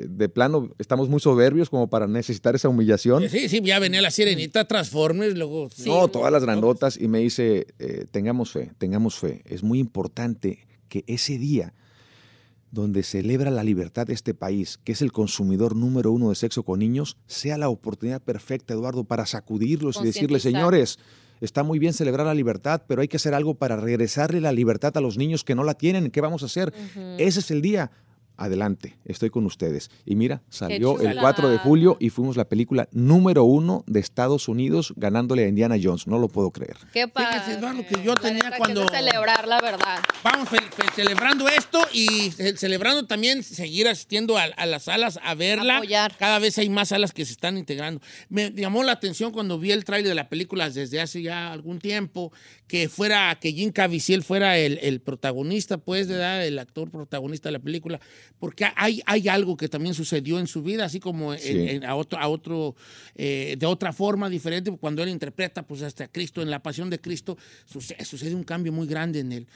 eh, 0.04 0.06
de 0.10 0.30
plano, 0.30 0.70
estamos 0.80 1.08
muy 1.10 1.20
soberbios 1.22 1.70
como 1.70 1.90
para 1.90 2.06
necesitar 2.08 2.56
esa 2.56 2.68
humillación. 2.70 3.28
Sí, 3.30 3.48
sí, 3.48 3.62
ya 3.62 3.80
venía 3.80 4.02
la 4.02 4.12
sirenita, 4.12 4.66
Transformers, 4.66 5.38
luego... 5.38 5.70
No, 5.86 6.08
todas 6.10 6.32
las 6.32 6.44
grandotas. 6.44 6.98
Y 7.00 7.08
me 7.08 7.20
dice, 7.20 7.68
eh, 7.80 8.06
tengamos 8.12 8.52
fe, 8.52 8.72
tengamos 8.78 9.16
fe. 9.16 9.42
Es 9.46 9.64
muy 9.64 9.80
importante 9.80 10.60
que 10.90 11.04
ese 11.08 11.38
día 11.38 11.74
donde 12.72 13.04
celebra 13.04 13.52
la 13.52 13.64
libertad 13.64 14.08
de 14.08 14.14
este 14.14 14.34
país, 14.34 14.80
que 14.84 14.92
es 14.92 15.02
el 15.02 15.12
consumidor 15.12 15.76
número 15.76 16.12
uno 16.12 16.30
de 16.30 16.36
sexo 16.36 16.64
con 16.64 16.80
niños, 16.80 17.18
sea 17.28 17.58
la 17.58 17.70
oportunidad 17.70 18.22
perfecta, 18.22 18.74
Eduardo, 18.74 19.04
para 19.04 19.26
sacudirlos 19.26 20.00
y 20.02 20.06
decirles, 20.06 20.44
señores, 20.44 21.00
está 21.42 21.64
muy 21.64 21.80
bien 21.80 21.94
celebrar 21.94 22.28
la 22.28 22.34
libertad, 22.34 22.84
pero 22.88 23.02
hay 23.02 23.08
que 23.08 23.18
hacer 23.18 23.34
algo 23.34 23.56
para 23.56 23.76
regresarle 23.76 24.42
la 24.42 24.52
libertad 24.52 24.96
a 24.98 25.02
los 25.02 25.18
niños 25.18 25.44
que 25.44 25.56
no 25.56 25.64
la 25.64 25.74
tienen. 25.74 26.12
¿Qué 26.12 26.22
vamos 26.22 26.44
a 26.44 26.48
hacer? 26.48 26.74
Ese 27.18 27.40
es 27.40 27.52
el 27.52 27.62
día. 27.62 27.92
Adelante, 28.40 28.98
estoy 29.06 29.30
con 29.30 29.46
ustedes. 29.46 29.92
Y 30.06 30.16
mira, 30.16 30.42
salió 30.50 30.94
el 30.94 31.00
chulada. 31.10 31.22
4 31.22 31.50
de 31.50 31.58
julio 31.60 31.98
y 32.00 32.10
fuimos 32.10 32.38
la 32.38 32.46
película 32.46 32.88
número 32.92 33.44
uno 33.44 33.84
de 33.86 34.00
Estados 34.00 34.48
Unidos 34.48 34.94
ganándole 34.96 35.44
a 35.46 35.48
Indiana 35.48 35.76
Jones. 35.82 36.08
No 36.08 36.18
lo 36.20 36.30
puedo 36.30 36.52
creer. 36.52 36.78
Qué 36.94 37.08
padre. 37.08 37.40
Fíjese, 37.42 37.60
Eduardo, 37.60 37.84
que 37.86 38.04
yo 38.04 38.14
La 38.14 38.22
tenía 38.22 38.52
que 38.52 38.58
cuando- 38.58 38.82
de 38.86 38.88
celebrar 38.98 39.48
la 39.48 39.60
verdad. 39.62 40.00
Vamos 40.24 40.50
celebrando 40.96 41.48
esto 41.48 41.80
y 41.94 42.32
ce- 42.32 42.56
celebrando 42.58 43.06
también 43.06 43.44
seguir 43.44 43.88
asistiendo 43.88 44.38
a, 44.38 44.44
a 44.44 44.66
las 44.66 44.84
salas 44.84 45.20
a 45.24 45.36
verla. 45.36 45.78
Apoyar. 45.78 46.16
Cada 46.18 46.40
vez 46.40 46.58
hay 46.58 46.70
más 46.70 46.90
salas 46.90 47.12
que 47.14 47.26
se 47.26 47.34
están 47.34 47.58
integrando. 47.58 48.02
Me 48.30 48.52
llamó 48.52 48.84
la 48.84 48.94
atención 48.94 49.32
cuando 49.32 49.60
vi 49.60 49.72
el 49.72 49.84
tráiler 49.86 50.10
de 50.10 50.16
la 50.16 50.30
película 50.30 50.70
desde 50.70 51.02
hace 51.02 51.22
ya 51.22 51.52
algún 51.52 51.80
tiempo 51.80 52.32
que 52.68 52.88
fuera 52.90 53.38
que 53.40 53.52
Jim 53.52 53.72
Caviezel 53.72 54.24
fuera 54.24 54.58
el, 54.58 54.78
el 54.82 55.02
protagonista, 55.02 55.78
pues, 55.78 56.08
de 56.08 56.16
edad, 56.16 56.46
el 56.46 56.60
actor 56.60 56.90
protagonista 56.92 57.50
de 57.50 57.54
la 57.54 57.60
película, 57.60 58.00
porque 58.38 58.66
hay, 58.76 59.02
hay 59.06 59.28
algo 59.28 59.58
que 59.58 59.68
también 59.68 59.94
sucedió 59.96 60.40
en 60.40 60.48
su 60.48 60.62
vida, 60.62 60.86
así 60.86 61.00
como 61.00 61.34
en- 61.34 61.40
Sí. 61.40 61.48
en- 61.70 61.84
a 61.86 61.96
otro, 61.96 62.20
a 62.20 62.28
otro 62.28 62.76
eh, 63.16 63.56
de 63.58 63.66
otra 63.66 63.92
forma 63.94 64.30
diferente, 64.30 64.72
cuando 64.78 65.02
él 65.04 65.10
interpreta, 65.10 65.64
pues, 65.66 65.82
hasta 65.82 66.08
Cristo 66.08 66.42
en 66.42 66.50
la 66.52 66.62
Pasión 66.62 66.90
de 66.90 67.00
Cristo, 67.00 67.38
sucede, 67.66 68.04
sucede 68.06 68.36
un 68.36 68.44
cambio 68.44 68.72
muy 68.72 68.88
grande 68.88 69.20
en 69.20 69.32
él 69.32 69.48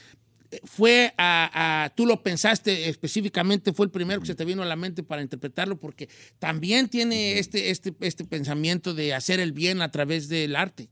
fue 0.65 1.11
a, 1.17 1.85
a- 1.85 1.89
tú 1.95 2.05
lo 2.05 2.21
pensaste 2.21 2.87
específicamente, 2.87 3.73
fue 3.73 3.87
el 3.87 3.91
primero 3.91 4.21
que 4.21 4.27
se 4.27 4.35
te 4.35 4.45
vino 4.45 4.61
a 4.61 4.65
la 4.67 4.75
mente 4.75 5.01
para 5.01 5.23
interpretarlo, 5.23 5.79
porque 5.79 6.07
también 6.37 6.89
tiene 6.89 7.39
este, 7.39 7.71
este, 7.71 7.91
este 8.01 8.23
pensamiento 8.23 8.93
de 8.93 9.15
hacer 9.15 9.39
el 9.39 9.51
bien 9.51 9.81
a 9.81 9.89
través 9.89 10.29
del 10.29 10.55
arte. 10.55 10.89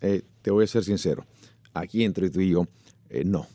Eh, 0.00 0.22
te 0.40 0.52
voy 0.52 0.62
a 0.62 0.66
ser 0.68 0.84
sincero. 0.84 1.26
Aquí 1.74 2.04
entre 2.04 2.30
tú 2.30 2.40
y 2.40 2.50
yo, 2.50 2.68
eh, 3.10 3.24
no. 3.24 3.48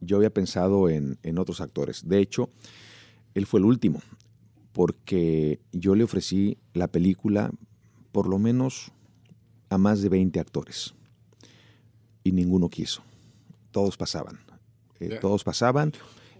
Yo 0.00 0.18
había 0.18 0.28
pensado 0.28 0.90
en, 0.90 1.16
en 1.22 1.38
otros 1.38 1.62
actores. 1.62 2.06
De 2.06 2.18
hecho, 2.20 2.50
él 3.34 3.46
fue 3.46 3.60
el 3.60 3.66
último, 3.66 4.00
porque 4.72 5.60
yo 5.72 5.94
le 5.94 6.04
ofrecí 6.04 6.58
la 6.72 6.88
película 6.88 7.50
por 8.12 8.28
lo 8.28 8.38
menos 8.38 8.92
a 9.70 9.78
más 9.78 10.02
de 10.02 10.08
20 10.08 10.38
actores 10.40 10.94
y 12.22 12.32
ninguno 12.32 12.68
quiso. 12.68 13.02
Todos 13.70 13.96
pasaban. 13.96 14.38
Eh. 15.00 15.18
Todos 15.20 15.44
pasaban. 15.44 15.92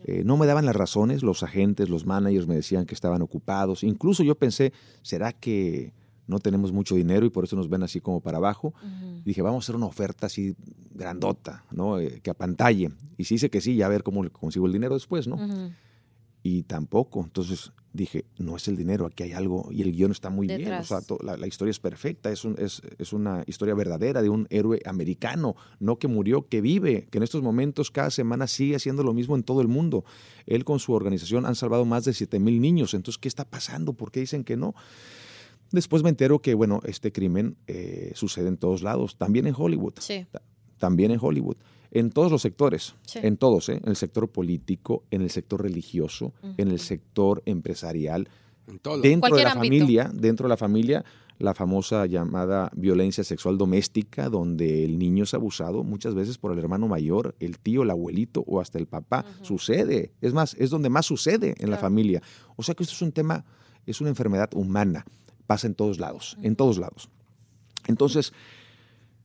Eh, 0.05 0.23
no 0.25 0.37
me 0.37 0.47
daban 0.47 0.67
las 0.67 0.77
razones, 0.77 1.23
los 1.23 1.43
agentes, 1.43 1.89
los 1.89 2.07
managers 2.07 2.47
me 2.47 2.55
decían 2.55 2.87
que 2.87 2.95
estaban 2.95 3.23
ocupados. 3.23 3.83
Incluso 3.83 4.23
yo 4.23 4.35
pensé, 4.35 4.73
¿será 5.03 5.33
que 5.33 5.93
no 6.27 6.39
tenemos 6.39 6.73
mucho 6.73 6.95
dinero 6.95 7.27
y 7.27 7.31
por 7.31 7.45
eso 7.45 7.57
nos 7.57 7.69
ven 7.69 7.83
así 7.83 8.01
como 8.01 8.21
para 8.21 8.39
abajo? 8.39 8.75
Dije, 9.25 9.43
vamos 9.43 9.65
a 9.65 9.67
hacer 9.67 9.77
una 9.77 9.87
oferta 9.87 10.27
así 10.27 10.55
grandota, 10.93 11.65
¿no? 11.71 11.99
Eh, 11.99 12.21
que 12.23 12.31
apantalle. 12.31 12.91
Y 13.17 13.25
si 13.25 13.35
dice 13.35 13.51
que 13.51 13.61
sí, 13.61 13.77
ya 13.77 13.87
a 13.87 13.89
ver 13.89 14.03
cómo 14.03 14.23
le 14.23 14.31
consigo 14.31 14.67
el 14.67 14.73
dinero 14.73 14.95
después, 14.95 15.27
¿no? 15.27 15.39
Y 16.47 16.65
tampoco. 16.65 17.23
Entonces 17.25 17.73
dije, 17.95 18.27
no 18.39 18.55
es 18.57 18.69
el 18.69 18.77
dinero, 18.77 19.07
aquí 19.07 19.23
hay 19.23 19.33
algo. 19.33 19.71
Y 19.73 19.81
el 19.81 19.93
guion 19.93 20.11
está 20.11 20.29
muy 20.29 20.47
bien. 20.47 20.71
O 20.75 20.85
sea, 20.85 20.99
la, 21.23 21.39
la 21.39 21.47
historia 21.47 21.71
es 21.71 21.81
perfecta. 21.81 22.31
Es, 22.31 22.45
un- 22.45 22.57
es, 22.59 22.83
es 22.99 23.15
una 23.15 23.45
historia 23.47 23.75
verdadera 23.75 24.21
de 24.21 24.29
un 24.29 24.47
héroe 24.51 24.83
americano, 24.85 25.57
no 25.81 25.99
que 25.99 26.07
murió, 26.07 26.47
que 26.47 26.61
vive, 26.61 27.07
que 27.11 27.17
en 27.17 27.25
estos 27.25 27.41
momentos 27.43 27.91
cada 27.91 28.11
semana 28.11 28.47
sigue 28.47 28.77
haciendo 28.77 29.03
lo 29.03 29.15
mismo 29.15 29.37
en 29.37 29.43
todo 29.43 29.63
el 29.63 29.69
mundo. 29.69 30.05
Él 30.45 30.65
con 30.67 30.81
su 30.81 30.93
organización 30.93 31.47
han 31.47 31.55
salvado 31.55 31.87
más 31.87 32.05
de 32.05 32.13
7 32.13 32.39
mil 32.39 32.61
niños. 32.61 32.93
Entonces, 32.93 33.19
¿qué 33.19 33.29
está 33.29 33.47
pasando? 33.49 33.95
¿Por 33.95 34.13
qué 34.13 34.21
dicen 34.21 34.45
que 34.45 34.59
no? 34.59 34.75
Después 35.73 36.03
me 36.03 36.11
entero 36.11 36.41
que, 36.41 36.53
bueno, 36.55 36.81
este 36.85 37.11
crimen 37.11 37.57
eh, 37.69 38.13
sucede 38.15 38.49
en 38.49 38.59
todos 38.59 38.83
lados, 38.83 39.17
también 39.17 39.47
en 39.47 39.55
Hollywood 39.57 39.95
Sí. 39.99 40.27
también 40.79 41.11
en 41.11 41.19
Hollywood, 41.21 41.57
en 41.95 42.11
todos 42.11 42.31
los 42.31 42.43
sectores, 42.43 42.95
Sí. 43.07 43.21
en 43.23 43.37
todos, 43.39 43.69
¿eh? 43.71 43.81
en 43.83 43.89
el 43.89 43.97
sector 43.97 44.29
político, 44.29 45.05
en 45.11 45.23
el 45.23 45.31
sector 45.31 45.63
religioso, 45.63 46.35
en 46.59 46.69
el 46.71 46.79
sector 46.81 47.43
empresarial, 47.47 48.29
En 48.69 48.79
todo. 48.81 49.01
dentro 49.01 49.35
de 49.37 49.45
la 49.45 49.53
ámbito. 49.53 49.75
familia, 49.75 50.11
dentro 50.13 50.45
de 50.45 50.49
la 50.51 50.57
familia, 50.59 51.05
la 51.39 51.53
famosa 51.55 52.07
llamada 52.07 52.71
violencia 52.77 53.25
sexual 53.25 53.59
doméstica, 53.59 54.29
donde 54.29 54.85
el 54.85 54.99
niño 54.99 55.25
es 55.25 55.35
abusado 55.35 55.83
muchas 55.83 56.15
veces 56.15 56.39
por 56.39 56.53
el 56.53 56.59
hermano 56.59 56.87
mayor, 56.87 57.35
el 57.41 57.59
tío, 57.59 57.83
el 57.83 57.91
abuelito 57.91 58.45
o 58.47 58.61
hasta 58.61 58.79
el 58.79 58.87
papá. 58.87 59.25
Sucede. 59.43 60.13
Es 60.21 60.33
más, 60.33 60.55
es 60.61 60.71
donde 60.71 60.91
más 60.91 61.07
sucede 61.07 61.55
en 61.59 61.71
la 61.71 61.77
familia. 61.79 62.23
O 62.57 62.63
sea 62.63 62.75
que 62.77 62.85
esto 62.85 62.95
es 62.95 63.03
un 63.03 63.11
tema, 63.13 63.45
es 63.85 64.01
una 64.01 64.11
enfermedad 64.11 64.51
humana. 64.55 65.05
Pasa 65.47 65.67
en 65.67 65.75
todos 65.75 65.99
lados, 65.99 66.37
en 66.43 66.55
todos 66.55 66.79
lados. 66.79 67.09
Entonces, 67.87 68.33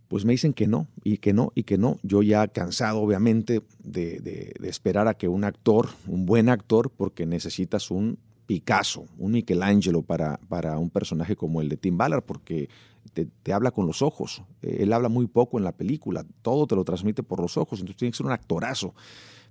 pues 0.10 0.26
me 0.26 0.34
dicen 0.34 0.52
que 0.54 0.68
no, 0.68 0.88
y 1.04 1.18
que 1.20 1.32
no, 1.32 1.52
y 1.56 1.64
que 1.64 1.78
no. 1.78 1.98
Yo 2.04 2.22
ya 2.24 2.48
cansado, 2.50 3.00
obviamente, 3.00 3.62
de, 3.82 4.20
de- 4.20 4.54
de 4.60 4.68
esperar 4.70 5.08
a 5.08 5.14
que 5.14 5.28
un 5.30 5.46
actor, 5.46 5.88
un 6.08 6.26
buen 6.26 6.50
actor, 6.50 6.90
porque 6.90 7.26
necesitas 7.26 7.90
un 7.92 8.18
Picasso, 8.46 9.06
un 9.20 9.34
Michelangelo 9.34 10.02
para, 10.02 10.38
para 10.50 10.78
un 10.80 10.90
personaje 10.90 11.36
como 11.36 11.62
el 11.62 11.70
de 11.70 11.78
Tim 11.78 11.96
Ballard, 11.98 12.24
porque 12.24 12.68
te, 13.14 13.28
te 13.44 13.54
habla 13.54 13.70
con 13.70 13.86
los 13.86 14.02
ojos. 14.02 14.42
Eh, 14.64 14.78
Él 14.80 14.92
habla 14.92 15.08
muy 15.08 15.28
poco 15.28 15.60
en 15.60 15.64
la 15.64 15.72
película, 15.74 16.26
todo 16.42 16.66
te 16.66 16.76
lo 16.76 16.84
transmite 16.84 17.22
por 17.22 17.40
los 17.40 17.56
ojos, 17.58 17.80
entonces 17.80 17.98
tiene 17.98 18.12
que 18.12 18.18
ser 18.18 18.26
un 18.26 18.32
actorazo. 18.32 18.96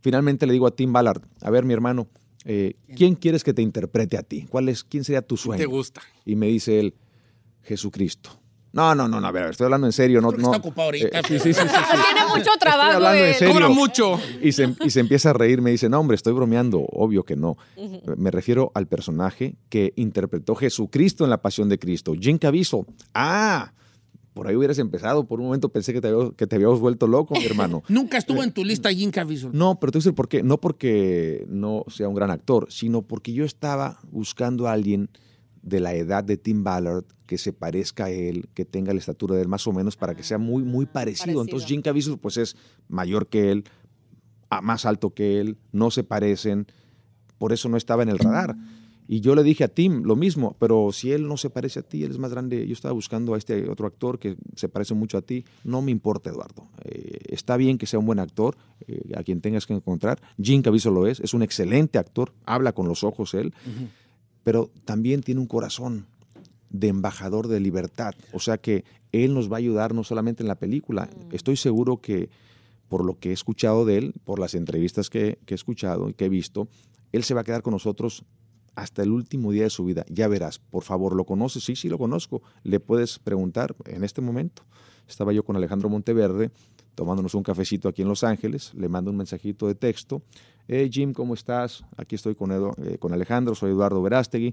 Finalmente 0.01 0.47
le 0.47 0.53
digo 0.53 0.67
a 0.67 0.73
Tim 0.75 0.93
Ballard, 0.93 1.23
a 1.43 1.51
ver 1.51 1.65
mi 1.65 1.73
hermano, 1.75 2.09
eh, 2.45 2.75
¿quién 2.97 3.15
quieres 3.15 3.45
que 3.45 3.55
te 3.55 3.63
interprete 3.63 4.17
a 4.19 4.23
ti? 4.25 4.47
¿Cuál 4.51 4.69
es, 4.69 4.83
¿Quién 4.83 5.05
sería 5.05 5.23
tu 5.23 5.37
¿Quién 5.37 5.45
sueño? 5.45 5.59
te 5.63 5.67
gusta? 5.67 6.01
Y 6.25 6.35
me 6.35 6.49
dice 6.49 6.81
él, 6.81 6.95
Jesucristo. 7.63 8.31
No, 8.79 8.95
no, 8.95 9.09
no, 9.09 9.21
no, 9.21 9.27
a 9.27 9.33
ver, 9.33 9.51
estoy 9.51 9.65
hablando 9.67 9.87
en 9.87 9.93
serio. 9.93 10.21
No, 10.21 10.31
no, 10.31 10.37
está 10.37 10.57
ocupado 10.59 10.87
ahorita, 10.87 11.19
Eh, 11.19 11.23
sí, 11.23 11.29
pero- 11.29 11.43
sí, 11.45 11.53
sí, 11.53 11.61
sí, 11.61 11.67
sí. 11.69 11.97
Tiene 12.15 12.29
mucho 12.29 12.51
trabajo. 12.59 12.93
hablando 12.93 13.19
en 13.25 13.29
él. 13.31 13.35
serio. 13.35 13.55
Cobra 13.55 13.69
mucho. 13.69 14.21
Y 14.43 14.53
se, 14.53 14.75
y 14.85 14.91
se 14.91 15.01
empieza 15.01 15.31
a 15.31 15.33
reír, 15.33 15.61
me 15.61 15.71
dice, 15.71 15.89
no, 15.89 15.99
hombre, 16.01 16.15
estoy 16.15 16.33
bromeando, 16.33 16.81
obvio 16.93 17.25
que 17.25 17.37
no. 17.37 17.57
Me 18.17 18.31
refiero 18.31 18.71
al 18.75 18.87
personaje 18.87 19.57
que 19.69 19.93
interpretó 19.97 20.55
Jesucristo 20.55 21.25
en 21.25 21.31
la 21.31 21.43
Pasión 21.43 21.69
de 21.69 21.79
Cristo, 21.79 22.13
Jim 22.19 22.39
Caviezel. 22.39 22.85
Ah, 23.15 23.73
por 24.35 24.47
ahí 24.47 24.55
hubieras 24.55 24.79
empezado, 24.79 25.25
por 25.27 25.41
un 25.41 25.47
momento 25.47 25.69
pensé 25.71 25.93
que 25.93 26.01
te, 26.01 26.07
había- 26.09 26.31
que 26.37 26.47
te 26.47 26.55
habías 26.55 26.79
vuelto 26.79 27.09
loco, 27.09 27.35
mi 27.35 27.45
hermano. 27.45 27.83
Nunca 27.89 28.19
estuvo 28.19 28.45
en 28.45 28.53
tu 28.53 28.65
lista 28.65 28.89
Jim 28.93 29.11
Caviezel. 29.11 29.51
No, 29.53 29.81
pero 29.81 29.91
te 29.91 29.99
voy 29.99 30.01
a 30.01 30.05
decir 30.05 30.15
por 30.15 30.29
qué. 30.29 30.45
No 30.45 30.59
porque 30.61 31.45
no 31.49 31.85
sea 31.89 32.09
un 32.09 32.15
gran 32.15 32.31
actor, 32.31 32.69
sino 32.71 33.03
porque 33.03 33.33
yo 33.33 33.45
estaba 33.45 33.99
buscando 34.13 34.69
a 34.69 34.73
alguien 34.73 35.11
de 35.69 35.81
la 35.81 35.95
edad 35.95 36.25
de 36.25 36.37
Tim 36.37 36.65
Ballard, 36.65 37.05
que 37.27 37.39
se 37.39 37.53
parezca 37.53 38.07
a 38.07 38.11
él, 38.11 38.49
que 38.55 38.65
tenga 38.65 38.93
la 38.93 38.99
estatura 39.01 39.35
de 39.37 39.43
él 39.43 39.49
más 39.49 39.67
o 39.67 39.73
menos, 39.73 39.97
para 39.97 40.15
que 40.15 40.23
sea 40.23 40.39
muy, 40.39 40.63
muy 40.63 40.87
parecido. 40.87 41.41
Entonces 41.43 41.69
Jim 41.69 41.83
Caviezel 41.83 42.19
pues 42.19 42.37
es 42.39 42.57
mayor 42.89 43.27
que 43.29 43.51
él, 43.53 43.65
a- 44.51 44.61
más 44.63 44.87
alto 44.87 45.11
que 45.11 45.41
él, 45.41 45.59
no 45.73 45.91
se 45.91 46.05
parecen, 46.05 46.67
por 47.39 47.53
eso 47.53 47.69
no 47.69 47.77
estaba 47.77 48.03
en 48.03 48.09
el 48.09 48.19
radar. 48.19 48.57
Y 49.11 49.21
yo 49.21 49.35
le 49.35 49.43
dije 49.43 49.65
a 49.65 49.69
Tim 49.69 50.03
lo 50.05 50.17
mismo, 50.17 50.55
pero 50.59 50.91
si 50.93 51.13
él 51.13 51.27
no 51.29 51.39
se 51.39 51.49
parece 51.49 51.79
a 51.81 51.83
ti, 51.83 52.05
él 52.05 52.11
es 52.11 52.19
más 52.19 52.31
grande. 52.31 52.67
Yo 52.67 52.75
estaba 52.75 52.93
buscando 52.93 53.33
a 53.33 53.39
este 53.39 53.67
otro 53.71 53.87
actor 53.87 54.19
que 54.19 54.37
se 54.55 54.69
parece 54.69 54.93
mucho 54.93 55.17
a 55.17 55.23
ti. 55.23 55.47
No 55.65 55.81
me 55.81 55.91
importa, 55.91 56.29
Eduardo. 56.29 56.69
Eh, 56.85 57.17
está 57.29 57.57
bien 57.57 57.79
que 57.79 57.87
sea 57.87 57.99
un 57.99 58.05
buen 58.05 58.19
actor, 58.19 58.55
eh, 58.87 59.01
a 59.17 59.23
quien 59.23 59.41
tengas 59.41 59.65
que 59.67 59.73
encontrar. 59.73 60.21
Jim 60.43 60.61
Caviezel 60.61 60.93
lo 60.93 61.07
es, 61.07 61.21
es 61.21 61.33
un 61.33 61.43
excelente 61.43 61.97
actor, 61.99 62.35
habla 62.45 62.73
con 62.75 62.87
los 62.87 63.03
ojos 63.03 63.33
él, 63.33 63.55
pero 64.49 64.71
también 64.87 65.23
tiene 65.23 65.43
un 65.43 65.47
corazón 65.47 66.07
de 66.71 66.89
embajador 66.89 67.49
de 67.49 67.61
libertad. 67.61 68.15
O 68.33 68.41
sea 68.41 68.57
que 68.57 68.83
él 69.13 69.35
nos 69.35 69.53
va 69.53 69.57
a 69.57 69.59
ayudar 69.59 69.93
no 69.93 70.05
solamente 70.05 70.43
en 70.43 70.49
la 70.49 70.55
película. 70.55 71.11
Estoy 71.33 71.59
seguro 71.59 71.99
que 71.99 72.31
por 72.89 73.05
lo 73.05 73.19
que 73.19 73.29
he 73.29 73.33
escuchado 73.35 73.85
de 73.85 73.99
él, 73.99 74.15
por 74.25 74.39
las 74.39 74.55
entrevistas 74.55 75.11
que, 75.11 75.39
que 75.45 75.53
he 75.53 75.55
escuchado 75.55 76.09
y 76.09 76.15
que 76.15 76.25
he 76.25 76.29
visto, 76.31 76.67
él 77.13 77.25
se 77.25 77.35
va 77.35 77.43
a 77.43 77.45
quedar 77.45 77.61
con 77.61 77.73
nosotros 77.73 78.25
hasta 78.75 79.03
el 79.03 79.11
último 79.11 79.53
día 79.53 79.65
de 79.65 79.71
su 79.71 79.85
vida. 79.85 80.07
Ya 80.09 80.29
verás, 80.29 80.61
por 80.61 80.83
favor, 80.83 81.15
¿lo 81.15 81.27
conoces? 81.27 81.63
Sí, 81.63 81.77
sí, 81.77 81.91
lo 81.91 81.99
conozco. 81.99 82.41
Le 82.63 82.81
puedes 82.81 83.19
preguntar 83.19 83.77
en 83.85 84.03
este 84.03 84.23
momento. 84.23 84.63
Estaba 85.07 85.35
yo 85.35 85.45
con 85.45 85.57
Alejandro 85.57 85.91
Monteverde 85.91 86.53
tomándonos 86.99 87.33
un 87.35 87.45
cafecito 87.45 87.89
aquí 87.89 88.03
en 88.03 88.09
Los 88.09 88.25
Ángeles. 88.25 88.75
Le 88.75 88.89
mando 88.89 89.13
un 89.13 89.17
mensajito 89.17 89.69
de 89.69 89.77
texto. 89.77 90.21
Hey 90.67 90.91
Jim, 90.93 91.13
¿cómo 91.13 91.35
estás? 91.35 91.85
Aquí 91.97 92.17
estoy 92.17 92.35
con, 92.35 92.51
Edu- 92.51 92.75
eh, 92.85 92.99
con 92.99 93.13
Alejandro, 93.13 93.55
soy 93.55 93.71
Eduardo 93.71 94.03
Verástegui. 94.03 94.53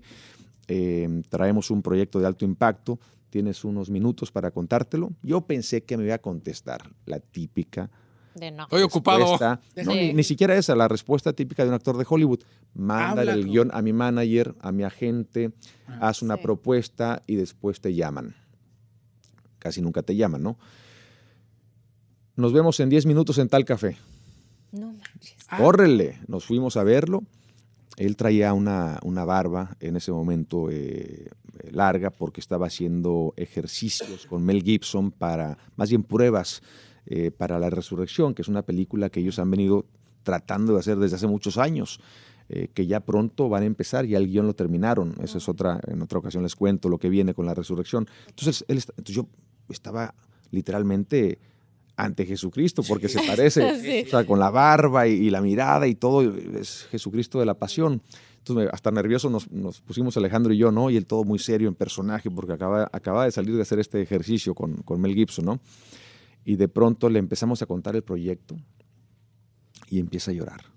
Eh, 0.67 1.23
traemos 1.29 1.71
un 1.71 1.81
proyecto 1.81 2.19
de 2.19 2.27
alto 2.27 2.45
impacto. 2.45 2.99
Tienes 3.31 3.65
unos 3.65 3.89
minutos 3.89 4.31
para 4.31 4.51
contártelo. 4.51 5.09
Yo 5.23 5.41
pensé 5.41 5.83
que 5.85 5.97
me 5.97 6.03
iba 6.05 6.13
a 6.13 6.19
contestar 6.19 6.87
la 7.07 7.19
típica 7.19 7.89
De 8.35 8.51
no. 8.51 8.63
Estoy 8.65 8.83
ocupado. 8.83 9.39
No, 9.39 9.59
Sí. 9.75 9.87
ni, 9.87 10.13
ni 10.13 10.23
siquiera 10.23 10.55
esa, 10.55 10.75
la 10.75 10.87
respuesta 10.87 11.33
típica 11.33 11.63
de 11.63 11.69
un 11.69 11.75
actor 11.75 11.97
de 11.97 12.05
Hollywood. 12.07 12.41
Manda 12.75 13.21
Habla 13.21 13.33
el 13.33 13.45
guion 13.45 13.71
a 13.73 13.81
mi 13.81 13.91
manager, 13.91 14.53
a 14.61 14.71
mi 14.71 14.83
agente, 14.83 15.51
Ah, 15.87 16.09
haz 16.09 16.21
una 16.21 16.37
propuesta 16.37 17.23
y 17.25 17.37
después 17.37 17.81
te 17.81 17.95
llaman. 17.95 18.35
Casi 19.57 19.81
nunca 19.81 20.03
te 20.03 20.15
llaman, 20.15 20.43
¿no? 20.43 20.59
Nos 22.35 22.53
vemos 22.53 22.79
en 22.79 22.89
10 22.89 23.05
minutos 23.05 23.37
en 23.37 23.47
tal 23.47 23.65
café. 23.65 23.97
No 24.71 24.87
manches. 24.87 25.37
Ah. 25.47 25.57
Córrele. 25.57 26.19
Nos 26.27 26.45
fuimos 26.45 26.77
a 26.77 26.83
verlo. 26.83 27.23
Él 27.97 28.17
traía 28.17 28.53
una, 28.53 28.99
una 29.03 29.23
barba 29.23 29.77
en 29.79 29.95
ese 29.95 30.11
momento 30.11 30.69
eh, 30.69 31.29
eh, 31.59 31.71
larga 31.71 32.09
porque 32.09 32.41
estaba 32.41 32.67
haciendo 32.67 33.33
ejercicios 33.37 34.25
con 34.25 34.43
Mel 34.43 34.63
Gibson 34.63 35.11
para, 35.11 35.57
más 35.77 35.89
bien 35.89 36.03
pruebas 36.03 36.61
eh, 37.05 37.31
para 37.31 37.59
La 37.59 37.69
Resurrección, 37.69 38.33
que 38.33 38.41
es 38.41 38.47
una 38.47 38.63
película 38.63 39.09
que 39.09 39.21
ellos 39.21 39.39
han 39.39 39.49
venido 39.49 39.85
tratando 40.23 40.73
de 40.73 40.79
hacer 40.79 40.97
desde 40.97 41.15
hace 41.15 41.27
muchos 41.27 41.57
años, 41.57 42.01
eh, 42.49 42.67
que 42.73 42.85
ya 42.85 42.99
pronto 42.99 43.47
van 43.47 43.63
a 43.63 43.65
empezar, 43.67 44.05
ya 44.05 44.17
el 44.17 44.27
guion 44.27 44.47
lo 44.47 44.55
terminaron. 44.55 45.15
Esa 45.21 45.37
es 45.37 45.47
otra, 45.47 45.79
en 45.87 46.01
otra 46.01 46.19
ocasión 46.19 46.43
les 46.43 46.55
cuento 46.55 46.89
lo 46.89 46.97
que 46.97 47.09
viene 47.09 47.33
con 47.33 47.45
La 47.45 47.53
Resurrección. 47.53 48.07
Entonces, 48.27 48.65
él, 48.67 48.77
entonces 48.97 49.15
yo 49.15 49.27
estaba 49.69 50.15
literalmente 50.51 51.39
ante 51.97 52.25
Jesucristo, 52.25 52.83
porque 52.87 53.07
se 53.07 53.21
parece, 53.21 53.79
Sí. 53.81 54.03
o 54.07 54.09
sea, 54.09 54.25
con 54.25 54.39
la 54.39 54.49
barba 54.49 55.07
y, 55.07 55.13
y 55.13 55.29
la 55.29 55.41
mirada 55.41 55.87
y 55.87 55.95
todo, 55.95 56.21
es 56.23 56.87
Jesucristo 56.91 57.39
de 57.39 57.45
la 57.45 57.53
pasión. 57.53 58.01
Entonces, 58.39 58.69
hasta 58.71 58.91
nervioso 58.91 59.29
nos, 59.29 59.49
nos 59.51 59.81
pusimos 59.81 60.15
Alejandro 60.17 60.53
y 60.53 60.57
yo, 60.57 60.71
¿no? 60.71 60.89
Y 60.91 60.97
él 60.97 61.05
todo 61.07 61.23
muy 61.23 61.39
serio 61.39 61.67
en 61.67 61.73
personaje, 61.73 62.29
porque 62.29 62.53
acaba, 62.53 62.87
acaba 62.91 63.25
de 63.25 63.31
salir 63.31 63.55
de 63.55 63.61
hacer 63.63 63.79
este 63.79 64.01
ejercicio 64.01 64.53
con, 64.53 64.75
con 64.83 65.01
Mel 65.01 65.15
Gibson, 65.15 65.45
¿no? 65.45 65.59
Y 66.43 66.55
de 66.57 66.67
pronto 66.67 67.09
le 67.09 67.17
empezamos 67.17 67.61
a 67.63 67.65
contar 67.65 67.95
el 67.95 68.03
proyecto 68.03 68.55
y 69.89 69.99
empieza 69.99 70.29
a 70.29 70.33
llorar. 70.35 70.74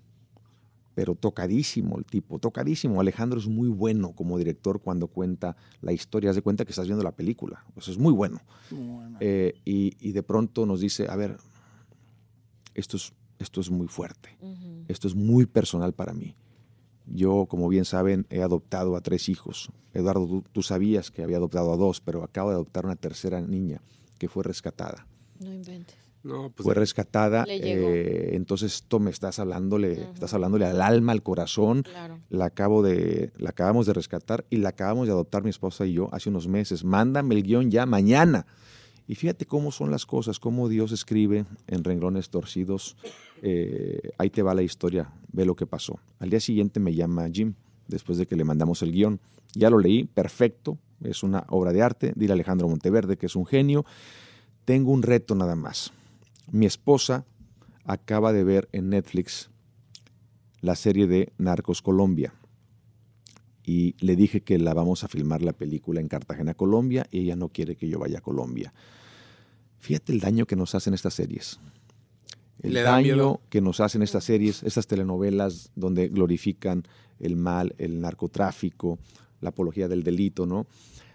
Pero 0.99 1.15
tocadísimo 1.15 1.97
el 1.97 2.03
tipo, 2.03 2.39
tocadísimo. 2.39 2.99
Alejandro 2.99 3.39
es 3.39 3.47
muy 3.47 3.69
bueno 3.69 4.11
como 4.11 4.37
director 4.37 4.81
cuando 4.81 5.07
cuenta 5.07 5.55
la 5.79 5.93
historia. 5.93 6.29
Haz 6.29 6.35
de 6.35 6.41
cuenta 6.41 6.65
que 6.65 6.73
estás 6.73 6.87
viendo 6.87 7.05
la 7.05 7.13
película. 7.13 7.63
Eso 7.77 7.89
es 7.89 7.97
muy 7.97 8.11
bueno. 8.11 8.41
Eh, 9.21 9.53
y, 9.63 9.95
y 10.01 10.11
de 10.11 10.23
pronto 10.23 10.65
nos 10.65 10.81
dice, 10.81 11.07
a 11.09 11.15
ver, 11.15 11.37
esto 12.73 12.97
es, 12.97 13.13
esto 13.39 13.61
es 13.61 13.69
muy 13.71 13.87
fuerte. 13.87 14.37
Esto 14.89 15.07
es 15.07 15.15
muy 15.15 15.45
personal 15.45 15.93
para 15.93 16.13
mí. 16.13 16.35
Yo, 17.05 17.45
como 17.45 17.69
bien 17.69 17.85
saben, 17.85 18.25
he 18.29 18.41
adoptado 18.41 18.97
a 18.97 18.99
tres 18.99 19.29
hijos. 19.29 19.71
Eduardo, 19.93 20.27
tú, 20.27 20.43
tú 20.51 20.63
sabías 20.63 21.11
que 21.11 21.23
había 21.23 21.37
adoptado 21.37 21.71
a 21.71 21.77
dos, 21.77 22.01
pero 22.01 22.25
acabo 22.25 22.49
de 22.49 22.55
adoptar 22.55 22.83
una 22.83 22.97
tercera 22.97 23.39
niña 23.39 23.81
que 24.17 24.27
fue 24.27 24.43
rescatada. 24.43 25.07
No 25.39 25.53
inventes. 25.53 25.95
No, 26.21 26.51
pues 26.51 26.65
Fue 26.65 26.73
rescatada, 26.73 27.45
eh, 27.47 28.31
entonces 28.33 28.75
esto 28.75 28.99
me 28.99 29.09
estás 29.09 29.39
hablándole, 29.39 30.09
estás 30.13 30.33
hablándole 30.33 30.65
al 30.65 30.81
alma, 30.81 31.13
al 31.13 31.23
corazón. 31.23 31.83
Claro. 31.83 32.19
La 32.29 32.45
acabo 32.45 32.83
de, 32.83 33.31
la 33.37 33.51
acabamos 33.51 33.85
de 33.85 33.93
rescatar 33.93 34.45
y 34.49 34.57
la 34.57 34.69
acabamos 34.69 35.07
de 35.07 35.13
adoptar 35.13 35.43
mi 35.43 35.49
esposa 35.49 35.85
y 35.85 35.93
yo 35.93 36.09
hace 36.13 36.29
unos 36.29 36.47
meses. 36.47 36.83
Mándame 36.83 37.35
el 37.35 37.43
guion 37.43 37.71
ya 37.71 37.85
mañana. 37.85 38.45
Y 39.07 39.15
fíjate 39.15 39.45
cómo 39.45 39.71
son 39.71 39.91
las 39.91 40.05
cosas, 40.05 40.39
cómo 40.39 40.69
Dios 40.69 40.91
escribe 40.91 41.45
en 41.67 41.83
renglones 41.83 42.29
torcidos. 42.29 42.95
Eh, 43.41 44.11
ahí 44.17 44.29
te 44.29 44.43
va 44.43 44.53
la 44.53 44.61
historia, 44.61 45.11
ve 45.31 45.45
lo 45.45 45.55
que 45.55 45.65
pasó. 45.65 45.99
Al 46.19 46.29
día 46.29 46.39
siguiente 46.39 46.79
me 46.79 46.93
llama 46.93 47.27
Jim, 47.31 47.55
después 47.87 48.17
de 48.17 48.27
que 48.27 48.35
le 48.35 48.43
mandamos 48.43 48.83
el 48.83 48.91
guion. 48.91 49.19
Ya 49.55 49.69
lo 49.69 49.79
leí, 49.79 50.03
perfecto, 50.03 50.77
es 51.03 51.23
una 51.23 51.45
obra 51.49 51.71
de 51.71 51.81
arte. 51.81 52.13
Dile 52.15 52.33
a 52.33 52.35
Alejandro 52.35 52.67
Monteverde 52.67 53.17
que 53.17 53.25
es 53.25 53.35
un 53.35 53.45
genio. 53.45 53.85
Tengo 54.65 54.91
un 54.91 55.01
reto 55.01 55.33
nada 55.33 55.55
más. 55.55 55.91
Mi 56.51 56.65
esposa 56.65 57.25
acaba 57.85 58.33
de 58.33 58.43
ver 58.43 58.69
en 58.71 58.89
Netflix 58.89 59.49
la 60.61 60.75
serie 60.75 61.07
de 61.07 61.31
Narcos 61.37 61.81
Colombia. 61.81 62.33
Y 63.63 63.95
le 63.99 64.15
dije 64.15 64.41
que 64.41 64.57
la 64.57 64.73
vamos 64.73 65.03
a 65.03 65.07
filmar 65.07 65.41
la 65.41 65.53
película 65.53 66.01
en 66.01 66.07
Cartagena, 66.07 66.53
Colombia, 66.55 67.07
y 67.11 67.19
ella 67.19 67.35
no 67.35 67.49
quiere 67.49 67.75
que 67.75 67.87
yo 67.87 67.99
vaya 67.99 68.17
a 68.19 68.21
Colombia. 68.21 68.73
Fíjate 69.79 70.11
el 70.11 70.19
daño 70.19 70.45
que 70.45 70.55
nos 70.55 70.75
hacen 70.75 70.93
estas 70.93 71.13
series. 71.13 71.59
El 72.61 72.73
¿Le 72.73 72.81
da 72.81 72.91
daño 72.91 73.03
miedo? 73.15 73.41
que 73.49 73.61
nos 73.61 73.79
hacen 73.79 74.01
estas 74.01 74.23
series, 74.25 74.63
estas 74.63 74.87
telenovelas 74.87 75.71
donde 75.75 76.09
glorifican 76.09 76.83
el 77.19 77.35
mal, 77.37 77.75
el 77.77 78.01
narcotráfico, 78.01 78.99
la 79.39 79.49
apología 79.49 79.87
del 79.87 80.03
delito, 80.03 80.45
¿no? 80.45 80.65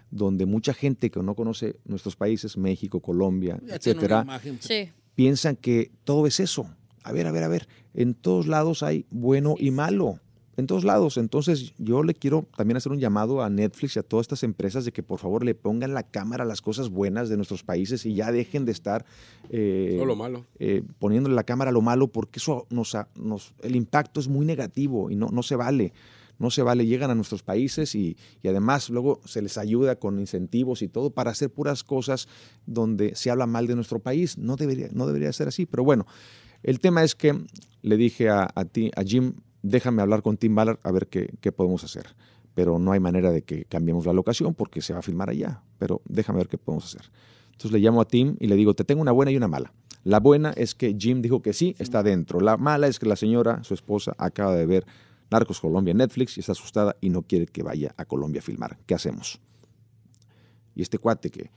Donde 0.09 0.45
mucha 0.45 0.73
gente 0.73 1.11
que 1.11 1.21
no 1.21 1.35
conoce 1.35 1.75
nuestros 1.85 2.15
países, 2.15 2.57
México, 2.57 2.99
Colombia, 3.01 3.55
Ya 3.55 3.59
tiene 3.59 3.69
una 3.69 3.75
etcétera, 3.75 4.21
imagen. 4.23 4.57
Sí. 4.61 4.89
Piensan 5.15 5.55
que 5.55 5.91
todo 6.03 6.27
es 6.27 6.39
eso. 6.39 6.67
A 7.03 7.11
ver, 7.11 7.27
a 7.27 7.31
ver, 7.31 7.43
a 7.43 7.47
ver. 7.47 7.67
En 7.93 8.13
todos 8.13 8.47
lados 8.47 8.83
hay 8.83 9.05
bueno 9.09 9.55
y 9.57 9.71
malo. 9.71 10.19
En 10.57 10.67
todos 10.67 10.85
lados. 10.85 11.17
Entonces 11.17 11.73
yo 11.77 12.01
le 12.03 12.13
quiero 12.13 12.45
también 12.55 12.77
hacer 12.77 12.91
un 12.93 12.99
llamado 12.99 13.43
a 13.43 13.49
Netflix 13.49 13.95
y 13.95 13.99
a 13.99 14.03
todas 14.03 14.23
estas 14.23 14.43
empresas 14.43 14.85
de 14.85 14.93
que 14.93 15.03
por 15.03 15.19
favor 15.19 15.43
le 15.43 15.53
pongan 15.53 15.93
la 15.93 16.03
cámara 16.03 16.43
a 16.45 16.47
las 16.47 16.61
cosas 16.61 16.89
buenas 16.89 17.27
de 17.27 17.35
nuestros 17.35 17.63
países 17.63 18.05
y 18.05 18.15
ya 18.15 18.31
dejen 18.31 18.63
de 18.65 18.71
estar 18.71 19.05
eh, 19.49 20.01
lo 20.05 20.15
malo. 20.15 20.45
eh, 20.59 20.81
poniéndole 20.99 21.35
la 21.35 21.43
cámara 21.43 21.69
a 21.71 21.73
lo 21.73 21.81
malo 21.81 22.07
porque 22.07 22.39
eso 22.39 22.67
nos, 22.69 22.95
ha- 22.95 23.09
nos 23.15 23.53
el 23.63 23.75
impacto 23.75 24.19
es 24.21 24.27
muy 24.29 24.45
negativo 24.45 25.11
y 25.11 25.15
no, 25.17 25.27
no 25.27 25.43
se 25.43 25.55
vale. 25.57 25.91
No 26.39 26.51
se 26.51 26.61
vale, 26.61 26.85
llegan 26.85 27.11
a 27.11 27.15
nuestros 27.15 27.43
países 27.43 27.95
y, 27.95 28.17
y 28.41 28.47
además 28.47 28.89
luego 28.89 29.21
se 29.25 29.41
les 29.41 29.57
ayuda 29.57 29.95
con 29.97 30.19
incentivos 30.19 30.81
y 30.81 30.87
todo 30.87 31.09
para 31.11 31.31
hacer 31.31 31.49
puras 31.49 31.83
cosas 31.83 32.27
donde 32.65 33.15
se 33.15 33.31
habla 33.31 33.47
mal 33.47 33.67
de 33.67 33.75
nuestro 33.75 33.99
país. 33.99 34.37
No 34.37 34.55
debería, 34.55 34.89
no 34.91 35.07
debería 35.07 35.31
ser 35.33 35.47
así, 35.47 35.65
pero 35.65 35.83
bueno, 35.83 36.05
el 36.63 36.79
tema 36.79 37.03
es 37.03 37.15
que 37.15 37.45
le 37.81 37.97
dije 37.97 38.29
a, 38.29 38.49
a 38.55 38.65
ti, 38.65 38.91
a 38.95 39.03
Jim, 39.03 39.33
déjame 39.61 40.01
hablar 40.01 40.21
con 40.21 40.37
Tim 40.37 40.55
Ballard 40.55 40.79
a 40.83 40.91
ver 40.91 41.07
qué, 41.07 41.33
qué 41.41 41.51
podemos 41.51 41.83
hacer. 41.83 42.15
Pero 42.53 42.79
no 42.79 42.91
hay 42.91 42.99
manera 42.99 43.31
de 43.31 43.41
que 43.41 43.65
cambiemos 43.65 44.05
la 44.05 44.13
locación 44.13 44.53
porque 44.53 44.81
se 44.81 44.93
va 44.93 44.99
a 44.99 45.01
filmar 45.01 45.29
allá. 45.29 45.61
Pero 45.77 46.01
déjame 46.05 46.37
ver 46.39 46.47
qué 46.47 46.57
podemos 46.57 46.85
hacer. 46.85 47.11
Entonces 47.51 47.71
le 47.71 47.79
llamo 47.79 48.01
a 48.01 48.05
Tim 48.05 48.35
y 48.39 48.47
le 48.47 48.55
digo, 48.55 48.73
te 48.73 48.83
tengo 48.83 49.01
una 49.01 49.11
buena 49.11 49.31
y 49.31 49.37
una 49.37 49.47
mala. 49.47 49.73
La 50.03 50.19
buena 50.19 50.51
es 50.51 50.75
que 50.75 50.95
Jim 50.97 51.21
dijo 51.21 51.41
que 51.41 51.51
sí, 51.53 51.75
está 51.79 52.03
dentro. 52.03 52.39
La 52.39 52.57
mala 52.57 52.87
es 52.87 52.99
que 52.99 53.07
la 53.07 53.15
señora, 53.15 53.63
su 53.63 53.73
esposa, 53.73 54.13
acaba 54.17 54.55
de 54.55 54.65
ver 54.65 54.85
Narcos 55.31 55.59
Colombia 55.59 55.91
en 55.91 55.97
Netflix 55.97 56.37
y 56.37 56.39
está 56.41 56.51
asustada 56.53 56.95
y 57.01 57.09
no 57.09 57.21
quiere 57.23 57.45
que 57.47 57.63
vaya 57.63 57.93
a 57.97 58.05
Colombia 58.05 58.39
a 58.39 58.43
filmar. 58.43 58.77
¿Qué 58.85 58.93
hacemos? 58.95 59.39
Y 60.75 60.81
este 60.81 60.97
cuate 60.97 61.29
que 61.29 61.49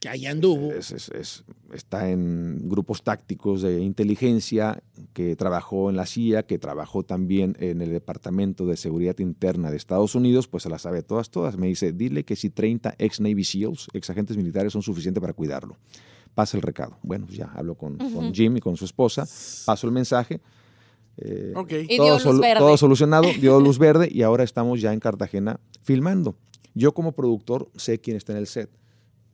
Que 0.00 0.08
ahí 0.08 0.26
anduvo. 0.26 0.72
es- 0.72 0.92
es- 0.92 1.08
es- 1.10 1.44
está 1.74 2.10
en 2.10 2.68
grupos 2.68 3.02
tácticos 3.02 3.60
de 3.62 3.80
inteligencia, 3.82 4.82
que 5.12 5.36
trabajó 5.36 5.90
en 5.90 5.96
la 5.96 6.06
CIA, 6.06 6.44
que 6.44 6.58
trabajó 6.58 7.02
también 7.02 7.54
en 7.60 7.82
el 7.82 7.90
Departamento 7.90 8.64
de 8.66 8.76
Seguridad 8.78 9.18
Interna 9.18 9.70
de 9.70 9.76
Estados 9.76 10.14
Unidos, 10.14 10.48
pues 10.48 10.62
se 10.62 10.70
las 10.70 10.82
sabe 10.82 11.02
todas, 11.02 11.30
todas. 11.30 11.56
Me 11.58 11.66
dice, 11.66 11.92
dile 11.92 12.24
que 12.24 12.34
si 12.34 12.48
30 12.50 12.94
ex 12.98 13.20
Navy 13.20 13.44
SEALs, 13.44 13.88
ex 13.92 14.08
agentes 14.10 14.36
militares, 14.38 14.72
son 14.72 14.82
suficientes 14.82 15.20
para 15.20 15.34
cuidarlo. 15.34 15.76
Pasa 16.34 16.56
el 16.56 16.62
recado. 16.62 16.96
Bueno, 17.02 17.26
pues 17.26 17.36
ya 17.38 17.46
hablo 17.54 17.74
con, 17.74 17.98
con. 17.98 18.32
Jim 18.32 18.56
y 18.56 18.60
con 18.60 18.76
su 18.76 18.84
esposa, 18.86 19.26
paso 19.66 19.86
el 19.86 19.92
mensaje. 19.92 20.40
Eh, 21.18 21.52
Ok. 21.56 21.72
Y 21.88 21.96
todo, 21.96 22.06
dio 22.06 22.14
luz 22.14 22.24
solu- 22.24 22.40
verde. 22.40 22.58
todo 22.60 22.76
solucionado, 22.76 23.28
dio 23.40 23.60
luz 23.60 23.78
verde 23.78 24.08
y 24.10 24.22
ahora 24.22 24.44
estamos 24.44 24.80
ya 24.80 24.92
en 24.92 25.00
Cartagena 25.00 25.60
filmando. 25.82 26.36
Yo 26.74 26.92
como 26.94 27.12
productor 27.12 27.68
sé 27.76 28.00
quién 28.00 28.16
está 28.16 28.32
en 28.32 28.38
el 28.38 28.46
set. 28.46 28.70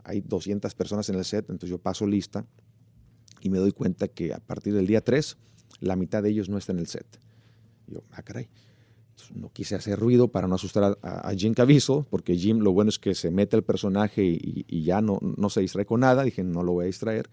Hay 0.04 0.20
200 0.20 0.74
personas 0.74 1.08
en 1.08 1.16
el 1.16 1.24
set, 1.24 1.46
entonces 1.50 1.70
yo 1.70 1.78
paso 1.78 2.06
lista 2.06 2.44
y 3.40 3.50
me 3.50 3.58
doy 3.58 3.72
cuenta 3.72 4.08
que 4.08 4.32
a 4.32 4.38
partir 4.38 4.72
del 4.74 4.86
día 4.86 5.00
3, 5.02 5.36
la 5.80 5.96
mitad 5.96 6.22
de 6.22 6.30
ellos 6.30 6.48
no 6.48 6.58
está 6.58 6.72
en 6.72 6.78
el 6.78 6.86
set. 6.86 7.06
Yo, 7.88 8.02
ah, 8.12 8.22
caray. 8.22 8.48
Entonces, 9.10 9.36
no 9.36 9.50
quise 9.52 9.74
hacer 9.74 9.98
ruido 9.98 10.28
para 10.28 10.46
no 10.48 10.54
asustar 10.56 10.98
a, 11.02 11.28
a 11.28 11.34
Jim 11.34 11.54
Caviezel, 11.54 12.04
porque 12.10 12.36
Jim 12.36 12.58
lo 12.58 12.72
bueno 12.72 12.88
es 12.90 12.98
que 12.98 13.14
se 13.14 13.30
mete 13.30 13.56
el 13.56 13.62
personaje 13.62 14.24
y, 14.24 14.64
y 14.68 14.82
ya 14.84 15.00
no, 15.00 15.18
no 15.22 15.48
se 15.50 15.60
distrae 15.60 15.86
con 15.86 16.00
nada. 16.00 16.22
Dije, 16.22 16.42
no 16.44 16.62
lo 16.62 16.72
voy 16.72 16.84
a 16.84 16.86
distraer. 16.86 17.28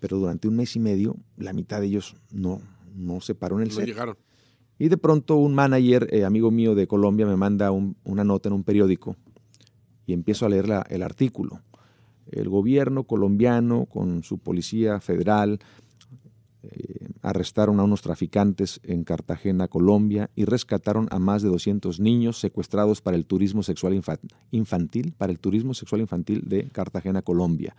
Pero 0.00 0.18
durante 0.18 0.48
un 0.48 0.56
mes 0.56 0.74
y 0.76 0.80
medio, 0.80 1.16
la 1.36 1.52
mitad 1.52 1.80
de 1.80 1.86
ellos 1.86 2.16
no, 2.32 2.60
no 2.94 3.20
se 3.20 3.34
paró 3.34 3.56
en 3.56 3.62
el 3.64 3.68
No 3.68 3.74
set. 3.74 3.86
llegaron. 3.86 4.16
Y 4.78 4.88
de 4.88 4.96
pronto 4.96 5.36
un 5.36 5.54
manager, 5.54 6.08
eh, 6.10 6.24
amigo 6.24 6.50
mío 6.50 6.74
de 6.74 6.86
Colombia, 6.86 7.26
me 7.26 7.36
manda 7.36 7.70
un- 7.70 7.96
una 8.04 8.24
nota 8.24 8.48
en 8.48 8.54
un 8.54 8.64
periódico 8.64 9.16
y 10.06 10.12
empiezo 10.12 10.46
a 10.46 10.48
leer 10.48 10.68
la- 10.68 10.86
el 10.90 11.02
artículo. 11.02 11.60
El 12.30 12.48
gobierno 12.48 13.04
colombiano 13.04 13.84
con 13.86 14.22
su 14.24 14.38
policía 14.38 15.00
federal 15.00 15.60
eh, 16.62 17.08
arrestaron 17.20 17.78
a 17.78 17.84
unos 17.84 18.00
traficantes 18.00 18.80
en 18.84 19.04
Cartagena, 19.04 19.68
Colombia, 19.68 20.30
y 20.34 20.44
rescataron 20.46 21.08
a 21.10 21.18
más 21.18 21.42
de 21.42 21.50
200 21.50 22.00
niños 22.00 22.38
secuestrados 22.38 23.02
para 23.02 23.16
el 23.18 23.26
turismo 23.26 23.62
sexual 23.62 23.92
infa- 23.94 24.18
infantil, 24.50 25.12
para 25.16 25.30
el 25.30 25.38
turismo 25.38 25.74
sexual 25.74 26.00
infantil 26.00 26.42
de 26.46 26.68
Cartagena, 26.70 27.20
Colombia. 27.22 27.76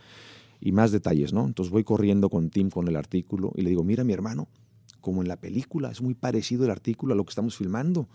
Y 0.61 0.72
más 0.72 0.91
detalles, 0.91 1.34
¿no? 1.34 1.45
Entonces 1.47 1.72
voy 1.72 1.84
corriendo 1.84 2.30
con 2.30 2.49
Tim 2.51 2.70
con 2.70 2.88
el 2.88 2.95
artículo 2.95 3.51
y 3.55 3.61
le 3.63 3.70
digo, 3.72 3.84
mira 3.84 4.03
mi 4.03 4.13
hermano, 4.13 4.47
como 5.06 5.22
en 5.22 5.28
la 5.28 5.39
película, 5.39 5.91
es 5.91 6.01
muy 6.01 6.16
parecido 6.16 6.66
el 6.66 6.72
artículo 6.72 7.14
a 7.14 7.16
lo 7.16 7.24
que 7.26 7.30
estamos 7.30 7.56
filmando. 7.56 8.10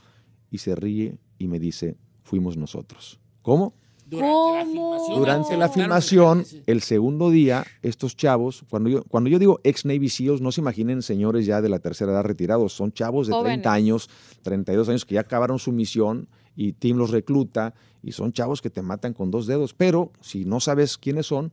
Y 0.50 0.58
se 0.58 0.74
ríe 0.74 1.18
y 1.38 1.46
me 1.46 1.60
dice, 1.60 1.96
fuimos 2.24 2.56
nosotros. 2.56 3.20
¿Cómo? 3.42 3.74
Durante 4.06 4.56
la 4.58 4.66
filmación. 4.66 5.18
Durante 5.20 5.56
la 5.56 5.68
filmación, 5.68 6.44
el 6.66 6.82
segundo 6.82 7.30
día, 7.30 7.64
estos 7.82 8.16
chavos, 8.16 8.64
cuando 8.68 8.90
yo, 8.90 9.04
cuando 9.04 9.30
yo 9.30 9.38
digo 9.38 9.60
ex 9.62 9.84
Navy 9.84 10.08
SEALs, 10.08 10.40
no 10.40 10.50
se 10.50 10.62
imaginen 10.62 11.00
señores 11.02 11.46
ya 11.46 11.62
de 11.62 11.68
la 11.68 11.78
tercera 11.78 12.10
edad 12.10 12.24
retirados, 12.24 12.72
son 12.72 12.90
chavos 12.90 13.28
de 13.28 13.34
Jóvenes. 13.34 13.62
30 13.62 13.72
años, 13.72 14.10
32 14.42 14.88
años 14.88 15.04
que 15.04 15.14
ya 15.14 15.20
acabaron 15.20 15.60
su 15.60 15.70
misión 15.70 16.28
y 16.56 16.72
Tim 16.72 16.96
los 16.96 17.10
recluta 17.10 17.72
y 18.02 18.10
son 18.10 18.32
chavos 18.32 18.60
que 18.60 18.70
te 18.70 18.82
matan 18.82 19.14
con 19.14 19.30
dos 19.30 19.46
dedos, 19.46 19.74
pero 19.74 20.10
si 20.20 20.44
no 20.44 20.58
sabes 20.58 20.98
quiénes 20.98 21.26
son, 21.26 21.52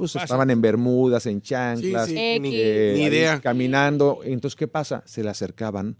pues 0.00 0.12
Pasa. 0.14 0.24
estaban 0.24 0.50
en 0.50 0.60
bermudas, 0.62 1.26
en 1.26 1.42
chanclas, 1.42 2.06
Sí, 2.08 2.14
sí, 2.14 2.18
X. 2.18 2.40
ni, 2.42 2.50
eh, 2.54 2.92
ni 2.96 3.02
idea. 3.04 3.40
caminando. 3.40 4.20
Entonces, 4.24 4.56
¿qué 4.56 4.66
pasa? 4.66 5.02
Se 5.04 5.22
le 5.22 5.28
acercaban 5.30 5.96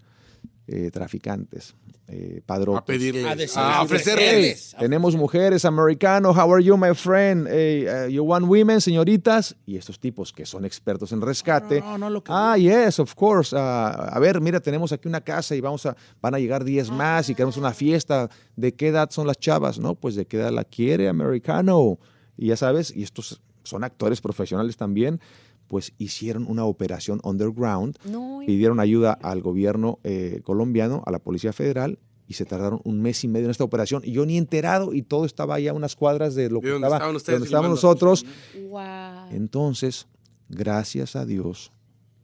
eh, 0.73 0.91
traficantes, 0.93 1.75
eh, 2.07 2.43
padrotes. 2.47 2.81
A 2.83 2.85
pedirles, 2.85 3.25
A 3.27 3.35
decir- 3.35 3.59
a 3.61 3.83
ofrecerles. 3.83 4.77
Tenemos 4.79 5.17
mujeres 5.17 5.65
americanos. 5.65 6.37
How 6.37 6.55
are 6.55 6.63
you, 6.63 6.77
my 6.77 6.95
friend? 6.95 7.49
Hey, 7.51 7.87
uh, 7.89 8.09
you 8.09 8.23
want 8.23 8.47
women, 8.47 8.81
señoritas? 8.81 9.57
Y 9.67 9.77
estos 9.77 9.99
tipos 9.99 10.33
que 10.33 10.47
son 10.47 10.65
expertos 10.65 11.11
en 11.11 11.21
rescate. 11.23 11.81
No, 11.81 11.99
no, 11.99 12.09
lo 12.09 12.23
que- 12.23 12.31
Ah, 12.33 12.57
yes, 12.57 13.01
of 13.01 13.15
course. 13.17 13.55
Ah, 13.59 14.11
a 14.13 14.19
ver, 14.21 14.41
mira, 14.41 14.61
tenemos 14.61 14.93
aquí 14.93 15.09
una 15.09 15.21
casa 15.23 15.57
y 15.57 15.61
vamos 15.61 15.85
a, 15.87 15.97
van 16.23 16.37
a 16.37 16.39
llegar 16.39 16.63
10 16.63 16.89
más 16.91 17.29
y 17.29 17.35
queremos 17.35 17.57
una 17.57 17.73
fiesta. 17.73 18.31
¿De 18.55 18.73
qué 18.73 18.89
edad 18.89 19.11
son 19.11 19.27
las 19.27 19.39
chavas? 19.39 19.79
No, 19.81 19.97
pues 19.97 20.15
de 20.15 20.25
qué 20.27 20.37
edad 20.37 20.53
la 20.53 20.63
quiere, 20.65 21.09
americano. 21.09 21.99
Y 22.37 22.47
ya 22.47 22.57
sabes, 22.57 22.95
y 22.95 23.03
estos 23.03 23.41
son 23.71 23.85
actores 23.85 24.21
profesionales 24.21 24.77
también, 24.77 25.21
pues 25.69 25.93
hicieron 25.99 26.47
una 26.49 26.65
operación 26.65 27.21
underground 27.23 27.97
No, 28.05 28.41
pidieron 28.45 28.81
ayuda 28.81 29.13
al 29.13 29.41
gobierno 29.41 30.01
eh, 30.03 30.41
colombiano, 30.45 31.03
a 31.07 31.13
la 31.13 31.21
Policía 31.21 31.53
Federal, 31.53 31.99
y 32.27 32.35
se 32.35 32.45
tardaron 32.45 32.81
un 32.85 33.01
mes 33.01 33.25
y 33.25 33.29
medio 33.29 33.47
en 33.47 33.51
esta 33.53 33.65
operación. 33.65 34.03
Y 34.05 34.13
yo 34.13 34.27
ni 34.27 34.37
enterado, 34.37 34.95
y 34.95 35.03
todo 35.03 35.25
estaba 35.25 35.55
ahí 35.55 35.69
a 35.69 35.73
unas 35.73 35.97
cuadras 35.97 36.35
de 36.35 36.51
lo 36.51 36.61
¿De 36.61 36.69
que 36.69 36.75
estaba, 36.75 36.97
estaban 36.97 37.13
de 37.13 37.17
ustedes 37.17 37.39
donde 37.39 37.47
estábamos 37.47 37.71
nosotros. 37.71 38.27
wow. 38.69 39.31
Entonces, 39.31 40.07
gracias 40.49 41.17
a 41.17 41.25
Dios 41.25 41.73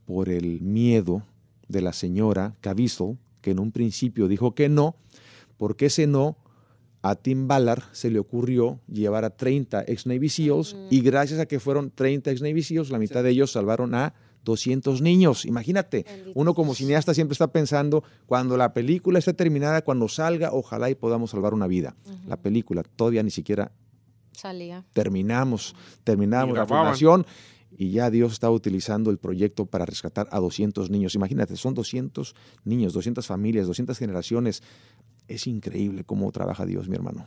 por 0.04 0.28
el 0.28 0.60
miedo 0.60 1.22
de 1.68 1.80
la 1.82 1.92
señora 1.92 2.56
Caviezel, 2.60 3.16
que 3.40 3.52
en 3.52 3.58
un 3.58 3.72
principio 3.72 4.28
dijo 4.28 4.54
que 4.54 4.68
no, 4.68 4.96
porque 5.56 5.86
ese 5.86 6.06
no 6.06 6.36
a 7.10 7.14
Tim 7.14 7.46
Ballard 7.46 7.84
se 7.92 8.10
le 8.10 8.18
ocurrió 8.18 8.80
llevar 8.88 9.24
a 9.24 9.30
30 9.30 9.84
ex 9.86 10.06
Navy 10.06 10.28
SEALs 10.28 10.76
y 10.90 11.00
gracias 11.02 11.38
a 11.38 11.46
que 11.46 11.60
fueron 11.60 11.90
30 11.90 12.32
ex 12.32 12.42
Navy 12.42 12.62
SEALs, 12.62 12.90
la 12.90 12.98
mitad 12.98 13.22
de 13.22 13.30
ellos 13.30 13.52
salvaron 13.52 13.94
a 13.94 14.14
200 14.44 15.02
niños. 15.02 15.44
Imagínate, 15.44 16.04
uno 16.34 16.54
como 16.54 16.74
cineasta 16.74 17.14
siempre 17.14 17.34
está 17.34 17.48
pensando, 17.48 18.02
cuando 18.26 18.56
la 18.56 18.72
película 18.72 19.18
esté 19.18 19.34
terminada, 19.34 19.82
cuando 19.82 20.08
salga, 20.08 20.50
ojalá 20.52 20.90
y 20.90 20.94
podamos 20.94 21.30
salvar 21.30 21.54
una 21.54 21.66
vida. 21.66 21.96
La 22.26 22.36
película 22.36 22.82
todavía 22.82 23.22
ni 23.22 23.30
siquiera 23.30 23.70
Salía. 24.32 24.84
terminamos, 24.92 25.74
terminamos 26.04 26.54
Y 26.54 26.58
la 26.58 26.66
filmación 26.66 27.26
y 27.78 27.90
ya 27.90 28.10
Dios 28.10 28.32
estaba 28.32 28.54
utilizando 28.54 29.10
el 29.10 29.18
proyecto 29.18 29.66
para 29.66 29.84
rescatar 29.84 30.28
a 30.30 30.40
200 30.40 30.90
niños. 30.90 31.14
Imagínate, 31.14 31.56
son 31.56 31.74
200 31.74 32.34
niños, 32.64 32.92
200 32.94 33.26
familias, 33.26 33.66
200 33.66 33.98
generaciones. 33.98 34.62
Es 35.28 35.46
increíble 35.46 36.04
cómo 36.04 36.30
trabaja 36.30 36.64
Dios, 36.66 36.88
mi 36.88 36.96
hermano. 36.96 37.26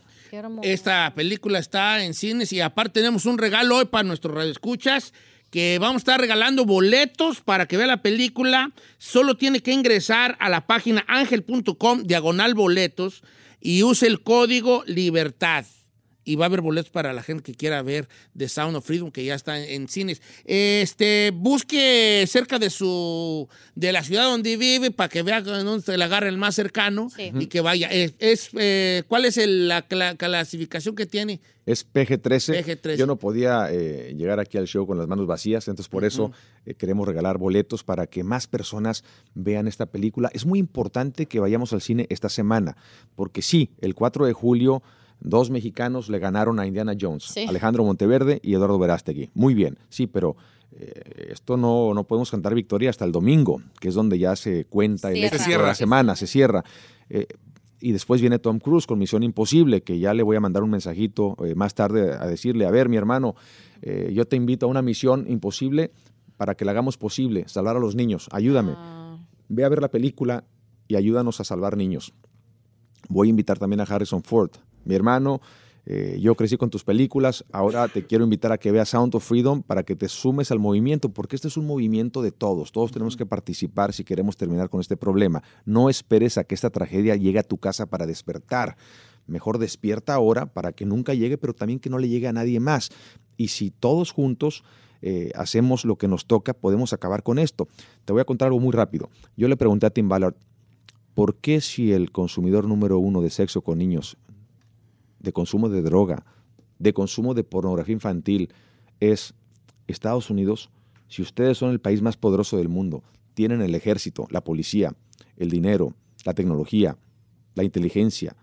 Esta 0.62 1.12
película 1.14 1.58
está 1.58 2.02
en 2.04 2.14
cines 2.14 2.52
y 2.52 2.60
aparte 2.60 3.00
tenemos 3.00 3.26
un 3.26 3.36
regalo 3.38 3.76
hoy 3.76 3.86
para 3.86 4.04
nuestros 4.04 4.34
radioescuchas 4.34 5.12
que 5.50 5.78
vamos 5.80 5.96
a 5.96 5.98
estar 5.98 6.20
regalando 6.20 6.64
boletos 6.64 7.40
para 7.40 7.66
que 7.66 7.76
vea 7.76 7.86
la 7.86 8.02
película. 8.02 8.72
Solo 8.98 9.36
tiene 9.36 9.60
que 9.60 9.72
ingresar 9.72 10.36
a 10.40 10.48
la 10.48 10.66
página 10.66 11.04
angel.com 11.08 12.04
diagonal 12.04 12.54
boletos 12.54 13.22
y 13.60 13.82
use 13.82 14.06
el 14.06 14.22
código 14.22 14.84
libertad. 14.86 15.66
Y 16.30 16.36
va 16.36 16.44
a 16.44 16.46
haber 16.46 16.60
boletos 16.60 16.90
para 16.90 17.12
la 17.12 17.22
gente 17.22 17.42
que 17.42 17.54
quiera 17.54 17.82
ver 17.82 18.08
The 18.36 18.48
Sound 18.48 18.76
of 18.76 18.86
Freedom, 18.86 19.10
que 19.10 19.24
ya 19.24 19.34
está 19.34 19.58
en, 19.58 19.82
en 19.82 19.88
cines. 19.88 20.22
Este, 20.44 21.32
busque 21.34 22.24
cerca 22.28 22.58
de 22.58 22.70
su, 22.70 23.48
de 23.74 23.90
la 23.92 24.04
ciudad 24.04 24.24
donde 24.24 24.56
vive 24.56 24.90
para 24.92 25.08
que 25.08 25.22
vea 25.22 25.40
dónde 25.42 25.82
se 25.84 25.96
le 25.98 26.04
agarre 26.04 26.28
el 26.28 26.36
más 26.38 26.54
cercano 26.54 27.08
Sí. 27.10 27.32
y 27.38 27.46
que 27.46 27.60
vaya. 27.60 27.88
Es, 27.88 28.14
es, 28.18 28.50
eh, 28.58 29.02
¿Cuál 29.08 29.24
es 29.24 29.36
el- 29.38 29.66
la 29.68 29.88
cla- 29.88 30.16
clasificación 30.16 30.94
que 30.94 31.06
tiene? 31.06 31.40
Es 31.66 31.84
PG-13. 31.86 32.64
PG-13. 32.64 32.96
Yo 32.96 33.06
no 33.06 33.16
podía 33.16 33.68
eh, 33.72 34.14
llegar 34.16 34.40
aquí 34.40 34.56
al 34.58 34.66
show 34.66 34.86
con 34.86 34.98
las 34.98 35.06
manos 35.08 35.26
vacías, 35.26 35.66
entonces 35.68 35.88
por 35.88 36.04
eso 36.04 36.32
eh, 36.66 36.74
queremos 36.74 37.06
regalar 37.06 37.38
boletos 37.38 37.84
para 37.84 38.06
que 38.06 38.22
más 38.24 38.46
personas 38.46 39.04
vean 39.34 39.68
esta 39.68 39.86
película. 39.86 40.30
Es 40.32 40.46
muy 40.46 40.58
importante 40.58 41.26
que 41.26 41.38
vayamos 41.40 41.72
al 41.72 41.80
cine 41.82 42.06
esta 42.08 42.28
semana, 42.28 42.76
porque 43.16 43.42
sí, 43.42 43.70
el 43.80 43.94
4 43.94 44.26
de 44.26 44.32
julio 44.32 44.82
dos 45.20 45.50
mexicanos 45.50 46.08
le 46.08 46.18
ganaron 46.18 46.58
a 46.60 46.66
Indiana 46.66 46.94
Jones, 46.98 47.24
Sí. 47.24 47.46
Alejandro 47.48 47.84
Monteverde 47.84 48.40
y 48.42 48.54
Eduardo 48.54 48.78
Verástegui. 48.78 49.30
Muy 49.34 49.54
bien, 49.54 49.78
sí, 49.88 50.06
pero 50.06 50.36
eh, 50.72 51.28
esto 51.32 51.56
no, 51.56 51.92
no 51.94 52.04
podemos 52.04 52.30
cantar 52.30 52.54
victoria 52.54 52.90
hasta 52.90 53.04
el 53.04 53.12
domingo, 53.12 53.60
que 53.80 53.88
es 53.88 53.94
donde 53.94 54.18
ya 54.18 54.36
se 54.36 54.64
cuenta 54.66 55.08
el 55.10 55.16
Cierra. 55.16 55.26
éxito 55.28 55.44
Se 55.44 55.50
de 55.50 55.56
la 55.56 55.62
cierra. 55.62 55.74
semana, 55.74 56.16
se 56.16 56.26
cierra. 56.26 56.64
Eh, 57.08 57.26
y 57.82 57.92
después 57.92 58.20
viene 58.20 58.38
Tom 58.38 58.58
Cruise 58.58 58.86
con 58.86 58.98
Misión 58.98 59.22
Imposible, 59.22 59.82
que 59.82 59.98
ya 59.98 60.12
le 60.12 60.22
voy 60.22 60.36
a 60.36 60.40
mandar 60.40 60.62
un 60.62 60.70
mensajito 60.70 61.34
eh, 61.44 61.54
más 61.54 61.74
tarde 61.74 62.12
a 62.12 62.26
decirle, 62.26 62.66
a 62.66 62.70
ver, 62.70 62.88
mi 62.90 62.96
hermano, 62.96 63.34
eh, 63.82 64.10
yo 64.12 64.26
te 64.26 64.36
invito 64.36 64.66
a 64.66 64.68
una 64.68 64.82
misión 64.82 65.24
imposible 65.28 65.90
para 66.36 66.54
que 66.54 66.64
la 66.66 66.72
hagamos 66.72 66.98
posible, 66.98 67.44
salvar 67.48 67.76
a 67.76 67.80
los 67.80 67.94
niños, 67.94 68.28
ayúdame. 68.32 68.72
Ah, 68.76 69.18
Ve 69.48 69.64
a 69.64 69.68
ver 69.68 69.80
la 69.80 69.88
película 69.90 70.44
y 70.88 70.96
ayúdanos 70.96 71.40
a 71.40 71.44
salvar 71.44 71.76
niños. 71.76 72.12
Voy 73.08 73.28
a 73.28 73.30
invitar 73.30 73.58
también 73.58 73.80
a 73.80 73.84
Harrison 73.84 74.22
Ford. 74.22 74.50
Mi 74.84 74.94
hermano, 74.94 75.40
eh, 75.86 76.18
yo 76.20 76.34
crecí 76.34 76.56
con 76.56 76.70
tus 76.70 76.84
películas, 76.84 77.44
ahora 77.52 77.88
te 77.88 78.06
quiero 78.06 78.24
invitar 78.24 78.52
a 78.52 78.58
que 78.58 78.70
veas 78.70 78.90
Sound 78.90 79.14
of 79.14 79.26
Freedom 79.26 79.62
para 79.62 79.82
que 79.82 79.96
te 79.96 80.08
sumes 80.08 80.50
al 80.50 80.58
movimiento, 80.58 81.08
porque 81.08 81.36
este 81.36 81.48
es 81.48 81.56
un 81.56 81.66
movimiento 81.66 82.22
de 82.22 82.32
todos, 82.32 82.70
todos 82.70 82.92
tenemos 82.92 83.16
que 83.16 83.26
participar 83.26 83.92
si 83.92 84.04
queremos 84.04 84.36
terminar 84.36 84.68
con 84.68 84.80
este 84.80 84.96
problema. 84.96 85.42
No 85.64 85.88
esperes 85.88 86.38
a 86.38 86.44
que 86.44 86.54
esta 86.54 86.70
tragedia 86.70 87.16
llegue 87.16 87.38
a 87.38 87.42
tu 87.42 87.58
casa 87.58 87.86
para 87.86 88.06
despertar. 88.06 88.76
Mejor 89.26 89.58
despierta 89.58 90.14
ahora 90.14 90.46
para 90.46 90.72
que 90.72 90.84
nunca 90.84 91.14
llegue, 91.14 91.38
pero 91.38 91.54
también 91.54 91.78
que 91.78 91.90
no 91.90 91.98
le 91.98 92.08
llegue 92.08 92.28
a 92.28 92.32
nadie 92.32 92.60
más. 92.60 92.90
Y 93.36 93.48
si 93.48 93.70
todos 93.70 94.12
juntos 94.12 94.64
eh, 95.02 95.30
hacemos 95.34 95.84
lo 95.84 95.96
que 95.96 96.08
nos 96.08 96.26
toca, 96.26 96.52
podemos 96.52 96.92
acabar 96.92 97.22
con 97.22 97.38
esto. 97.38 97.68
Te 98.04 98.12
voy 98.12 98.20
a 98.20 98.24
contar 98.24 98.46
algo 98.46 98.60
muy 98.60 98.72
rápido. 98.72 99.08
Yo 99.36 99.48
le 99.48 99.56
pregunté 99.56 99.86
a 99.86 99.90
Tim 99.90 100.08
Ballard, 100.08 100.34
¿por 101.14 101.36
qué 101.36 101.60
si 101.60 101.92
el 101.92 102.12
consumidor 102.12 102.66
número 102.66 102.98
uno 102.98 103.22
de 103.22 103.30
sexo 103.30 103.62
con 103.62 103.78
niños, 103.78 104.16
de 105.20 105.32
consumo 105.32 105.68
de 105.68 105.82
droga, 105.82 106.24
de 106.78 106.92
consumo 106.92 107.34
de 107.34 107.44
pornografía 107.44 107.92
infantil 107.92 108.52
es 108.98 109.34
Estados 109.86 110.30
Unidos, 110.30 110.70
si 111.08 111.22
ustedes 111.22 111.58
son 111.58 111.70
el 111.70 111.80
país 111.80 112.02
más 112.02 112.16
poderoso 112.16 112.56
del 112.56 112.68
mundo, 112.68 113.02
tienen 113.34 113.60
el 113.62 113.74
ejército, 113.74 114.26
la 114.30 114.42
policía, 114.42 114.94
el 115.36 115.50
dinero, 115.50 115.94
la 116.24 116.34
tecnología, 116.34 116.96
la 117.54 117.64
inteligencia, 117.64 118.36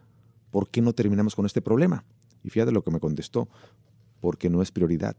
¿por 0.52 0.70
qué 0.70 0.82
no 0.82 0.94
terminamos 0.94 1.36
con 1.36 1.46
este 1.46 1.62
problema? 1.62 2.04
Y 2.44 2.50
fíjate 2.50 2.72
lo 2.72 2.84
que 2.84 2.92
me 2.92 3.00
contestó, 3.00 3.48
porque 4.20 4.50
no 4.50 4.62
es 4.62 4.72
prioridad 4.72 5.16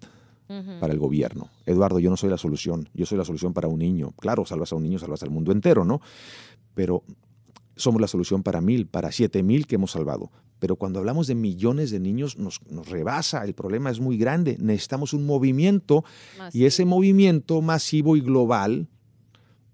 para 0.80 0.94
el 0.94 0.98
gobierno. 0.98 1.50
Eduardo, 1.66 1.98
yo 1.98 2.09
no 2.09 2.16
soy 2.16 2.30
la 2.30 2.38
solución, 2.38 2.88
yo 2.94 3.04
soy 3.04 3.18
la 3.18 3.24
solución 3.24 3.52
para 3.52 3.68
un 3.68 3.78
niño. 3.78 4.12
Claro, 4.12 4.46
salvas 4.46 4.72
a 4.72 4.76
un 4.76 4.82
niño, 4.82 4.98
salvas 4.98 5.22
al 5.22 5.30
mundo 5.30 5.52
entero, 5.52 5.84
¿no? 5.84 6.00
Pero 6.74 7.02
somos 7.76 8.00
la 8.00 8.09
solución 8.09 8.42
para 8.42 8.62
mil, 8.62 8.86
para 8.86 9.12
siete 9.12 9.42
mil 9.42 9.66
que 9.66 9.74
hemos 9.74 9.90
salvado. 9.90 10.30
Pero 10.59 10.76
cuando 10.76 10.98
hablamos 10.98 11.26
de 11.26 11.34
millones 11.34 11.90
de 11.90 12.00
niños 12.00 12.36
nos, 12.36 12.61
nos 12.68 12.88
rebasa, 12.88 13.44
el 13.44 13.54
problema 13.54 13.90
es 13.90 14.00
muy 14.00 14.16
grande. 14.18 14.56
Necesitamos 14.61 15.12
un 15.12 15.26
movimiento 15.26 16.04
y 16.52 16.64
ese 16.64 16.84
movimiento 16.84 17.62
masivo 17.62 18.16
y 18.16 18.20
global 18.20 18.88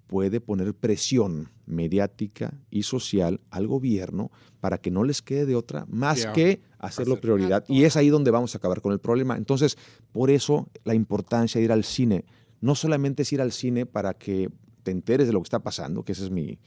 puede 0.06 0.40
poner 0.40 0.74
presión 0.74 1.50
mediática 1.66 2.54
y 2.70 2.82
social 2.82 3.40
al 3.50 3.66
gobierno 3.66 4.30
para 4.60 4.78
que 4.78 4.90
no 4.90 5.04
les 5.04 5.22
quede 5.22 5.46
de 5.46 5.56
otra 5.56 5.86
más 5.88 6.26
que 6.26 6.60
hacerlo 6.78 7.20
prioridad. 7.20 7.64
Y 7.68 7.84
es 7.84 7.96
ahí 7.96 8.10
donde 8.10 8.30
vamos 8.30 8.54
a 8.54 8.58
acabar 8.58 8.80
con 8.80 8.92
el 8.92 8.98
problema. 8.98 9.36
Entonces, 9.36 9.76
por 10.12 10.30
eso 10.30 10.68
la 10.84 10.94
importancia 10.94 11.58
de 11.58 11.64
ir 11.64 11.72
al 11.72 11.84
cine. 11.84 12.24
No 12.60 12.74
solamente 12.74 13.22
es 13.22 13.32
ir 13.32 13.40
al 13.40 13.52
cine 13.52 13.86
para 13.86 14.14
que 14.14 14.50
te 14.82 14.90
enteres 14.90 15.26
de 15.26 15.32
lo 15.32 15.40
que 15.40 15.46
está 15.46 15.60
pasando, 15.60 16.04
que 16.04 16.12
esa 16.12 16.24
es 16.24 16.30
mi, 16.30 16.58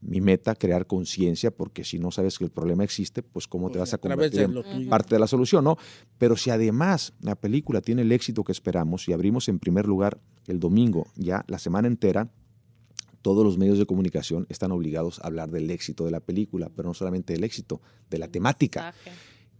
mi 0.00 0.20
meta, 0.20 0.54
crear 0.54 0.86
conciencia, 0.86 1.50
porque 1.50 1.84
si 1.84 1.98
no 1.98 2.10
sabes 2.10 2.38
que 2.38 2.44
el 2.44 2.50
problema 2.50 2.84
existe, 2.84 3.22
pues 3.22 3.48
cómo 3.48 3.70
te 3.70 3.78
vas 3.78 3.94
a 3.94 3.98
convertir 3.98 4.42
en 4.42 4.54
tuyo. 4.54 4.88
parte 4.88 5.14
de 5.14 5.18
la 5.18 5.26
solución, 5.26 5.64
¿no? 5.64 5.76
Pero 6.18 6.36
si 6.36 6.50
además 6.50 7.14
la 7.20 7.34
película 7.34 7.80
tiene 7.80 8.02
el 8.02 8.12
éxito 8.12 8.44
que 8.44 8.52
esperamos 8.52 9.08
y 9.08 9.12
abrimos 9.12 9.48
en 9.48 9.58
primer 9.58 9.86
lugar 9.86 10.20
el 10.46 10.60
domingo, 10.60 11.06
ya 11.16 11.44
la 11.48 11.58
semana 11.58 11.88
entera, 11.88 12.30
todos 13.22 13.44
los 13.44 13.58
medios 13.58 13.78
de 13.78 13.86
comunicación 13.86 14.46
están 14.48 14.70
obligados 14.70 15.18
a 15.20 15.26
hablar 15.26 15.50
del 15.50 15.70
éxito 15.70 16.04
de 16.04 16.12
la 16.12 16.20
película, 16.20 16.70
pero 16.74 16.88
no 16.88 16.94
solamente 16.94 17.32
del 17.32 17.44
éxito, 17.44 17.80
de 18.08 18.18
la 18.18 18.28
temática. 18.28 18.94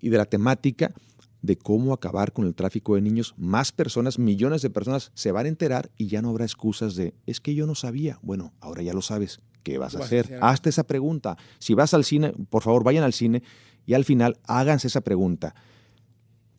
Y 0.01 0.11
de 0.11 0.17
la 0.17 0.27
temática 0.27 0.95
de 1.43 1.57
cómo 1.57 1.93
acabar 1.93 2.33
con 2.33 2.47
el 2.47 2.55
tráfico 2.55 2.95
de 2.95 3.01
niños. 3.01 3.35
Más 3.37 3.73
personas, 3.73 4.19
millones 4.19 4.63
de 4.63 4.71
personas 4.71 5.11
se 5.15 5.33
van 5.33 5.47
a 5.47 5.49
enterar 5.49 5.91
y 5.97 6.07
ya 6.07 6.23
no 6.23 6.31
habrá 6.31 6.45
excusas 6.45 6.95
de, 6.95 7.15
es 7.27 7.41
que 7.41 7.55
yo 7.55 7.67
no 7.67 7.75
sabía. 7.75 8.19
Bueno, 8.23 8.53
ahora 8.61 8.83
ya 8.83 8.93
lo 8.93 9.03
sabes. 9.03 9.41
¿Qué 9.73 9.79
vas 9.79 9.95
a 9.95 9.99
vas 9.99 10.05
a 10.05 10.07
hacer? 10.07 10.25
hacer? 10.27 10.39
Hazte 10.43 10.71
esa 10.71 10.85
pregunta. 10.85 11.37
Si 11.59 11.75
vas 11.75 11.95
al 11.95 12.05
cine, 12.05 12.33
por 12.51 12.63
favor, 12.63 12.85
vayan 12.85 13.05
al 13.05 13.13
cine 13.13 13.43
y 13.87 13.95
al 13.95 14.05
final 14.05 14.39
háganse 14.47 14.89
esa 14.89 15.01
pregunta. 15.01 15.55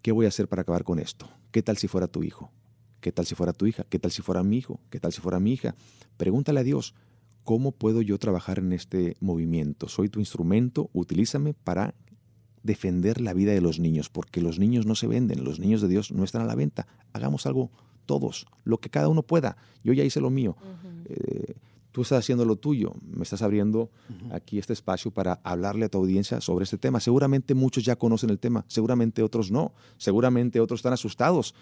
¿Qué 0.02 0.12
voy 0.12 0.26
a 0.26 0.30
hacer 0.30 0.48
para 0.48 0.62
acabar 0.62 0.84
con 0.84 1.00
esto? 1.00 1.30
¿Qué 1.52 1.62
tal 1.62 1.78
si 1.78 1.88
fuera 1.88 2.08
tu 2.08 2.24
hijo? 2.24 2.52
¿Qué 3.02 3.12
tal 3.12 3.26
si 3.26 3.36
fuera 3.36 3.54
tu 3.54 3.66
hija? 3.66 3.86
¿Qué 3.90 4.00
tal 4.00 4.12
si 4.12 4.22
fuera 4.22 4.44
mi 4.44 4.58
hijo? 4.58 4.80
¿Qué 4.90 5.00
tal 5.00 5.12
si 5.12 5.22
fuera 5.22 5.40
mi 5.40 5.54
hija? 5.54 5.76
Pregúntale 6.18 6.60
a 6.60 6.64
Dios, 6.64 6.96
¿cómo 7.44 7.72
puedo 7.72 8.02
yo 8.02 8.18
trabajar 8.18 8.60
en 8.60 8.74
este 8.74 9.16
movimiento? 9.20 9.88
Soy 9.88 10.10
tu 10.10 10.20
instrumento, 10.20 10.90
utilízame 10.94 11.54
para 11.54 11.96
defender 12.62 13.22
la 13.22 13.34
vida 13.34 13.54
de 13.54 13.62
los 13.62 13.80
niños, 13.80 14.10
porque 14.10 14.42
los 14.42 14.60
niños 14.60 14.86
no 14.86 14.96
se 14.96 15.08
venden, 15.08 15.44
los 15.44 15.60
niños 15.60 15.82
de 15.82 15.88
Dios 15.88 16.12
no 16.12 16.24
están 16.24 16.42
a 16.42 16.46
la 16.46 16.56
venta. 16.56 16.88
Hagamos 17.14 17.46
algo 17.46 17.72
todos, 18.06 18.46
lo 18.64 18.80
que 18.80 18.90
cada 18.90 19.08
uno 19.08 19.24
pueda. 19.24 19.58
Yo 19.84 19.94
ya 19.94 20.04
hice 20.04 20.20
lo 20.20 20.30
mío. 20.30 20.58
Eh, 21.06 21.56
tú 22.00 22.04
estás 22.04 22.20
haciendo 22.20 22.46
lo 22.46 22.56
tuyo, 22.56 22.94
me 23.02 23.24
estás 23.24 23.42
abriendo 23.42 23.90
aquí 24.32 24.58
este 24.58 24.72
espacio 24.72 25.12
para 25.12 25.42
hablarle 25.44 25.84
a 25.84 25.90
tu 25.90 25.98
audiencia 25.98 26.40
sobre 26.40 26.64
este 26.64 26.78
tema. 26.78 27.02
Seguramente 27.02 27.54
muchos 27.56 27.84
ya 27.84 27.98
conocen 27.98 28.30
el 28.30 28.40
tema, 28.40 28.64
seguramente 28.70 29.22
otros 29.22 29.52
no, 29.52 29.74
seguramente 29.98 30.62
otros 30.62 30.80
están 30.80 30.94
asustados. 30.94 31.54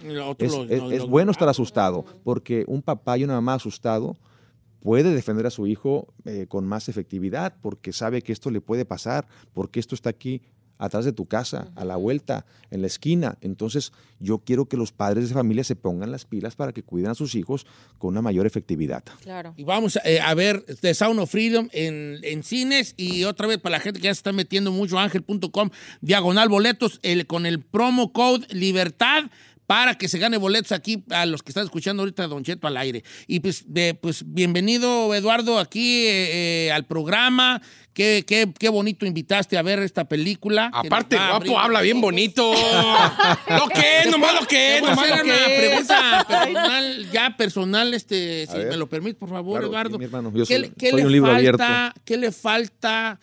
Es, 0.45 0.51
lo- 0.51 0.63
es- 0.65 0.79
lo- 0.79 0.91
es 0.91 0.99
lo- 1.01 1.07
bueno 1.07 1.31
estar 1.31 1.49
asustado, 1.49 2.05
porque 2.23 2.65
un 2.67 2.83
papá 2.83 3.17
y 3.17 3.23
una 3.23 3.33
mamá 3.33 3.55
asustado 3.55 4.15
puede 4.79 5.11
defender 5.11 5.47
a 5.47 5.49
su 5.49 5.65
hijo 5.65 6.07
eh, 6.25 6.45
con 6.47 6.67
más 6.67 6.88
efectividad, 6.88 7.55
porque 7.59 7.91
sabe 7.91 8.21
que 8.21 8.31
esto 8.31 8.51
le 8.51 8.61
puede 8.61 8.85
pasar, 8.85 9.27
porque 9.53 9.79
esto 9.79 9.95
está 9.95 10.11
aquí 10.11 10.43
atrás 10.78 11.05
de 11.05 11.11
tu 11.11 11.25
casa, 11.25 11.71
a 11.75 11.86
la 11.86 11.95
vuelta, 11.95 12.45
en 12.71 12.82
la 12.82 12.88
esquina. 12.88 13.38
Entonces, 13.41 13.91
yo 14.19 14.39
quiero 14.39 14.65
que 14.65 14.78
los 14.78 14.91
padres 14.91 15.30
de 15.30 15.36
familia 15.36 15.63
se 15.63 15.75
pongan 15.75 16.11
las 16.11 16.25
pilas 16.25 16.55
para 16.55 16.73
que 16.73 16.84
cuiden 16.84 17.11
a 17.11 17.15
sus 17.15 17.36
hijos 17.36 17.65
con 17.97 18.09
una 18.09 18.21
mayor 18.21 18.45
efectividad. 18.45 19.03
Claro. 19.21 19.53
Y 19.57 19.63
vamos 19.63 19.99
eh, 20.03 20.19
a 20.19 20.34
ver 20.34 20.63
The 20.82 20.93
Sound 20.93 21.19
of 21.19 21.32
Freedom 21.32 21.69
en, 21.71 22.19
en 22.23 22.43
cines 22.43 22.93
y 22.97 23.23
otra 23.23 23.47
vez 23.47 23.57
para 23.59 23.78
la 23.78 23.80
gente 23.80 23.99
que 23.99 24.05
ya 24.05 24.13
se 24.13 24.19
está 24.19 24.32
metiendo 24.32 24.71
mucho, 24.71 24.99
ángel.com, 24.99 25.69
diagonal 26.01 26.49
boletos, 26.49 26.99
el, 27.03 27.28
con 27.28 27.45
el 27.45 27.61
promo 27.61 28.11
code 28.13 28.47
libertad 28.51 29.25
para 29.68 29.95
que 29.95 30.07
se 30.07 30.18
gane 30.18 30.38
boletos 30.38 30.72
aquí 30.72 31.03
a 31.11 31.26
los 31.26 31.43
que 31.43 31.51
están 31.51 31.65
escuchando 31.65 32.01
ahorita 32.01 32.24
a 32.24 32.28
Don 32.28 32.43
Cheto 32.43 32.68
al 32.68 32.78
aire. 32.78 33.03
Y 33.28 33.41
pues, 33.41 33.65
de- 33.68 33.93
pues 33.93 34.24
bienvenido 34.26 35.13
Eduardo 35.13 35.59
aquí 35.59 36.05
eh, 36.07 36.68
eh, 36.68 36.72
al 36.72 36.86
programa. 36.86 37.61
Qué, 37.93 38.24
qué, 38.28 38.47
qué 38.57 38.70
bonito 38.70 39.05
invitaste 39.05 39.57
a 39.57 39.61
ver 39.63 39.80
esta 39.80 40.07
película. 40.07 40.70
Aparte, 40.72 41.15
guapo, 41.18 41.36
abrir- 41.36 41.57
habla 41.57 41.82
bien 41.82 41.99
bonito. 41.99 42.49
lo 43.49 43.68
que 43.68 43.99
es, 44.03 44.09
nomás 44.11 44.39
lo 44.39 44.47
que 44.47 44.78
es, 44.78 44.84
nomás 44.84 45.09
lo 45.09 45.15
una 45.15 45.24
que 45.24 45.45
es. 45.55 45.59
pregunta 45.70 46.26
personal, 46.30 47.11
ya 47.11 47.36
personal, 47.38 47.93
este, 47.93 48.47
si 48.47 48.57
ver. 48.57 48.68
me 48.70 48.78
lo 48.78 48.88
permite, 48.88 49.15
por 49.20 49.30
favor, 49.30 49.59
Claro, 49.59 49.68
Eduardo. 49.68 49.91
sí, 49.93 49.97
mi 49.99 50.05
hermano, 50.05 50.32
yo 50.34 50.45
¿Qué, 50.45 50.53
soy- 50.53 50.61
le- 50.61 50.72
qué 50.78 50.91
soy 50.91 50.99
le 51.01 51.05
un 51.07 51.11
libro 51.11 51.32
falta, 51.32 51.38
abierto. 51.86 52.01
¿Qué 52.05 52.18
le 52.18 52.32
falta 52.32 53.20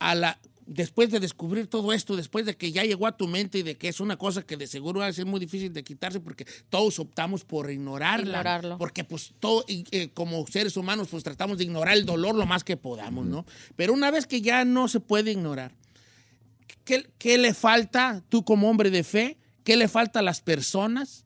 a 0.00 0.14
la 0.16 0.38
después 0.66 1.10
de 1.10 1.20
descubrir 1.20 1.66
todo 1.66 1.92
esto, 1.92 2.16
después 2.16 2.46
de 2.46 2.56
que 2.56 2.72
ya 2.72 2.84
llegó 2.84 3.06
a 3.06 3.16
tu 3.16 3.26
mente 3.28 3.58
y 3.58 3.62
de 3.62 3.76
que 3.76 3.88
es 3.88 4.00
una 4.00 4.16
cosa 4.16 4.42
que 4.42 4.56
de 4.56 4.66
seguro 4.66 5.00
va 5.00 5.06
a 5.06 5.12
ser 5.12 5.26
muy 5.26 5.40
difícil 5.40 5.72
de 5.72 5.82
quitarse 5.82 6.20
porque 6.20 6.46
todos 6.70 6.98
optamos 6.98 7.44
por 7.44 7.70
ignorarla, 7.70 8.38
Ignorarlo. 8.38 8.78
porque 8.78 9.04
pues 9.04 9.34
todo 9.40 9.64
eh, 9.68 10.10
como 10.14 10.46
seres 10.46 10.76
humanos 10.76 11.08
pues 11.10 11.24
tratamos 11.24 11.58
de 11.58 11.64
ignorar 11.64 11.96
el 11.96 12.06
dolor 12.06 12.34
lo 12.34 12.46
más 12.46 12.64
que 12.64 12.76
podamos, 12.76 13.26
¿no? 13.26 13.44
Pero 13.76 13.92
una 13.92 14.10
vez 14.10 14.26
que 14.26 14.40
ya 14.40 14.64
no 14.64 14.88
se 14.88 15.00
puede 15.00 15.32
ignorar, 15.32 15.72
¿qué, 16.84 17.08
qué 17.18 17.38
le 17.38 17.54
falta 17.54 18.22
tú 18.28 18.44
como 18.44 18.68
hombre 18.70 18.90
de 18.90 19.04
fe? 19.04 19.38
¿Qué 19.64 19.76
le 19.76 19.88
falta 19.88 20.18
a 20.20 20.22
las 20.22 20.40
personas 20.40 21.24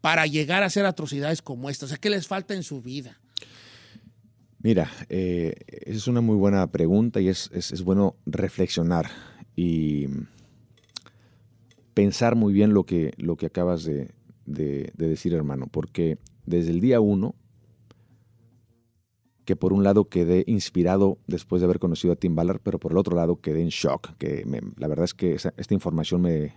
para 0.00 0.26
llegar 0.26 0.62
a 0.62 0.66
hacer 0.66 0.86
atrocidades 0.86 1.40
como 1.42 1.70
estas? 1.70 1.86
O 1.86 1.88
sea, 1.90 1.98
¿qué 1.98 2.10
les 2.10 2.26
falta 2.26 2.54
en 2.54 2.62
su 2.62 2.82
vida? 2.82 3.20
Mira, 4.64 4.88
eh, 5.10 5.52
es 5.68 6.08
una 6.08 6.22
muy 6.22 6.36
buena 6.36 6.66
pregunta 6.68 7.20
y 7.20 7.28
es, 7.28 7.50
bueno 7.84 8.16
reflexionar 8.24 9.10
y 9.54 10.06
pensar 11.92 12.34
muy 12.34 12.54
bien 12.54 12.72
lo 12.72 12.84
que, 12.84 13.12
lo 13.18 13.36
que 13.36 13.44
acabas 13.44 13.84
de, 13.84 14.12
de- 14.46 14.90
de 14.96 15.06
decir, 15.08 15.34
hermano, 15.34 15.66
porque 15.70 16.16
desde 16.46 16.70
el 16.70 16.80
día 16.80 16.98
uno, 16.98 17.34
que 19.44 19.54
por 19.54 19.74
un 19.74 19.84
lado 19.84 20.06
quedé 20.08 20.44
inspirado 20.46 21.18
después 21.26 21.60
de 21.60 21.66
haber 21.66 21.78
conocido 21.78 22.14
a 22.14 22.16
Tim 22.16 22.34
Ballard, 22.34 22.60
pero 22.62 22.78
por 22.78 22.92
el 22.92 22.96
otro 22.96 23.14
lado 23.16 23.42
quedé 23.42 23.60
en 23.60 23.68
shock, 23.68 24.16
que 24.16 24.46
me- 24.46 24.62
la 24.78 24.88
verdad 24.88 25.04
es 25.04 25.12
que 25.12 25.34
esa- 25.34 25.52
esta 25.58 25.74
información 25.74 26.22
me, 26.22 26.54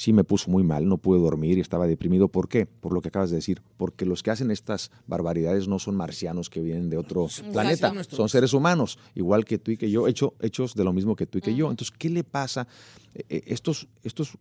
sí 0.00 0.14
me 0.14 0.24
puso 0.24 0.50
muy 0.50 0.62
mal, 0.62 0.88
no 0.88 0.96
pude 0.96 1.20
dormir 1.20 1.58
y 1.58 1.60
estaba 1.60 1.86
deprimido. 1.86 2.28
¿Por 2.28 2.48
qué? 2.48 2.64
Por 2.64 2.94
lo 2.94 3.02
que 3.02 3.08
acabas 3.08 3.28
de 3.28 3.36
decir. 3.36 3.60
Porque 3.76 4.06
los 4.06 4.22
que 4.22 4.30
hacen 4.30 4.50
estas 4.50 4.90
barbaridades 5.06 5.68
no 5.68 5.78
son 5.78 5.94
marcianos 5.94 6.48
que 6.48 6.62
vienen 6.62 6.88
de 6.88 6.96
otro 6.96 7.26
planeta, 7.52 7.92
son 8.08 8.30
seres 8.30 8.54
humanos, 8.54 8.98
igual 9.14 9.44
que 9.44 9.58
tú 9.58 9.72
y 9.72 9.76
que 9.76 9.90
yo, 9.90 10.08
hecho, 10.08 10.32
hechos 10.40 10.74
de 10.74 10.84
lo 10.84 10.94
mismo 10.94 11.16
que 11.16 11.26
tú 11.26 11.36
y 11.36 11.42
que 11.42 11.54
yo. 11.54 11.70
Entonces, 11.70 11.94
¿qué 11.98 12.08
le 12.08 12.24
pasa? 12.24 12.66
Eh, 13.14 13.24
eh, 13.28 13.42
estos, 13.48 13.88
estos 14.02 14.38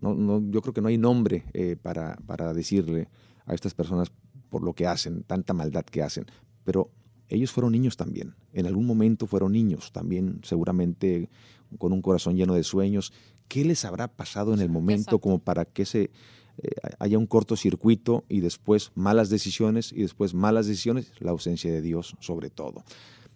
no, 0.00 0.12
no, 0.12 0.42
yo 0.50 0.60
creo 0.60 0.74
que 0.74 0.80
no 0.80 0.88
hay 0.88 0.98
nombre 0.98 1.44
eh, 1.52 1.76
para, 1.80 2.16
para 2.26 2.52
decirle 2.52 3.06
a 3.46 3.54
estas 3.54 3.74
personas 3.74 4.10
por 4.48 4.64
lo 4.64 4.72
que 4.72 4.88
hacen, 4.88 5.22
tanta 5.22 5.52
maldad 5.52 5.84
que 5.84 6.02
hacen. 6.02 6.26
Pero 6.64 6.90
ellos 7.28 7.52
fueron 7.52 7.70
niños 7.70 7.96
también. 7.96 8.34
En 8.52 8.66
algún 8.66 8.86
momento 8.86 9.28
fueron 9.28 9.52
niños 9.52 9.92
también, 9.92 10.40
seguramente 10.42 11.30
con 11.78 11.92
un 11.92 12.02
corazón 12.02 12.34
lleno 12.34 12.54
de 12.54 12.64
sueños. 12.64 13.12
¿Qué 13.50 13.64
les 13.64 13.84
habrá 13.84 14.06
pasado 14.06 14.54
en 14.54 14.60
el 14.60 14.68
momento 14.68 15.18
como 15.18 15.40
para 15.40 15.64
que 15.64 15.84
se 15.84 16.02
eh, 16.02 16.70
haya 17.00 17.18
un 17.18 17.26
cortocircuito 17.26 18.22
y 18.28 18.38
después 18.38 18.92
malas 18.94 19.28
decisiones 19.28 19.92
y 19.92 20.02
después 20.02 20.34
malas 20.34 20.68
decisiones? 20.68 21.10
La 21.18 21.32
ausencia 21.32 21.72
de 21.72 21.82
Dios 21.82 22.14
sobre 22.20 22.48
todo. 22.48 22.84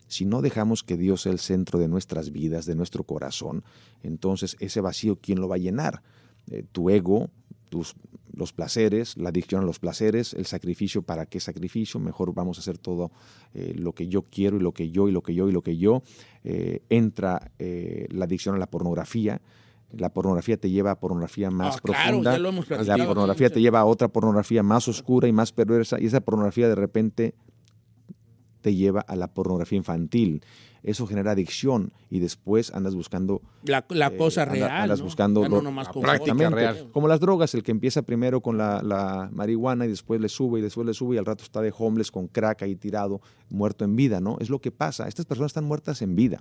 Si 0.06 0.24
no 0.24 0.40
dejamos 0.40 0.84
que 0.84 0.96
Dios 0.96 1.22
sea 1.22 1.32
el 1.32 1.40
centro 1.40 1.80
de 1.80 1.88
nuestras 1.88 2.30
vidas, 2.30 2.64
de 2.64 2.76
nuestro 2.76 3.02
corazón, 3.02 3.64
entonces 4.04 4.56
ese 4.60 4.80
vacío, 4.80 5.18
¿quién 5.20 5.40
lo 5.40 5.48
va 5.48 5.56
a 5.56 5.58
llenar? 5.58 6.04
Eh, 6.48 6.62
tu 6.70 6.90
ego, 6.90 7.28
tus, 7.68 7.96
los 8.32 8.52
placeres, 8.52 9.16
la 9.16 9.30
adicción 9.30 9.64
a 9.64 9.66
los 9.66 9.80
placeres, 9.80 10.32
el 10.34 10.46
sacrificio, 10.46 11.02
¿para 11.02 11.26
qué 11.26 11.40
sacrificio? 11.40 11.98
Mejor 11.98 12.32
vamos 12.34 12.58
a 12.58 12.60
hacer 12.60 12.78
todo 12.78 13.10
eh, 13.52 13.74
lo 13.76 13.96
que 13.96 14.06
yo 14.06 14.22
quiero 14.22 14.58
y 14.58 14.60
lo 14.60 14.70
que 14.70 14.92
yo 14.92 15.08
y 15.08 15.10
lo 15.10 15.24
que 15.24 15.34
yo 15.34 15.48
y 15.48 15.52
lo 15.52 15.62
que 15.62 15.76
yo. 15.76 16.04
Entra 16.44 17.50
la 17.58 18.24
adicción 18.26 18.54
a 18.54 18.58
la 18.58 18.70
pornografía. 18.70 19.40
La 19.98 20.12
pornografía 20.12 20.56
te 20.56 20.70
lleva 20.70 20.90
a 20.92 21.00
pornografía 21.00 21.50
más 21.50 21.76
Ah, 21.76 21.80
claro, 21.82 22.04
profunda. 22.06 22.32
ya 22.32 22.38
lo 22.38 22.48
hemos 22.50 22.68
la 22.70 22.76
platicado 22.76 23.06
pornografía 23.08 23.46
aquí. 23.48 23.54
te 23.54 23.60
lleva 23.60 23.80
a 23.80 23.84
otra 23.84 24.08
pornografía 24.08 24.62
más 24.62 24.88
oscura 24.88 25.28
y 25.28 25.32
más 25.32 25.52
perversa. 25.52 26.00
Y 26.00 26.06
esa 26.06 26.20
pornografía 26.20 26.68
de 26.68 26.74
repente 26.74 27.34
te 28.60 28.74
lleva 28.74 29.00
a 29.00 29.16
la 29.16 29.28
pornografía 29.28 29.76
infantil. 29.76 30.42
Eso 30.82 31.06
genera 31.06 31.30
adicción 31.30 31.92
y 32.10 32.18
después 32.18 32.70
andas 32.74 32.94
buscando 32.94 33.40
La, 33.64 33.86
la 33.88 34.08
eh, 34.08 34.16
cosa 34.18 34.42
anda- 34.42 34.52
real. 34.54 34.70
Andas 34.82 34.98
¿no? 34.98 35.04
buscando 35.06 35.48
no 35.48 35.62
lo- 35.62 36.50
real. 36.50 36.90
Como 36.92 37.08
las 37.08 37.20
drogas, 37.20 37.54
el 37.54 37.62
que 37.62 37.70
empieza 37.70 38.02
primero 38.02 38.42
con 38.42 38.58
la, 38.58 38.82
la 38.82 39.30
marihuana 39.32 39.86
y 39.86 39.88
después 39.88 40.20
le 40.20 40.28
sube 40.28 40.58
y 40.58 40.62
después 40.62 40.86
le 40.86 40.92
sube 40.92 41.14
y 41.16 41.18
al 41.18 41.24
rato 41.24 41.42
está 41.42 41.62
de 41.62 41.72
homeless 41.76 42.10
con 42.10 42.28
crack 42.28 42.62
ahí 42.62 42.76
tirado, 42.76 43.22
muerto 43.48 43.84
en 43.86 43.96
vida, 43.96 44.20
¿no? 44.20 44.36
Es 44.40 44.50
lo 44.50 44.60
que 44.60 44.70
pasa. 44.70 45.08
Estas 45.08 45.24
personas 45.24 45.50
están 45.50 45.64
muertas 45.64 46.02
en 46.02 46.16
vida. 46.16 46.38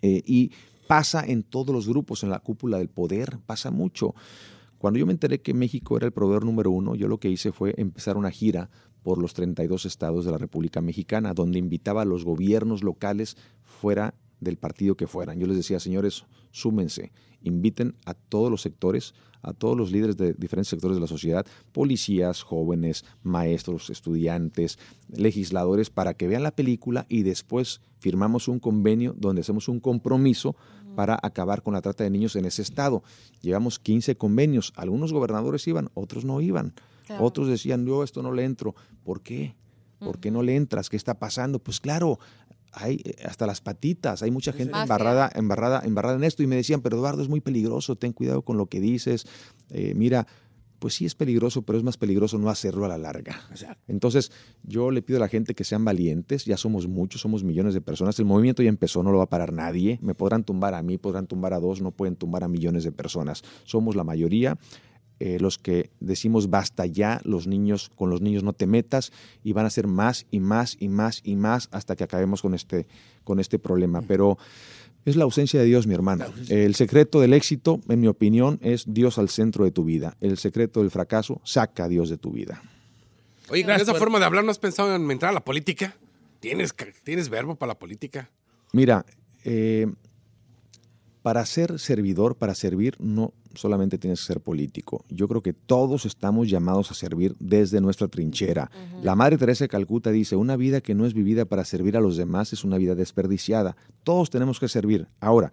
Eh, 0.00 0.22
y 0.24 0.52
pasa 0.90 1.22
en 1.24 1.44
todos 1.44 1.72
los 1.72 1.86
grupos, 1.86 2.24
en 2.24 2.30
la 2.30 2.40
cúpula 2.40 2.78
del 2.78 2.88
poder, 2.88 3.38
pasa 3.46 3.70
mucho. 3.70 4.12
Cuando 4.76 4.98
yo 4.98 5.06
me 5.06 5.12
enteré 5.12 5.40
que 5.40 5.54
México 5.54 5.96
era 5.96 6.06
el 6.06 6.12
proveedor 6.12 6.44
número 6.44 6.72
uno, 6.72 6.96
yo 6.96 7.06
lo 7.06 7.20
que 7.20 7.30
hice 7.30 7.52
fue 7.52 7.74
empezar 7.76 8.16
una 8.16 8.32
gira 8.32 8.70
por 9.04 9.18
los 9.18 9.32
32 9.32 9.86
estados 9.86 10.24
de 10.24 10.32
la 10.32 10.38
República 10.38 10.80
Mexicana, 10.80 11.32
donde 11.32 11.60
invitaba 11.60 12.02
a 12.02 12.04
los 12.04 12.24
gobiernos 12.24 12.82
locales 12.82 13.36
fuera 13.62 14.14
del 14.40 14.56
partido 14.56 14.96
que 14.96 15.06
fueran. 15.06 15.38
Yo 15.38 15.46
les 15.46 15.58
decía, 15.58 15.78
señores, 15.78 16.24
súmense, 16.50 17.12
inviten 17.42 17.94
a 18.04 18.14
todos 18.14 18.50
los 18.50 18.60
sectores, 18.60 19.14
a 19.42 19.52
todos 19.52 19.76
los 19.76 19.92
líderes 19.92 20.16
de 20.16 20.34
diferentes 20.34 20.70
sectores 20.70 20.96
de 20.96 21.02
la 21.02 21.06
sociedad, 21.06 21.46
policías, 21.70 22.42
jóvenes, 22.42 23.04
maestros, 23.22 23.90
estudiantes, 23.90 24.78
legisladores, 25.08 25.88
para 25.88 26.14
que 26.14 26.26
vean 26.26 26.42
la 26.42 26.50
película 26.50 27.06
y 27.08 27.22
después 27.22 27.80
firmamos 28.00 28.48
un 28.48 28.58
convenio 28.58 29.14
donde 29.16 29.42
hacemos 29.42 29.68
un 29.68 29.78
compromiso 29.78 30.56
para 31.00 31.18
acabar 31.22 31.62
con 31.62 31.72
la 31.72 31.80
trata 31.80 32.04
de 32.04 32.10
niños 32.10 32.36
en 32.36 32.44
ese 32.44 32.60
estado. 32.60 33.02
Llevamos 33.40 33.78
15 33.78 34.18
convenios, 34.18 34.74
algunos 34.76 35.14
gobernadores 35.14 35.66
iban, 35.66 35.88
otros 35.94 36.26
no 36.26 36.42
iban. 36.42 36.74
Claro. 37.06 37.24
Otros 37.24 37.48
decían, 37.48 37.86
yo 37.86 38.04
esto 38.04 38.22
no 38.22 38.32
le 38.32 38.44
entro. 38.44 38.74
¿Por 39.02 39.22
qué? 39.22 39.54
¿Por 39.98 40.20
qué 40.20 40.30
no 40.30 40.42
le 40.42 40.56
entras? 40.56 40.90
¿Qué 40.90 40.98
está 40.98 41.18
pasando? 41.18 41.58
Pues 41.58 41.80
claro, 41.80 42.18
hay 42.72 43.00
eh, 43.02 43.14
hasta 43.24 43.46
las 43.46 43.62
patitas, 43.62 44.22
hay 44.22 44.30
mucha 44.30 44.52
gente 44.52 44.78
embarrada, 44.78 45.30
embarrada, 45.34 45.80
embarrada 45.86 46.16
en 46.16 46.24
esto. 46.24 46.42
Y 46.42 46.46
me 46.46 46.56
decían, 46.56 46.82
pero 46.82 46.98
Eduardo, 46.98 47.22
es 47.22 47.30
muy 47.30 47.40
peligroso, 47.40 47.96
ten 47.96 48.12
cuidado 48.12 48.42
con 48.42 48.58
lo 48.58 48.66
que 48.66 48.78
dices. 48.78 49.24
Eh, 49.70 49.94
mira, 49.96 50.26
pues 50.80 50.94
sí 50.94 51.06
es 51.06 51.14
peligroso, 51.14 51.62
pero 51.62 51.78
es 51.78 51.84
más 51.84 51.96
peligroso 51.96 52.38
no 52.38 52.50
hacerlo 52.50 52.84
a 52.84 52.88
la 52.88 52.98
larga. 52.98 53.40
Entonces, 53.86 54.32
yo 54.64 54.90
le 54.90 55.02
pido 55.02 55.18
a 55.18 55.20
la 55.20 55.28
gente 55.28 55.54
que 55.54 55.62
sean 55.62 55.84
valientes, 55.84 56.44
ya 56.44 56.56
somos 56.56 56.88
muchos, 56.88 57.20
somos 57.20 57.44
millones 57.44 57.74
de 57.74 57.80
personas, 57.80 58.18
el 58.18 58.24
movimiento 58.24 58.62
ya 58.64 58.70
empezó, 58.70 59.04
no 59.04 59.12
lo 59.12 59.18
va 59.18 59.24
a 59.24 59.30
parar 59.30 59.52
nadie, 59.52 60.00
me 60.02 60.16
podrán 60.16 60.42
tumbar 60.42 60.74
a 60.74 60.82
mí, 60.82 60.98
podrán 60.98 61.28
tumbar 61.28 61.52
a 61.52 61.60
dos, 61.60 61.80
no 61.80 61.92
pueden 61.92 62.16
tumbar 62.16 62.42
a 62.42 62.48
millones 62.48 62.82
de 62.82 62.90
personas, 62.90 63.44
somos 63.64 63.94
la 63.94 64.02
mayoría. 64.02 64.58
eh, 65.20 65.38
los 65.38 65.58
que 65.58 65.90
decimos 66.00 66.48
basta 66.48 66.86
ya, 66.86 67.20
los 67.24 67.46
niños, 67.46 67.90
con 67.94 68.08
los 68.08 68.22
niños 68.22 68.42
no 68.42 68.54
te 68.54 68.66
metas, 68.66 69.12
y 69.44 69.52
van 69.52 69.66
a 69.66 69.70
ser 69.70 69.86
más 69.86 70.26
y 70.30 70.40
más 70.40 70.76
y 70.80 70.88
más 70.88 71.20
y 71.22 71.36
más 71.36 71.68
hasta 71.72 71.94
que 71.94 72.04
acabemos 72.04 72.40
con 72.40 72.54
este, 72.54 72.86
con 73.22 73.38
este 73.38 73.58
problema. 73.58 74.00
Pero 74.00 74.38
es 75.04 75.16
la 75.16 75.24
ausencia 75.24 75.60
de 75.60 75.66
Dios, 75.66 75.86
mi 75.86 75.94
hermano. 75.94 76.26
El 76.48 76.74
secreto 76.74 77.20
del 77.20 77.32
éxito, 77.32 77.80
en 77.88 78.00
mi 78.00 78.06
opinión, 78.06 78.58
es 78.62 78.84
Dios 78.86 79.18
al 79.18 79.28
centro 79.28 79.64
de 79.64 79.70
tu 79.70 79.84
vida. 79.84 80.16
El 80.20 80.38
secreto 80.38 80.80
del 80.80 80.90
fracaso, 80.90 81.40
saca 81.44 81.84
a 81.84 81.88
Dios 81.88 82.10
de 82.10 82.18
tu 82.18 82.32
vida. 82.32 82.62
Oye, 83.48 83.64
con 83.64 83.74
esa 83.74 83.94
forma 83.94 84.18
de 84.18 84.26
hablar, 84.26 84.44
¿no 84.44 84.50
has 84.50 84.58
pensado 84.58 84.94
en 84.94 85.10
entrar 85.10 85.30
a 85.30 85.34
la 85.34 85.44
política? 85.44 85.96
¿Tienes, 86.38 86.74
tienes 87.02 87.28
verbo 87.28 87.56
para 87.56 87.70
la 87.72 87.78
política? 87.78 88.30
Mira, 88.72 89.04
eh, 89.44 89.86
para 91.22 91.44
ser 91.44 91.78
servidor, 91.78 92.36
para 92.36 92.54
servir, 92.54 92.96
no 92.98 93.34
solamente 93.54 93.98
tienes 93.98 94.20
que 94.20 94.26
ser 94.26 94.40
político. 94.40 95.04
Yo 95.08 95.28
creo 95.28 95.42
que 95.42 95.52
todos 95.52 96.06
estamos 96.06 96.48
llamados 96.48 96.90
a 96.90 96.94
servir 96.94 97.36
desde 97.38 97.80
nuestra 97.80 98.08
trinchera. 98.08 98.70
La 99.02 99.14
Madre 99.14 99.36
Teresa 99.36 99.64
de 99.64 99.68
Calcuta 99.68 100.10
dice, 100.10 100.36
una 100.36 100.56
vida 100.56 100.80
que 100.80 100.94
no 100.94 101.04
es 101.04 101.14
vivida 101.14 101.44
para 101.44 101.64
servir 101.64 101.96
a 101.96 102.00
los 102.00 102.16
demás 102.16 102.52
es 102.52 102.64
una 102.64 102.78
vida 102.78 102.94
desperdiciada. 102.94 103.76
Todos 104.04 104.30
tenemos 104.30 104.60
que 104.60 104.68
servir. 104.68 105.08
Ahora, 105.20 105.52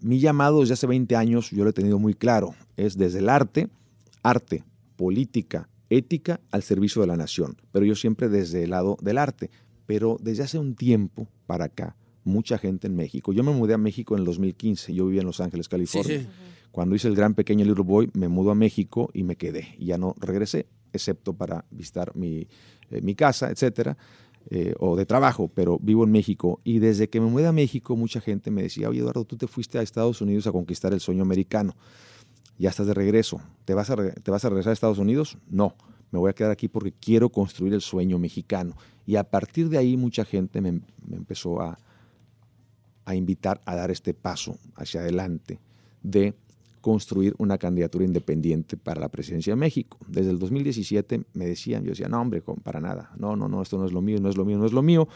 mi 0.00 0.18
llamado 0.18 0.60
desde 0.60 0.74
hace 0.74 0.86
20 0.86 1.16
años, 1.16 1.50
yo 1.50 1.64
lo 1.64 1.70
he 1.70 1.74
tenido 1.74 1.98
muy 1.98 2.14
claro, 2.14 2.54
es 2.76 2.96
desde 2.96 3.20
el 3.20 3.28
arte, 3.28 3.68
arte, 4.22 4.64
política, 4.96 5.68
ética 5.88 6.40
al 6.50 6.62
servicio 6.62 7.00
de 7.00 7.08
la 7.08 7.16
nación. 7.16 7.56
Pero 7.72 7.84
yo 7.84 7.94
siempre 7.94 8.28
desde 8.28 8.64
el 8.64 8.70
lado 8.70 8.96
del 9.02 9.18
arte. 9.18 9.50
Pero 9.86 10.16
desde 10.20 10.44
hace 10.44 10.58
un 10.58 10.76
tiempo 10.76 11.26
para 11.46 11.64
acá, 11.64 11.96
mucha 12.24 12.58
gente 12.58 12.86
en 12.86 12.94
México. 12.96 13.32
Yo 13.32 13.42
me 13.42 13.52
mudé 13.52 13.74
a 13.74 13.78
México 13.78 14.14
en 14.14 14.20
el 14.20 14.26
2015, 14.26 14.92
yo 14.94 15.06
vivía 15.06 15.20
en 15.20 15.26
Los 15.26 15.40
Ángeles, 15.40 15.68
California. 15.68 16.20
sí. 16.20 16.26
Cuando 16.70 16.94
hice 16.94 17.08
el 17.08 17.16
gran 17.16 17.34
pequeño 17.34 17.64
Little 17.64 17.82
Boy, 17.82 18.10
me 18.12 18.28
mudo 18.28 18.52
a 18.52 18.54
México 18.54 19.10
y 19.12 19.24
me 19.24 19.34
quedé. 19.34 19.74
Y 19.78 19.86
ya 19.86 19.98
no 19.98 20.14
regresé, 20.20 20.66
excepto 20.92 21.32
para 21.32 21.64
visitar 21.72 22.14
mi, 22.14 22.46
eh, 22.90 23.00
mi 23.02 23.16
casa, 23.16 23.50
etcétera, 23.50 23.96
eh, 24.50 24.74
o 24.78 24.94
de 24.94 25.04
trabajo, 25.04 25.50
pero 25.52 25.80
vivo 25.82 26.04
en 26.04 26.12
México. 26.12 26.60
Y 26.62 26.78
desde 26.78 27.08
que 27.08 27.20
me 27.20 27.26
mudé 27.26 27.48
a 27.48 27.52
México, 27.52 27.96
mucha 27.96 28.20
gente 28.20 28.52
me 28.52 28.62
decía, 28.62 28.88
oye 28.88 29.00
Eduardo, 29.00 29.24
tú 29.24 29.36
te 29.36 29.48
fuiste 29.48 29.78
a 29.78 29.82
Estados 29.82 30.20
Unidos 30.20 30.46
a 30.46 30.52
conquistar 30.52 30.92
el 30.92 31.00
sueño 31.00 31.22
americano. 31.22 31.74
Ya 32.56 32.68
estás 32.70 32.86
de 32.86 32.94
regreso. 32.94 33.40
¿Te 33.64 33.74
vas 33.74 33.90
a, 33.90 33.96
re- 33.96 34.12
te 34.12 34.30
vas 34.30 34.44
a 34.44 34.48
regresar 34.48 34.70
a 34.70 34.74
Estados 34.74 34.98
Unidos? 34.98 35.38
No. 35.48 35.74
Me 36.12 36.18
voy 36.20 36.30
a 36.30 36.34
quedar 36.34 36.52
aquí 36.52 36.68
porque 36.68 36.92
quiero 36.92 37.30
construir 37.30 37.74
el 37.74 37.80
sueño 37.80 38.18
mexicano. 38.20 38.76
Y 39.06 39.16
a 39.16 39.24
partir 39.24 39.68
de 39.70 39.78
ahí 39.78 39.96
mucha 39.96 40.24
gente 40.24 40.60
me, 40.60 40.72
me 40.72 41.16
empezó 41.16 41.60
a, 41.60 41.78
a 43.10 43.14
invitar 43.14 43.60
a 43.64 43.74
dar 43.74 43.90
este 43.90 44.14
paso 44.14 44.58
hacia 44.76 45.00
adelante 45.00 45.58
de 46.02 46.34
construir 46.80 47.34
una 47.38 47.58
candidatura 47.58 48.04
independiente 48.04 48.76
para 48.76 49.00
la 49.00 49.08
presidencia 49.08 49.52
de 49.52 49.56
México. 49.56 49.98
Desde 50.06 50.30
el 50.30 50.38
2017 50.38 51.22
me 51.34 51.46
decían, 51.46 51.84
yo 51.84 51.90
decía, 51.90 52.08
no 52.08 52.20
hombre, 52.20 52.42
para 52.62 52.80
nada, 52.80 53.10
no, 53.18 53.36
no, 53.36 53.48
no, 53.48 53.62
esto 53.62 53.78
no 53.78 53.84
es 53.84 53.92
lo 53.92 54.00
mío, 54.00 54.18
no 54.20 54.30
es 54.30 54.36
lo 54.36 54.44
mío, 54.44 54.58
no 54.58 54.66
es 54.66 54.72
lo 54.72 54.82
mío, 54.82 55.08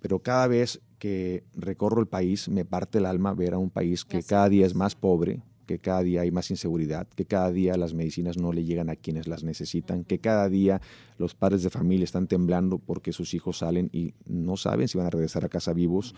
pero 0.00 0.20
cada 0.20 0.46
vez 0.46 0.80
que 0.98 1.44
recorro 1.54 2.00
el 2.00 2.06
país 2.06 2.48
me 2.48 2.64
parte 2.64 2.98
el 2.98 3.06
alma 3.06 3.34
ver 3.34 3.54
a 3.54 3.58
un 3.58 3.70
país 3.70 4.04
que 4.04 4.22
cada 4.22 4.48
día 4.48 4.66
es 4.66 4.74
más 4.74 4.94
pobre, 4.94 5.42
que 5.66 5.78
cada 5.78 6.02
día 6.02 6.22
hay 6.22 6.30
más 6.30 6.50
inseguridad, 6.50 7.06
que 7.08 7.24
cada 7.24 7.50
día 7.50 7.76
las 7.76 7.94
medicinas 7.94 8.36
no 8.36 8.52
le 8.52 8.64
llegan 8.64 8.90
a 8.90 8.96
quienes 8.96 9.26
las 9.26 9.44
necesitan, 9.44 10.04
que 10.04 10.18
cada 10.18 10.48
día 10.48 10.80
los 11.18 11.34
padres 11.34 11.62
de 11.62 11.70
familia 11.70 12.04
están 12.04 12.26
temblando 12.26 12.78
porque 12.78 13.12
sus 13.12 13.34
hijos 13.34 13.58
salen 13.58 13.88
y 13.92 14.14
no 14.26 14.56
saben 14.56 14.88
si 14.88 14.98
van 14.98 15.06
a 15.06 15.10
regresar 15.10 15.44
a 15.44 15.48
casa 15.48 15.72
vivos. 15.72 16.14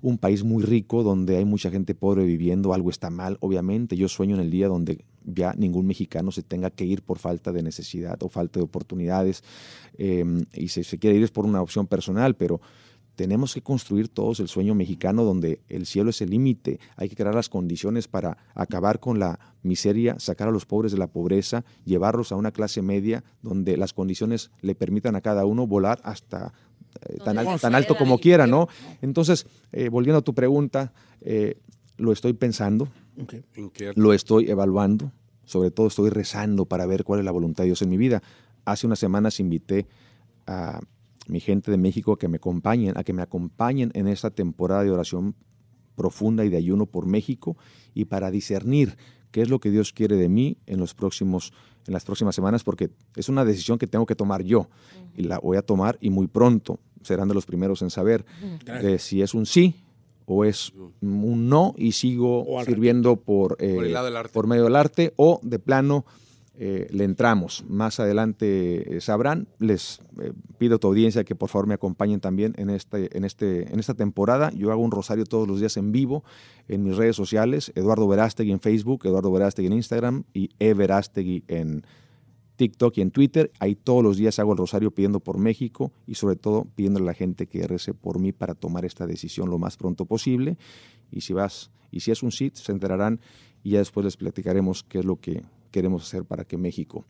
Un 0.00 0.18
país 0.18 0.44
muy 0.44 0.62
rico 0.62 1.02
donde 1.02 1.36
hay 1.36 1.44
mucha 1.44 1.70
gente 1.70 1.94
pobre 1.94 2.24
viviendo, 2.24 2.72
algo 2.72 2.90
está 2.90 3.10
mal, 3.10 3.36
obviamente. 3.40 3.96
Yo 3.96 4.08
sueño 4.08 4.36
en 4.36 4.40
el 4.40 4.50
día 4.50 4.68
donde 4.68 5.04
ya 5.24 5.54
ningún 5.54 5.86
mexicano 5.86 6.30
se 6.30 6.42
tenga 6.42 6.70
que 6.70 6.84
ir 6.84 7.02
por 7.02 7.18
falta 7.18 7.52
de 7.52 7.62
necesidad 7.62 8.22
o 8.22 8.28
falta 8.28 8.60
de 8.60 8.64
oportunidades. 8.64 9.42
eh, 9.98 10.24
y 10.54 10.68
si 10.68 10.84
se 10.84 10.98
quiere 10.98 11.16
ir 11.16 11.24
es 11.24 11.30
por 11.30 11.44
una 11.44 11.62
opción 11.62 11.86
personal, 11.86 12.36
pero 12.36 12.60
tenemos 13.18 13.52
que 13.52 13.62
construir 13.62 14.08
todos 14.08 14.38
el 14.38 14.46
sueño 14.46 14.76
mexicano 14.76 15.24
donde 15.24 15.58
el 15.68 15.86
cielo 15.86 16.10
es 16.10 16.20
el 16.22 16.30
límite. 16.30 16.78
Hay 16.94 17.08
que 17.08 17.16
crear 17.16 17.34
las 17.34 17.48
condiciones 17.48 18.06
para 18.06 18.36
acabar 18.54 19.00
con 19.00 19.18
la 19.18 19.40
miseria, 19.64 20.14
sacar 20.20 20.46
a 20.46 20.52
los 20.52 20.66
pobres 20.66 20.92
de 20.92 20.98
la 20.98 21.08
pobreza, 21.08 21.64
llevarlos 21.84 22.30
a 22.30 22.36
una 22.36 22.52
clase 22.52 22.80
media 22.80 23.24
donde 23.42 23.76
las 23.76 23.92
condiciones 23.92 24.52
le 24.60 24.76
permitan 24.76 25.16
a 25.16 25.20
cada 25.20 25.46
uno 25.46 25.66
volar 25.66 26.00
hasta 26.04 26.52
eh, 27.08 27.16
tan, 27.24 27.36
al- 27.38 27.46
tan 27.60 27.74
alto 27.74 27.96
como 27.98 28.18
quiera, 28.20 28.46
¿no? 28.46 28.68
Entonces, 29.02 29.46
eh, 29.72 29.88
volviendo 29.88 30.18
a 30.20 30.22
tu 30.22 30.32
pregunta, 30.32 30.92
eh, 31.20 31.58
lo 31.96 32.12
estoy 32.12 32.34
pensando, 32.34 32.86
lo 33.96 34.12
estoy 34.12 34.48
evaluando, 34.48 35.10
sobre 35.44 35.72
todo 35.72 35.88
estoy 35.88 36.10
rezando 36.10 36.66
para 36.66 36.86
ver 36.86 37.02
cuál 37.02 37.18
es 37.18 37.24
la 37.24 37.32
voluntad 37.32 37.64
de 37.64 37.70
Dios 37.70 37.82
en 37.82 37.88
mi 37.90 37.96
vida. 37.96 38.22
Hace 38.64 38.86
unas 38.86 39.00
semanas 39.00 39.40
invité 39.40 39.88
a 40.46 40.78
mi 41.28 41.40
gente 41.40 41.70
de 41.70 41.76
México 41.76 42.12
a 42.12 42.18
que 42.18 42.28
me 42.28 42.36
acompañen, 42.36 42.96
a 42.96 43.04
que 43.04 43.12
me 43.12 43.22
acompañen 43.22 43.90
en 43.94 44.08
esta 44.08 44.30
temporada 44.30 44.82
de 44.82 44.90
oración 44.90 45.34
profunda 45.94 46.44
y 46.44 46.48
de 46.48 46.56
ayuno 46.56 46.86
por 46.86 47.06
México 47.06 47.56
y 47.94 48.06
para 48.06 48.30
discernir 48.30 48.96
qué 49.30 49.42
es 49.42 49.50
lo 49.50 49.60
que 49.60 49.70
Dios 49.70 49.92
quiere 49.92 50.16
de 50.16 50.28
mí 50.28 50.56
en 50.66 50.78
los 50.78 50.94
próximos 50.94 51.52
en 51.86 51.94
las 51.94 52.04
próximas 52.04 52.34
semanas 52.34 52.64
porque 52.64 52.90
es 53.16 53.28
una 53.28 53.44
decisión 53.44 53.78
que 53.78 53.86
tengo 53.86 54.06
que 54.06 54.14
tomar 54.14 54.42
yo 54.42 54.68
y 55.16 55.22
la 55.22 55.38
voy 55.38 55.56
a 55.56 55.62
tomar 55.62 55.98
y 56.00 56.10
muy 56.10 56.26
pronto 56.26 56.78
serán 57.02 57.28
de 57.28 57.34
los 57.34 57.46
primeros 57.46 57.82
en 57.82 57.90
saber 57.90 58.24
eh, 58.66 58.98
si 58.98 59.22
es 59.22 59.34
un 59.34 59.46
sí 59.46 59.74
o 60.26 60.44
es 60.44 60.72
un 61.00 61.48
no 61.48 61.74
y 61.76 61.92
sigo 61.92 62.44
sirviendo 62.64 63.16
por, 63.16 63.56
eh, 63.60 63.74
Por 63.74 64.30
por 64.30 64.46
medio 64.46 64.64
del 64.64 64.76
arte 64.76 65.14
o 65.16 65.40
de 65.42 65.58
plano 65.58 66.04
eh, 66.60 66.88
le 66.90 67.04
entramos. 67.04 67.64
Más 67.68 68.00
adelante 68.00 68.96
eh, 68.96 69.00
sabrán. 69.00 69.46
Les 69.60 70.00
eh, 70.20 70.32
pido 70.58 70.74
a 70.74 70.78
tu 70.78 70.88
audiencia 70.88 71.22
que 71.22 71.36
por 71.36 71.48
favor 71.48 71.68
me 71.68 71.74
acompañen 71.74 72.18
también 72.18 72.52
en, 72.56 72.68
este, 72.70 73.16
en, 73.16 73.24
este, 73.24 73.72
en 73.72 73.78
esta 73.78 73.94
temporada. 73.94 74.50
Yo 74.50 74.72
hago 74.72 74.82
un 74.82 74.90
rosario 74.90 75.24
todos 75.24 75.46
los 75.46 75.60
días 75.60 75.76
en 75.76 75.92
vivo 75.92 76.24
en 76.66 76.82
mis 76.82 76.96
redes 76.96 77.14
sociales. 77.14 77.70
Eduardo 77.76 78.08
Verástegui 78.08 78.50
en 78.50 78.58
Facebook, 78.58 79.06
Eduardo 79.06 79.30
Verástegui 79.30 79.68
en 79.68 79.74
Instagram 79.74 80.24
y 80.34 80.50
E 80.58 80.74
Verástegui 80.74 81.44
en 81.46 81.84
TikTok 82.56 82.98
y 82.98 83.02
en 83.02 83.12
Twitter. 83.12 83.52
Ahí 83.60 83.76
todos 83.76 84.02
los 84.02 84.16
días 84.16 84.40
hago 84.40 84.50
el 84.50 84.58
rosario 84.58 84.90
pidiendo 84.90 85.20
por 85.20 85.38
México 85.38 85.92
y 86.08 86.16
sobre 86.16 86.34
todo 86.34 86.64
pidiéndole 86.74 87.04
a 87.04 87.12
la 87.12 87.14
gente 87.14 87.46
que 87.46 87.68
rece 87.68 87.94
por 87.94 88.18
mí 88.18 88.32
para 88.32 88.56
tomar 88.56 88.84
esta 88.84 89.06
decisión 89.06 89.48
lo 89.48 89.58
más 89.58 89.76
pronto 89.76 90.06
posible. 90.06 90.58
Y 91.12 91.20
si 91.20 91.34
vas, 91.34 91.70
y 91.92 92.00
si 92.00 92.10
es 92.10 92.24
un 92.24 92.32
sí, 92.32 92.50
se 92.52 92.72
enterarán 92.72 93.20
y 93.62 93.70
ya 93.70 93.78
después 93.78 94.04
les 94.04 94.16
platicaremos 94.16 94.82
qué 94.82 94.98
es 94.98 95.04
lo 95.04 95.20
que 95.20 95.44
queremos 95.70 96.02
hacer 96.02 96.24
para 96.24 96.44
que 96.44 96.56
México 96.56 97.04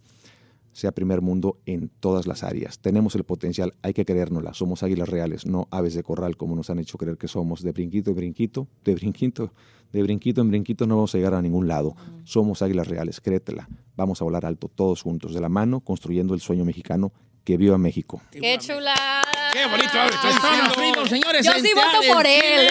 sea 0.72 0.92
primer 0.92 1.20
mundo 1.20 1.58
en 1.66 1.90
todas 2.00 2.26
las 2.26 2.44
áreas. 2.44 2.78
Tenemos 2.78 3.14
el 3.16 3.24
potencial, 3.24 3.74
hay 3.82 3.92
que 3.94 4.04
creérnosla. 4.04 4.54
Somos 4.54 4.82
águilas 4.82 5.08
reales, 5.08 5.44
no 5.44 5.66
aves 5.70 5.94
de 5.94 6.02
corral 6.04 6.36
como 6.36 6.54
nos 6.54 6.70
han 6.70 6.78
hecho 6.78 6.98
creer 6.98 7.16
que 7.18 7.26
somos. 7.26 7.62
De 7.62 7.72
brinquito 7.72 8.10
en 8.10 8.16
brinquito, 8.16 8.68
de 8.84 8.94
brinquito, 8.94 9.52
de 9.92 10.02
brinquito 10.02 10.40
en 10.40 10.48
brinquito 10.48 10.86
no 10.86 10.96
vamos 10.96 11.14
a 11.14 11.18
llegar 11.18 11.34
a 11.34 11.42
ningún 11.42 11.66
lado. 11.66 11.96
Somos 12.24 12.62
águilas 12.62 12.86
reales, 12.86 13.20
créetela. 13.20 13.68
Vamos 13.96 14.20
a 14.20 14.24
volar 14.24 14.46
alto 14.46 14.68
todos 14.68 15.02
juntos, 15.02 15.34
de 15.34 15.40
la 15.40 15.48
mano, 15.48 15.80
construyendo 15.80 16.34
el 16.34 16.40
sueño 16.40 16.64
mexicano. 16.64 17.12
Que 17.44 17.56
viva 17.56 17.78
México. 17.78 18.20
¡Qué 18.30 18.58
chula! 18.58 18.94
¡Qué 19.58 19.66
bonito! 19.66 19.92
The 20.22 20.32
Sound 20.40 20.68
of 20.68 20.74
Freedom, 20.74 21.08
señores. 21.08 21.46
Yo 21.46 21.52
sí 21.54 21.72
voto 21.74 22.12
por 22.12 22.26
él. 22.26 22.68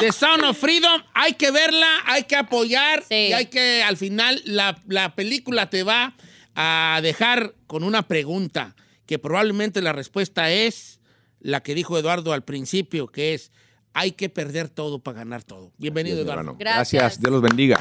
The 0.00 0.12
Sound 0.12 0.44
of 0.44 0.58
Freedom, 0.58 1.02
hay 1.14 1.32
que 1.32 1.50
verla, 1.50 1.88
hay 2.04 2.24
que 2.24 2.36
apoyar 2.36 3.04
y 3.08 3.32
hay 3.32 3.46
que, 3.46 3.82
al 3.82 3.96
final, 3.96 4.42
la, 4.44 4.78
la 4.86 5.14
película 5.14 5.70
te 5.70 5.82
va 5.82 6.14
a 6.54 7.00
dejar 7.02 7.54
con 7.66 7.84
una 7.84 8.06
pregunta 8.06 8.74
que 9.06 9.18
probablemente 9.18 9.80
la 9.80 9.92
respuesta 9.92 10.50
es 10.50 11.00
la 11.40 11.62
que 11.62 11.74
dijo 11.74 11.98
Eduardo 11.98 12.32
al 12.32 12.44
principio, 12.44 13.06
que 13.06 13.32
es, 13.32 13.52
hay 13.94 14.12
que 14.12 14.28
perder 14.28 14.68
todo 14.68 14.98
para 14.98 15.18
ganar 15.18 15.42
todo. 15.42 15.72
Bienvenido, 15.78 16.20
Eduardo. 16.20 16.56
Gracias. 16.58 17.18
Dios 17.18 17.32
los 17.32 17.40
bendiga. 17.42 17.78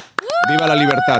Viva 0.49 0.65
la 0.65 0.75
libertad. 0.75 1.19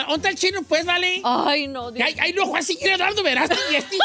¿Dónde 0.00 0.14
está 0.16 0.28
el 0.30 0.36
chino, 0.36 0.62
pues, 0.62 0.84
vale? 0.84 1.20
Ay, 1.24 1.68
no. 1.68 1.92
Que 1.92 2.02
Ay, 2.02 2.14
ay, 2.20 2.32
no, 2.32 2.46
fue 2.46 2.58
a 2.58 2.62
seguir 2.62 2.88
Eduardo 2.88 3.22
Verástegui 3.22 3.62
y 3.72 3.76
este. 3.76 3.96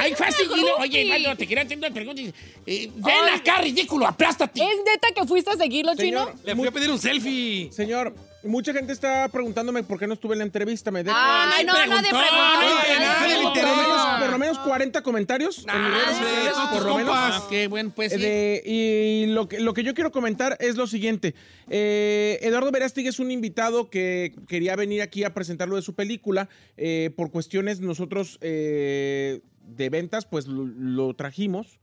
Ay, 0.00 0.14
fue 0.14 0.26
a 0.26 0.32
seguirlo. 0.32 0.76
Oye. 0.78 1.04
Mario, 1.06 1.36
te 1.36 1.46
quería 1.46 1.64
hacer 1.64 1.78
una 1.78 1.90
pregunta. 1.90 2.22
Eh, 2.66 2.90
ven 2.94 3.34
acá, 3.34 3.60
ridículo, 3.60 4.06
aplástate. 4.06 4.60
¿Es 4.60 4.76
neta 4.84 5.08
que 5.14 5.26
fuiste 5.26 5.50
a 5.50 5.56
seguirlo, 5.56 5.94
chino? 5.96 6.30
Le 6.44 6.54
fui 6.56 6.68
a 6.68 6.70
pedir 6.70 6.90
un 6.90 6.98
selfie. 6.98 7.70
Señor, 7.72 8.14
mucha 8.44 8.72
gente 8.72 8.92
está 8.92 9.28
preguntándome 9.28 9.82
por 9.82 9.98
qué 9.98 10.06
no 10.06 10.14
estuve 10.14 10.34
en 10.34 10.38
la 10.40 10.44
entrevista. 10.44 10.90
¿Me 10.90 11.02
deja- 11.04 11.16
Ay, 11.54 11.64
no, 11.64 11.72
le 11.74 11.78
por, 11.80 11.88
lo 11.88 11.94
menos, 12.02 13.42
interesa. 13.42 14.16
por 14.20 14.30
lo 14.30 14.38
menos 14.38 14.58
40 14.58 15.02
comentarios 15.02 15.64
en 15.72 15.82
mis 15.82 15.90
redes 15.92 16.16
sociales, 16.18 16.52
todos 16.52 16.68
por 16.70 16.82
lo 16.86 16.96
menos. 16.96 17.14
Ah, 17.16 17.46
qué 17.50 17.66
bueno, 17.68 17.92
pues. 17.94 18.12
De- 18.12 18.62
y 18.64 19.26
lo 19.26 19.48
que, 19.48 19.60
lo 19.60 19.74
que 19.74 19.82
yo 19.84 19.94
quiero 19.94 20.10
comentar 20.12 20.56
es 20.60 20.76
lo 20.76 20.86
siguiente. 20.86 21.34
Eh, 21.68 22.38
Eduardo 22.42 22.70
Verástig 22.70 23.06
es 23.06 23.18
un 23.18 23.30
invitado 23.30 23.90
que 23.90 24.34
quería 24.48 24.76
venir 24.76 25.02
aquí 25.02 25.24
a 25.24 25.34
presentar 25.34 25.68
lo 25.68 25.76
de 25.76 25.82
su 25.82 25.94
película. 25.94 26.48
Eh, 26.76 27.10
por 27.16 27.30
cuestiones 27.30 27.80
nosotros 27.80 28.38
eh, 28.40 29.40
de 29.66 29.88
ventas, 29.90 30.26
pues 30.26 30.46
lo, 30.46 30.64
lo 30.66 31.14
trajimos. 31.14 31.78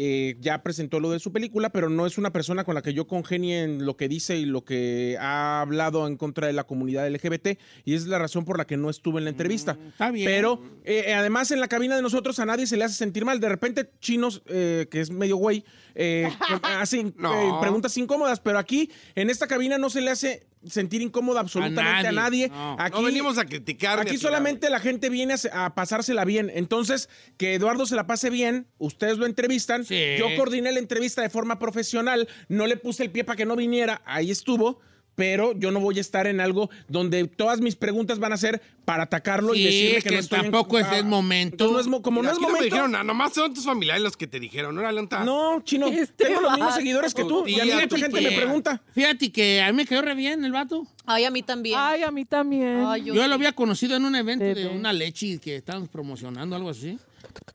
Eh, 0.00 0.36
ya 0.40 0.62
presentó 0.62 1.00
lo 1.00 1.10
de 1.10 1.18
su 1.18 1.32
película, 1.32 1.70
pero 1.70 1.88
no 1.90 2.06
es 2.06 2.18
una 2.18 2.32
persona 2.32 2.62
con 2.62 2.76
la 2.76 2.82
que 2.82 2.94
yo 2.94 3.08
congenie 3.08 3.64
en 3.64 3.84
lo 3.84 3.96
que 3.96 4.06
dice 4.08 4.36
y 4.36 4.44
lo 4.44 4.64
que 4.64 5.16
ha 5.18 5.60
hablado 5.60 6.06
en 6.06 6.16
contra 6.16 6.46
de 6.46 6.52
la 6.52 6.62
comunidad 6.62 7.10
LGBT. 7.10 7.58
Y 7.84 7.94
es 7.94 8.06
la 8.06 8.20
razón 8.20 8.44
por 8.44 8.58
la 8.58 8.64
que 8.64 8.76
no 8.76 8.90
estuve 8.90 9.18
en 9.18 9.24
la 9.24 9.30
entrevista. 9.30 9.76
está 9.88 10.12
bien. 10.12 10.26
Pero 10.26 10.62
eh, 10.84 11.12
además 11.14 11.50
en 11.50 11.58
la 11.58 11.66
cabina 11.66 11.96
de 11.96 12.02
nosotros 12.02 12.38
a 12.38 12.46
nadie 12.46 12.68
se 12.68 12.76
le 12.76 12.84
hace 12.84 12.94
sentir 12.94 13.24
mal. 13.24 13.40
De 13.40 13.48
repente 13.48 13.90
chinos, 13.98 14.42
eh, 14.46 14.86
que 14.88 15.00
es 15.00 15.10
medio 15.10 15.36
güey, 15.36 15.64
hacen 16.62 17.12
No. 17.16 17.58
preguntas 17.60 17.96
incómodas, 17.96 18.38
pero 18.38 18.58
aquí 18.58 18.90
en 19.16 19.30
esta 19.30 19.48
cabina 19.48 19.78
no 19.78 19.90
se 19.90 20.00
le 20.00 20.10
hace 20.12 20.46
sentir 20.66 21.02
incómodo 21.02 21.38
absolutamente 21.38 22.08
a 22.08 22.12
nadie. 22.12 22.48
nadie, 22.48 22.48
no. 22.48 22.76
Aquí, 22.78 22.96
No 22.98 23.02
venimos 23.04 23.38
a 23.38 23.44
criticar. 23.44 23.98
Aquí 24.00 24.10
tirar. 24.16 24.20
solamente 24.22 24.70
la 24.70 24.80
gente 24.80 25.08
viene 25.10 25.34
a, 25.34 25.38
se- 25.38 25.50
a 25.52 25.74
pasársela 25.74 26.24
bien. 26.24 26.50
Entonces, 26.54 27.08
que 27.36 27.54
Eduardo 27.54 27.86
se 27.86 27.94
la 27.96 28.06
pase 28.06 28.30
bien, 28.30 28.66
ustedes 28.78 29.18
lo 29.18 29.26
entrevistan. 29.26 29.84
Sí. 29.84 30.16
Yo 30.18 30.26
coordiné 30.36 30.72
la 30.72 30.78
entrevista 30.78 31.22
de 31.22 31.30
forma 31.30 31.58
profesional, 31.58 32.28
no 32.48 32.66
le 32.66 32.76
puse 32.76 33.02
el 33.02 33.10
pie 33.10 33.24
para 33.24 33.36
que 33.36 33.46
no 33.46 33.56
viniera, 33.56 34.02
ahí 34.04 34.30
estuvo. 34.30 34.80
Pero 35.18 35.52
yo 35.58 35.72
no 35.72 35.80
voy 35.80 35.98
a 35.98 36.00
estar 36.00 36.28
en 36.28 36.40
algo 36.40 36.70
donde 36.86 37.24
todas 37.26 37.60
mis 37.60 37.74
preguntas 37.74 38.20
van 38.20 38.32
a 38.32 38.36
ser 38.36 38.62
para 38.84 39.02
atacarlo 39.02 39.52
y 39.52 39.64
decirle 39.64 39.96
que, 39.96 40.08
que 40.10 40.14
no 40.14 40.20
estoy 40.20 40.38
en- 40.38 40.42
tampoco 40.44 40.78
es 40.78 40.86
el 40.92 41.04
momento. 41.06 41.54
entonces 41.54 41.74
no 41.74 41.80
es 41.80 41.86
mo- 41.88 42.02
como 42.02 42.22
no 42.22 42.28
es 42.30 42.34
Aquí 42.36 42.42
no 42.42 42.46
me 42.46 42.52
momento. 42.54 42.64
dijeron 42.72 42.92
nada, 42.92 43.02
nomás 43.02 43.32
son 43.34 43.52
tus 43.52 43.64
familiares 43.64 44.00
los 44.00 44.16
que 44.16 44.28
te 44.28 44.38
dijeron. 44.38 44.76
No, 44.76 44.92
Leonta. 44.92 45.24
No, 45.24 45.60
chino, 45.64 45.88
tengo 46.14 46.40
los 46.40 46.52
mismos 46.52 46.72
seguidores 46.76 47.14
que 47.14 47.24
tú. 47.24 47.44
Y 47.48 47.58
a 47.58 47.64
mí 47.64 47.72
mucha 47.72 47.98
gente 47.98 48.20
me 48.20 48.30
pregunta. 48.30 48.80
Fíjate 48.94 49.32
que 49.32 49.60
a 49.60 49.66
mí 49.72 49.76
me 49.76 49.86
quedó 49.86 50.02
re 50.02 50.14
bien 50.14 50.44
el 50.44 50.52
vato. 50.52 50.86
Ay, 51.04 51.24
a 51.24 51.32
mí 51.32 51.42
también. 51.42 51.76
Ay, 51.76 52.02
a 52.04 52.12
mí 52.12 52.24
también. 52.24 52.84
Ay, 52.86 53.02
Yo, 53.02 53.14
sí. 53.14 53.18
lo 53.28 53.34
había 53.34 53.50
conocido 53.52 53.96
en 53.96 54.04
un 54.04 54.14
evento 54.14 54.44
de 54.44 54.68
una 54.68 54.92
leche 54.92 55.38
que 55.40 55.56
estábamos 55.56 55.88
promocionando, 55.88 56.54
algo 56.54 56.70
así. 56.70 56.96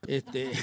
Este. 0.07 0.51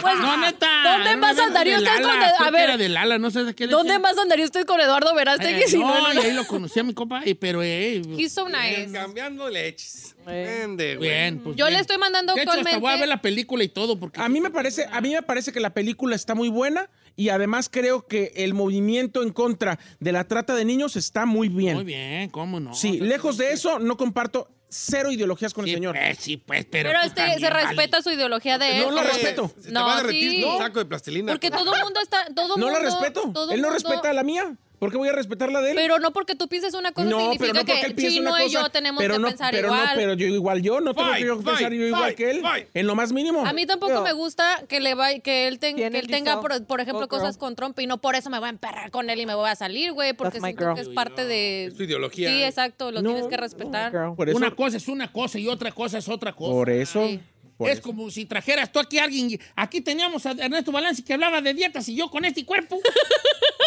Pues, 0.00 0.18
no, 0.20 0.36
neta. 0.36 0.68
¿dónde 0.84 1.16
más 1.16 1.38
andaría 1.38 1.78
usted 1.78 1.90
con 2.02 2.10
creo 2.12 2.46
a 2.46 2.50
ver, 2.50 2.78
de 2.78 2.88
Lala, 2.88 3.18
no 3.18 3.30
sé 3.30 3.44
de 3.44 3.54
qué. 3.54 3.66
¿Dónde 3.66 3.94
leche. 3.94 4.02
más 4.02 4.18
andaría 4.18 4.44
usted 4.44 4.64
con 4.66 4.80
Eduardo 4.80 5.14
Verástegui 5.14 5.62
Eh, 5.62 5.78
no, 5.78 6.12
y 6.12 6.18
ahí 6.18 6.32
lo 6.32 6.46
conocí 6.46 6.78
a 6.78 6.84
mi 6.84 6.94
compa, 6.94 7.22
y- 7.24 7.34
pero 7.34 7.62
eh, 7.62 8.02
He's 8.16 8.32
so 8.32 8.48
nice. 8.48 8.90
Cambiando 8.92 9.48
leches. 9.48 10.14
Eh. 10.28 10.58
Vende, 10.60 10.96
güey. 10.96 11.08
bien, 11.08 11.38
pues 11.40 11.56
Yo 11.56 11.64
bien. 11.66 11.74
le 11.74 11.80
estoy 11.80 11.98
mandando 11.98 12.34
De 12.34 12.42
hecho, 12.42 12.50
hasta 12.52 12.78
voy 12.78 12.92
a 12.92 12.96
ver 12.96 13.08
la 13.08 13.22
película 13.22 13.62
y 13.64 13.68
todo 13.68 13.98
porque 13.98 14.20
A 14.20 14.28
mí 14.28 14.40
me 14.40 14.50
parece, 14.50 14.86
a 14.90 15.00
mí 15.00 15.12
me 15.12 15.22
parece 15.22 15.52
que 15.52 15.60
la 15.60 15.70
película 15.70 16.14
está 16.16 16.34
muy 16.34 16.48
buena 16.48 16.90
y 17.16 17.30
además 17.30 17.68
creo 17.70 18.06
que 18.06 18.32
el 18.36 18.52
movimiento 18.52 19.22
en 19.22 19.30
contra 19.32 19.78
de 20.00 20.12
la 20.12 20.24
trata 20.24 20.54
de 20.54 20.64
niños 20.64 20.96
está 20.96 21.26
muy 21.26 21.48
bien. 21.48 21.74
muy 21.76 21.84
bien, 21.84 22.28
cómo 22.30 22.60
no. 22.60 22.74
Sí, 22.74 22.98
lejos 23.00 23.38
de 23.38 23.52
eso 23.52 23.78
no 23.78 23.96
comparto 23.96 24.48
cero 24.76 25.10
ideologías 25.10 25.52
con 25.54 25.64
Sí, 25.64 25.70
el 25.70 25.76
señor. 25.76 25.96
pues, 25.96 26.18
sí, 26.18 26.36
pues, 26.36 26.64
pero. 26.70 26.90
Pero 26.90 27.00
este 27.02 27.14
también, 27.16 27.40
se 27.40 27.50
vale. 27.50 27.66
respeta 27.66 28.02
su 28.02 28.10
ideología 28.10 28.58
de 28.58 28.78
él. 28.78 28.84
No 28.84 28.90
la 28.90 29.02
como- 29.02 29.12
respeto. 29.14 29.48
Se 29.56 29.62
te 29.68 29.70
No, 29.72 29.86
va 29.86 29.94
a 29.94 29.96
derretir 29.98 30.30
sí. 30.32 30.42
tu 30.42 30.58
saco 30.58 30.78
de 30.78 30.84
plastilina. 30.86 31.32
Porque 31.32 31.50
todo 31.50 31.74
el 31.74 31.82
mundo 31.84 32.00
está. 32.00 32.26
Todo 32.34 32.56
No 32.56 32.66
la 32.70 32.78
mundo- 32.80 32.90
respeto. 33.00 33.30
todo 33.32 33.52
Él 33.52 33.60
no 33.62 33.68
mundo- 33.70 33.88
respeta 33.90 34.12
la 34.12 34.22
mía. 34.22 34.54
¿Por 34.78 34.90
qué 34.90 34.98
voy 34.98 35.08
a 35.08 35.12
respetar 35.12 35.50
la 35.50 35.62
de 35.62 35.70
él? 35.70 35.76
Pero 35.76 35.98
no 35.98 36.12
porque 36.12 36.34
tú 36.34 36.48
pienses 36.48 36.74
una 36.74 36.92
cosa 36.92 37.08
no, 37.08 37.18
significa 37.20 37.44
pero 37.44 37.54
no 37.54 37.60
porque 37.60 37.80
que 37.80 37.86
él 37.86 37.96
Chino 38.12 38.30
una 38.30 38.30
cosa. 38.42 38.44
y 38.44 38.50
yo 38.50 38.68
tenemos 38.70 39.00
pero 39.02 39.14
que 39.14 39.20
no, 39.20 39.28
pensar 39.28 39.50
pero 39.52 39.68
igual. 39.68 39.86
No, 39.86 39.92
pero 39.94 40.12
yo 40.14 40.26
igual 40.26 40.62
yo, 40.62 40.80
no 40.82 40.92
tengo 40.94 41.08
Fight, 41.08 41.20
que 41.22 41.26
yo 41.26 41.36
pensar 41.36 41.56
fight, 41.56 41.72
yo 41.80 41.86
igual 41.86 42.14
que 42.14 42.30
él. 42.30 42.40
fight. 42.42 42.68
En 42.74 42.86
lo 42.86 42.94
más 42.94 43.12
mínimo. 43.12 43.46
A 43.46 43.52
mí 43.54 43.64
tampoco 43.66 44.02
me 44.02 44.12
gusta 44.12 44.62
que 44.68 44.80
le 44.80 44.94
vaya, 44.94 45.18
que 45.20 45.48
él, 45.48 45.58
ten- 45.58 45.76
¿Quién 45.76 45.92
que 45.92 45.98
él 45.98 46.06
tenga, 46.08 46.40
por, 46.40 46.64
por 46.66 46.80
ejemplo, 46.80 47.08
cosas 47.08 47.38
con 47.38 47.56
Trump 47.56 47.78
y 47.80 47.86
no 47.86 47.98
por 47.98 48.14
eso 48.16 48.28
me 48.28 48.38
voy 48.38 48.46
a 48.48 48.50
emperrar 48.50 48.90
con 48.90 49.08
él 49.08 49.18
y 49.20 49.26
me 49.26 49.34
voy 49.34 49.48
a 49.48 49.54
salir, 49.56 49.92
güey, 49.92 50.12
porque 50.12 50.40
siento 50.40 50.62
girl. 50.64 50.74
que 50.74 50.80
es 50.82 50.88
parte 50.90 51.24
de... 51.24 51.66
Es 51.66 51.76
tu 51.76 51.82
ideología. 51.84 52.28
Sí, 52.28 52.42
exacto, 52.44 52.90
lo 52.92 53.00
No, 53.02 53.10
tienes 53.12 53.28
que 53.28 53.36
respetar. 53.38 54.14
Por 54.14 54.28
eso, 54.28 54.36
Una 54.36 54.50
cosa 54.54 54.76
es 54.76 54.88
una 54.88 55.10
cosa 55.10 55.38
y 55.38 55.48
otra 55.48 55.72
cosa 55.72 55.98
es 55.98 56.08
otra 56.08 56.32
cosa. 56.34 56.52
por 56.52 56.68
eso, 56.70 57.06
Sí. 57.06 57.20
Por 57.56 57.68
es 57.70 57.78
eso. 57.78 57.82
como 57.88 58.10
si 58.10 58.26
trajeras 58.26 58.70
tú 58.70 58.78
aquí 58.78 58.98
a 58.98 59.04
alguien. 59.04 59.40
Aquí 59.54 59.80
teníamos 59.80 60.26
a 60.26 60.32
Ernesto 60.32 60.72
Balanci 60.72 61.02
que 61.02 61.14
hablaba 61.14 61.40
de 61.40 61.54
dietas 61.54 61.88
y 61.88 61.96
yo 61.96 62.10
con 62.10 62.24
este 62.24 62.44
cuerpo. 62.44 62.78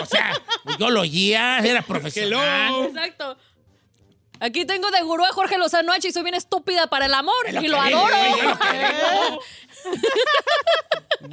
o 0.02 0.06
sea, 0.06 0.34
pues 0.64 0.78
yo 0.78 0.90
lo 0.90 1.02
oía, 1.02 1.60
era 1.60 1.82
profesional. 1.88 2.86
Exacto. 2.86 3.38
Aquí 4.42 4.64
tengo 4.66 4.90
de 4.90 5.02
gurú 5.02 5.26
a 5.26 5.34
Jorge 5.34 5.58
Lozano 5.58 5.92
H 5.92 6.08
y 6.08 6.12
soy 6.14 6.24
bien 6.24 6.36
estúpida 6.36 6.88
para 6.88 7.08
el 7.08 7.14
amor 7.14 7.36
y 7.62 7.68
lo 7.68 7.80
adoro. 7.80 8.16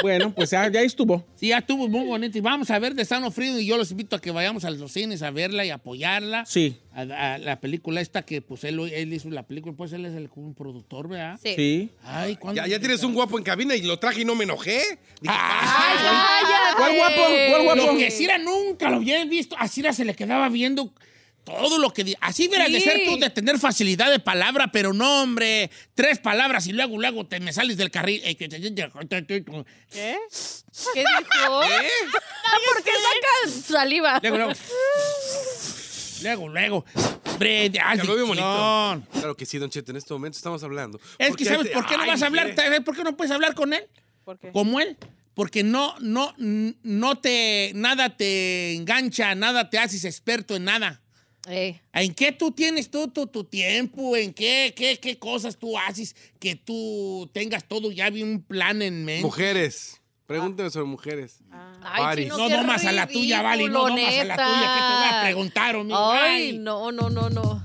Bueno, 0.02 0.34
pues 0.34 0.50
ya, 0.50 0.68
ya 0.70 0.82
estuvo. 0.82 1.24
Sí, 1.36 1.48
ya 1.48 1.58
estuvo 1.58 1.88
muy 1.88 2.04
bonito. 2.04 2.36
Y 2.36 2.40
vamos 2.40 2.70
a 2.70 2.78
ver 2.78 2.94
de 2.94 3.04
Sano 3.04 3.30
Frido 3.30 3.58
y 3.58 3.66
yo 3.66 3.76
los 3.76 3.90
invito 3.90 4.16
a 4.16 4.20
que 4.20 4.30
vayamos 4.30 4.64
a 4.64 4.70
los 4.70 4.92
cines 4.92 5.22
a 5.22 5.30
verla 5.30 5.64
y 5.64 5.70
apoyarla. 5.70 6.44
Sí. 6.44 6.78
A, 6.92 7.02
a 7.34 7.38
la 7.38 7.60
película 7.60 8.00
esta 8.00 8.22
que 8.22 8.42
pues 8.42 8.64
él, 8.64 8.80
él 8.80 9.12
hizo 9.12 9.30
la 9.30 9.44
película, 9.44 9.74
pues 9.76 9.92
él 9.92 10.04
es 10.04 10.14
el 10.14 10.28
un 10.34 10.54
productor, 10.54 11.08
¿verdad? 11.08 11.38
Sí. 11.42 11.54
Sí. 11.56 11.90
Ay, 12.02 12.36
¿cuándo? 12.36 12.60
Ya, 12.60 12.66
ya 12.66 12.80
tienes 12.80 13.02
un 13.04 13.14
guapo 13.14 13.38
en 13.38 13.44
cabina 13.44 13.76
y 13.76 13.82
lo 13.82 13.98
traje 13.98 14.22
y 14.22 14.24
no 14.24 14.34
me 14.34 14.44
enojé. 14.44 14.80
Dije, 15.20 15.34
Ay, 15.38 15.96
cállate. 15.98 16.76
¿Cuál 16.76 16.96
guapo? 16.96 17.22
¿Cuál 17.50 17.62
guapo? 17.64 17.92
Lo 17.92 17.98
que 17.98 18.10
Cira 18.10 18.38
nunca 18.38 18.90
lo 18.90 18.96
había 18.96 19.24
visto. 19.24 19.56
A 19.58 19.68
Cira 19.68 19.92
se 19.92 20.04
le 20.04 20.14
quedaba 20.14 20.48
viendo 20.48 20.92
todo 21.46 21.78
lo 21.78 21.92
que... 21.94 22.04
di- 22.04 22.16
Así 22.20 22.48
deberías 22.48 22.72
de 22.84 22.90
ser 22.90 23.04
tú, 23.06 23.16
de 23.18 23.30
tener 23.30 23.58
facilidad 23.58 24.10
de 24.10 24.18
palabra, 24.18 24.70
pero 24.72 24.92
no, 24.92 25.22
hombre. 25.22 25.70
Tres 25.94 26.18
palabras 26.18 26.66
y 26.66 26.72
luego, 26.72 26.98
luego 26.98 27.24
te 27.26 27.40
me 27.40 27.52
sales 27.54 27.76
del 27.78 27.90
carril. 27.90 28.20
Eh, 28.24 28.36
que 28.36 28.48
te- 28.48 28.60
¿Qué? 28.60 28.74
¿Qué 29.90 30.14
dijo? 31.00 31.62
¿Eh? 31.62 31.88
Ah, 32.44 32.56
¿Por 32.74 32.82
qué 32.84 32.90
saca 32.90 33.60
saliva? 33.68 34.18
Luego, 34.20 34.36
luego. 34.36 34.52
Luego, 36.22 36.48
luego. 36.48 36.84
Hombre, 37.26 37.68
bonito. 38.24 39.02
Claro 39.12 39.36
que 39.36 39.46
sí, 39.46 39.58
Don 39.58 39.70
Cheto, 39.70 39.90
en 39.92 39.98
este 39.98 40.12
momento 40.14 40.36
estamos 40.36 40.62
hablando. 40.62 40.98
Es 41.18 41.36
que, 41.36 41.44
¿sabes 41.44 41.68
por 41.68 41.86
qué 41.86 41.96
no 41.96 42.06
vas 42.06 42.22
a 42.22 42.26
hablar? 42.26 42.46
quiere- 42.46 42.62
¿Sabes 42.62 42.80
por 42.80 42.96
qué 42.96 43.04
no 43.04 43.16
puedes 43.16 43.30
hablar 43.30 43.54
con 43.54 43.72
él? 43.72 43.84
¿Por 44.24 44.38
qué? 44.38 44.50
Como 44.52 44.80
él. 44.80 44.96
Porque 45.34 45.62
no, 45.62 45.94
no, 46.00 46.34
no 46.38 47.18
te, 47.18 47.72
nada 47.74 48.16
te 48.16 48.74
engancha, 48.74 49.34
nada 49.34 49.68
te 49.68 49.78
haces 49.78 50.04
experto 50.06 50.56
en 50.56 50.64
nada. 50.64 51.02
¿En 51.46 52.14
qué 52.14 52.32
tú 52.32 52.50
tienes 52.50 52.90
tú 52.90 53.08
tu, 53.08 53.26
tu 53.26 53.44
tiempo? 53.44 54.16
¿En 54.16 54.32
qué, 54.34 54.74
qué, 54.76 54.98
qué 54.98 55.18
cosas 55.18 55.56
tú 55.56 55.78
haces 55.78 56.16
que 56.40 56.56
tú 56.56 57.30
tengas 57.32 57.64
todo 57.64 57.90
ya 57.92 58.10
bien 58.10 58.28
un 58.28 58.42
plan 58.42 58.82
en 58.82 59.04
mente? 59.04 59.22
Mujeres. 59.22 60.00
Pregúnteme 60.26 60.70
sobre 60.70 60.86
mujeres. 60.86 61.38
Ay, 61.82 62.02
Paris. 62.02 62.24
chino, 62.24 62.36
No 62.36 62.48
domas 62.48 62.84
a 62.84 62.90
la 62.90 63.06
tuya, 63.06 63.42
Vali, 63.42 63.66
no 63.66 63.88
domas 63.88 64.18
a 64.18 64.24
la 64.24 64.34
tuya, 64.34 64.74
¿qué 64.74 64.80
te 64.80 64.92
voy 64.98 65.08
a 65.12 65.20
preguntar, 65.22 65.76
amigo? 65.76 66.10
Ay, 66.12 66.50
Ay. 66.50 66.58
no, 66.58 66.90
no, 66.90 67.08
no, 67.10 67.30
no. 67.30 67.64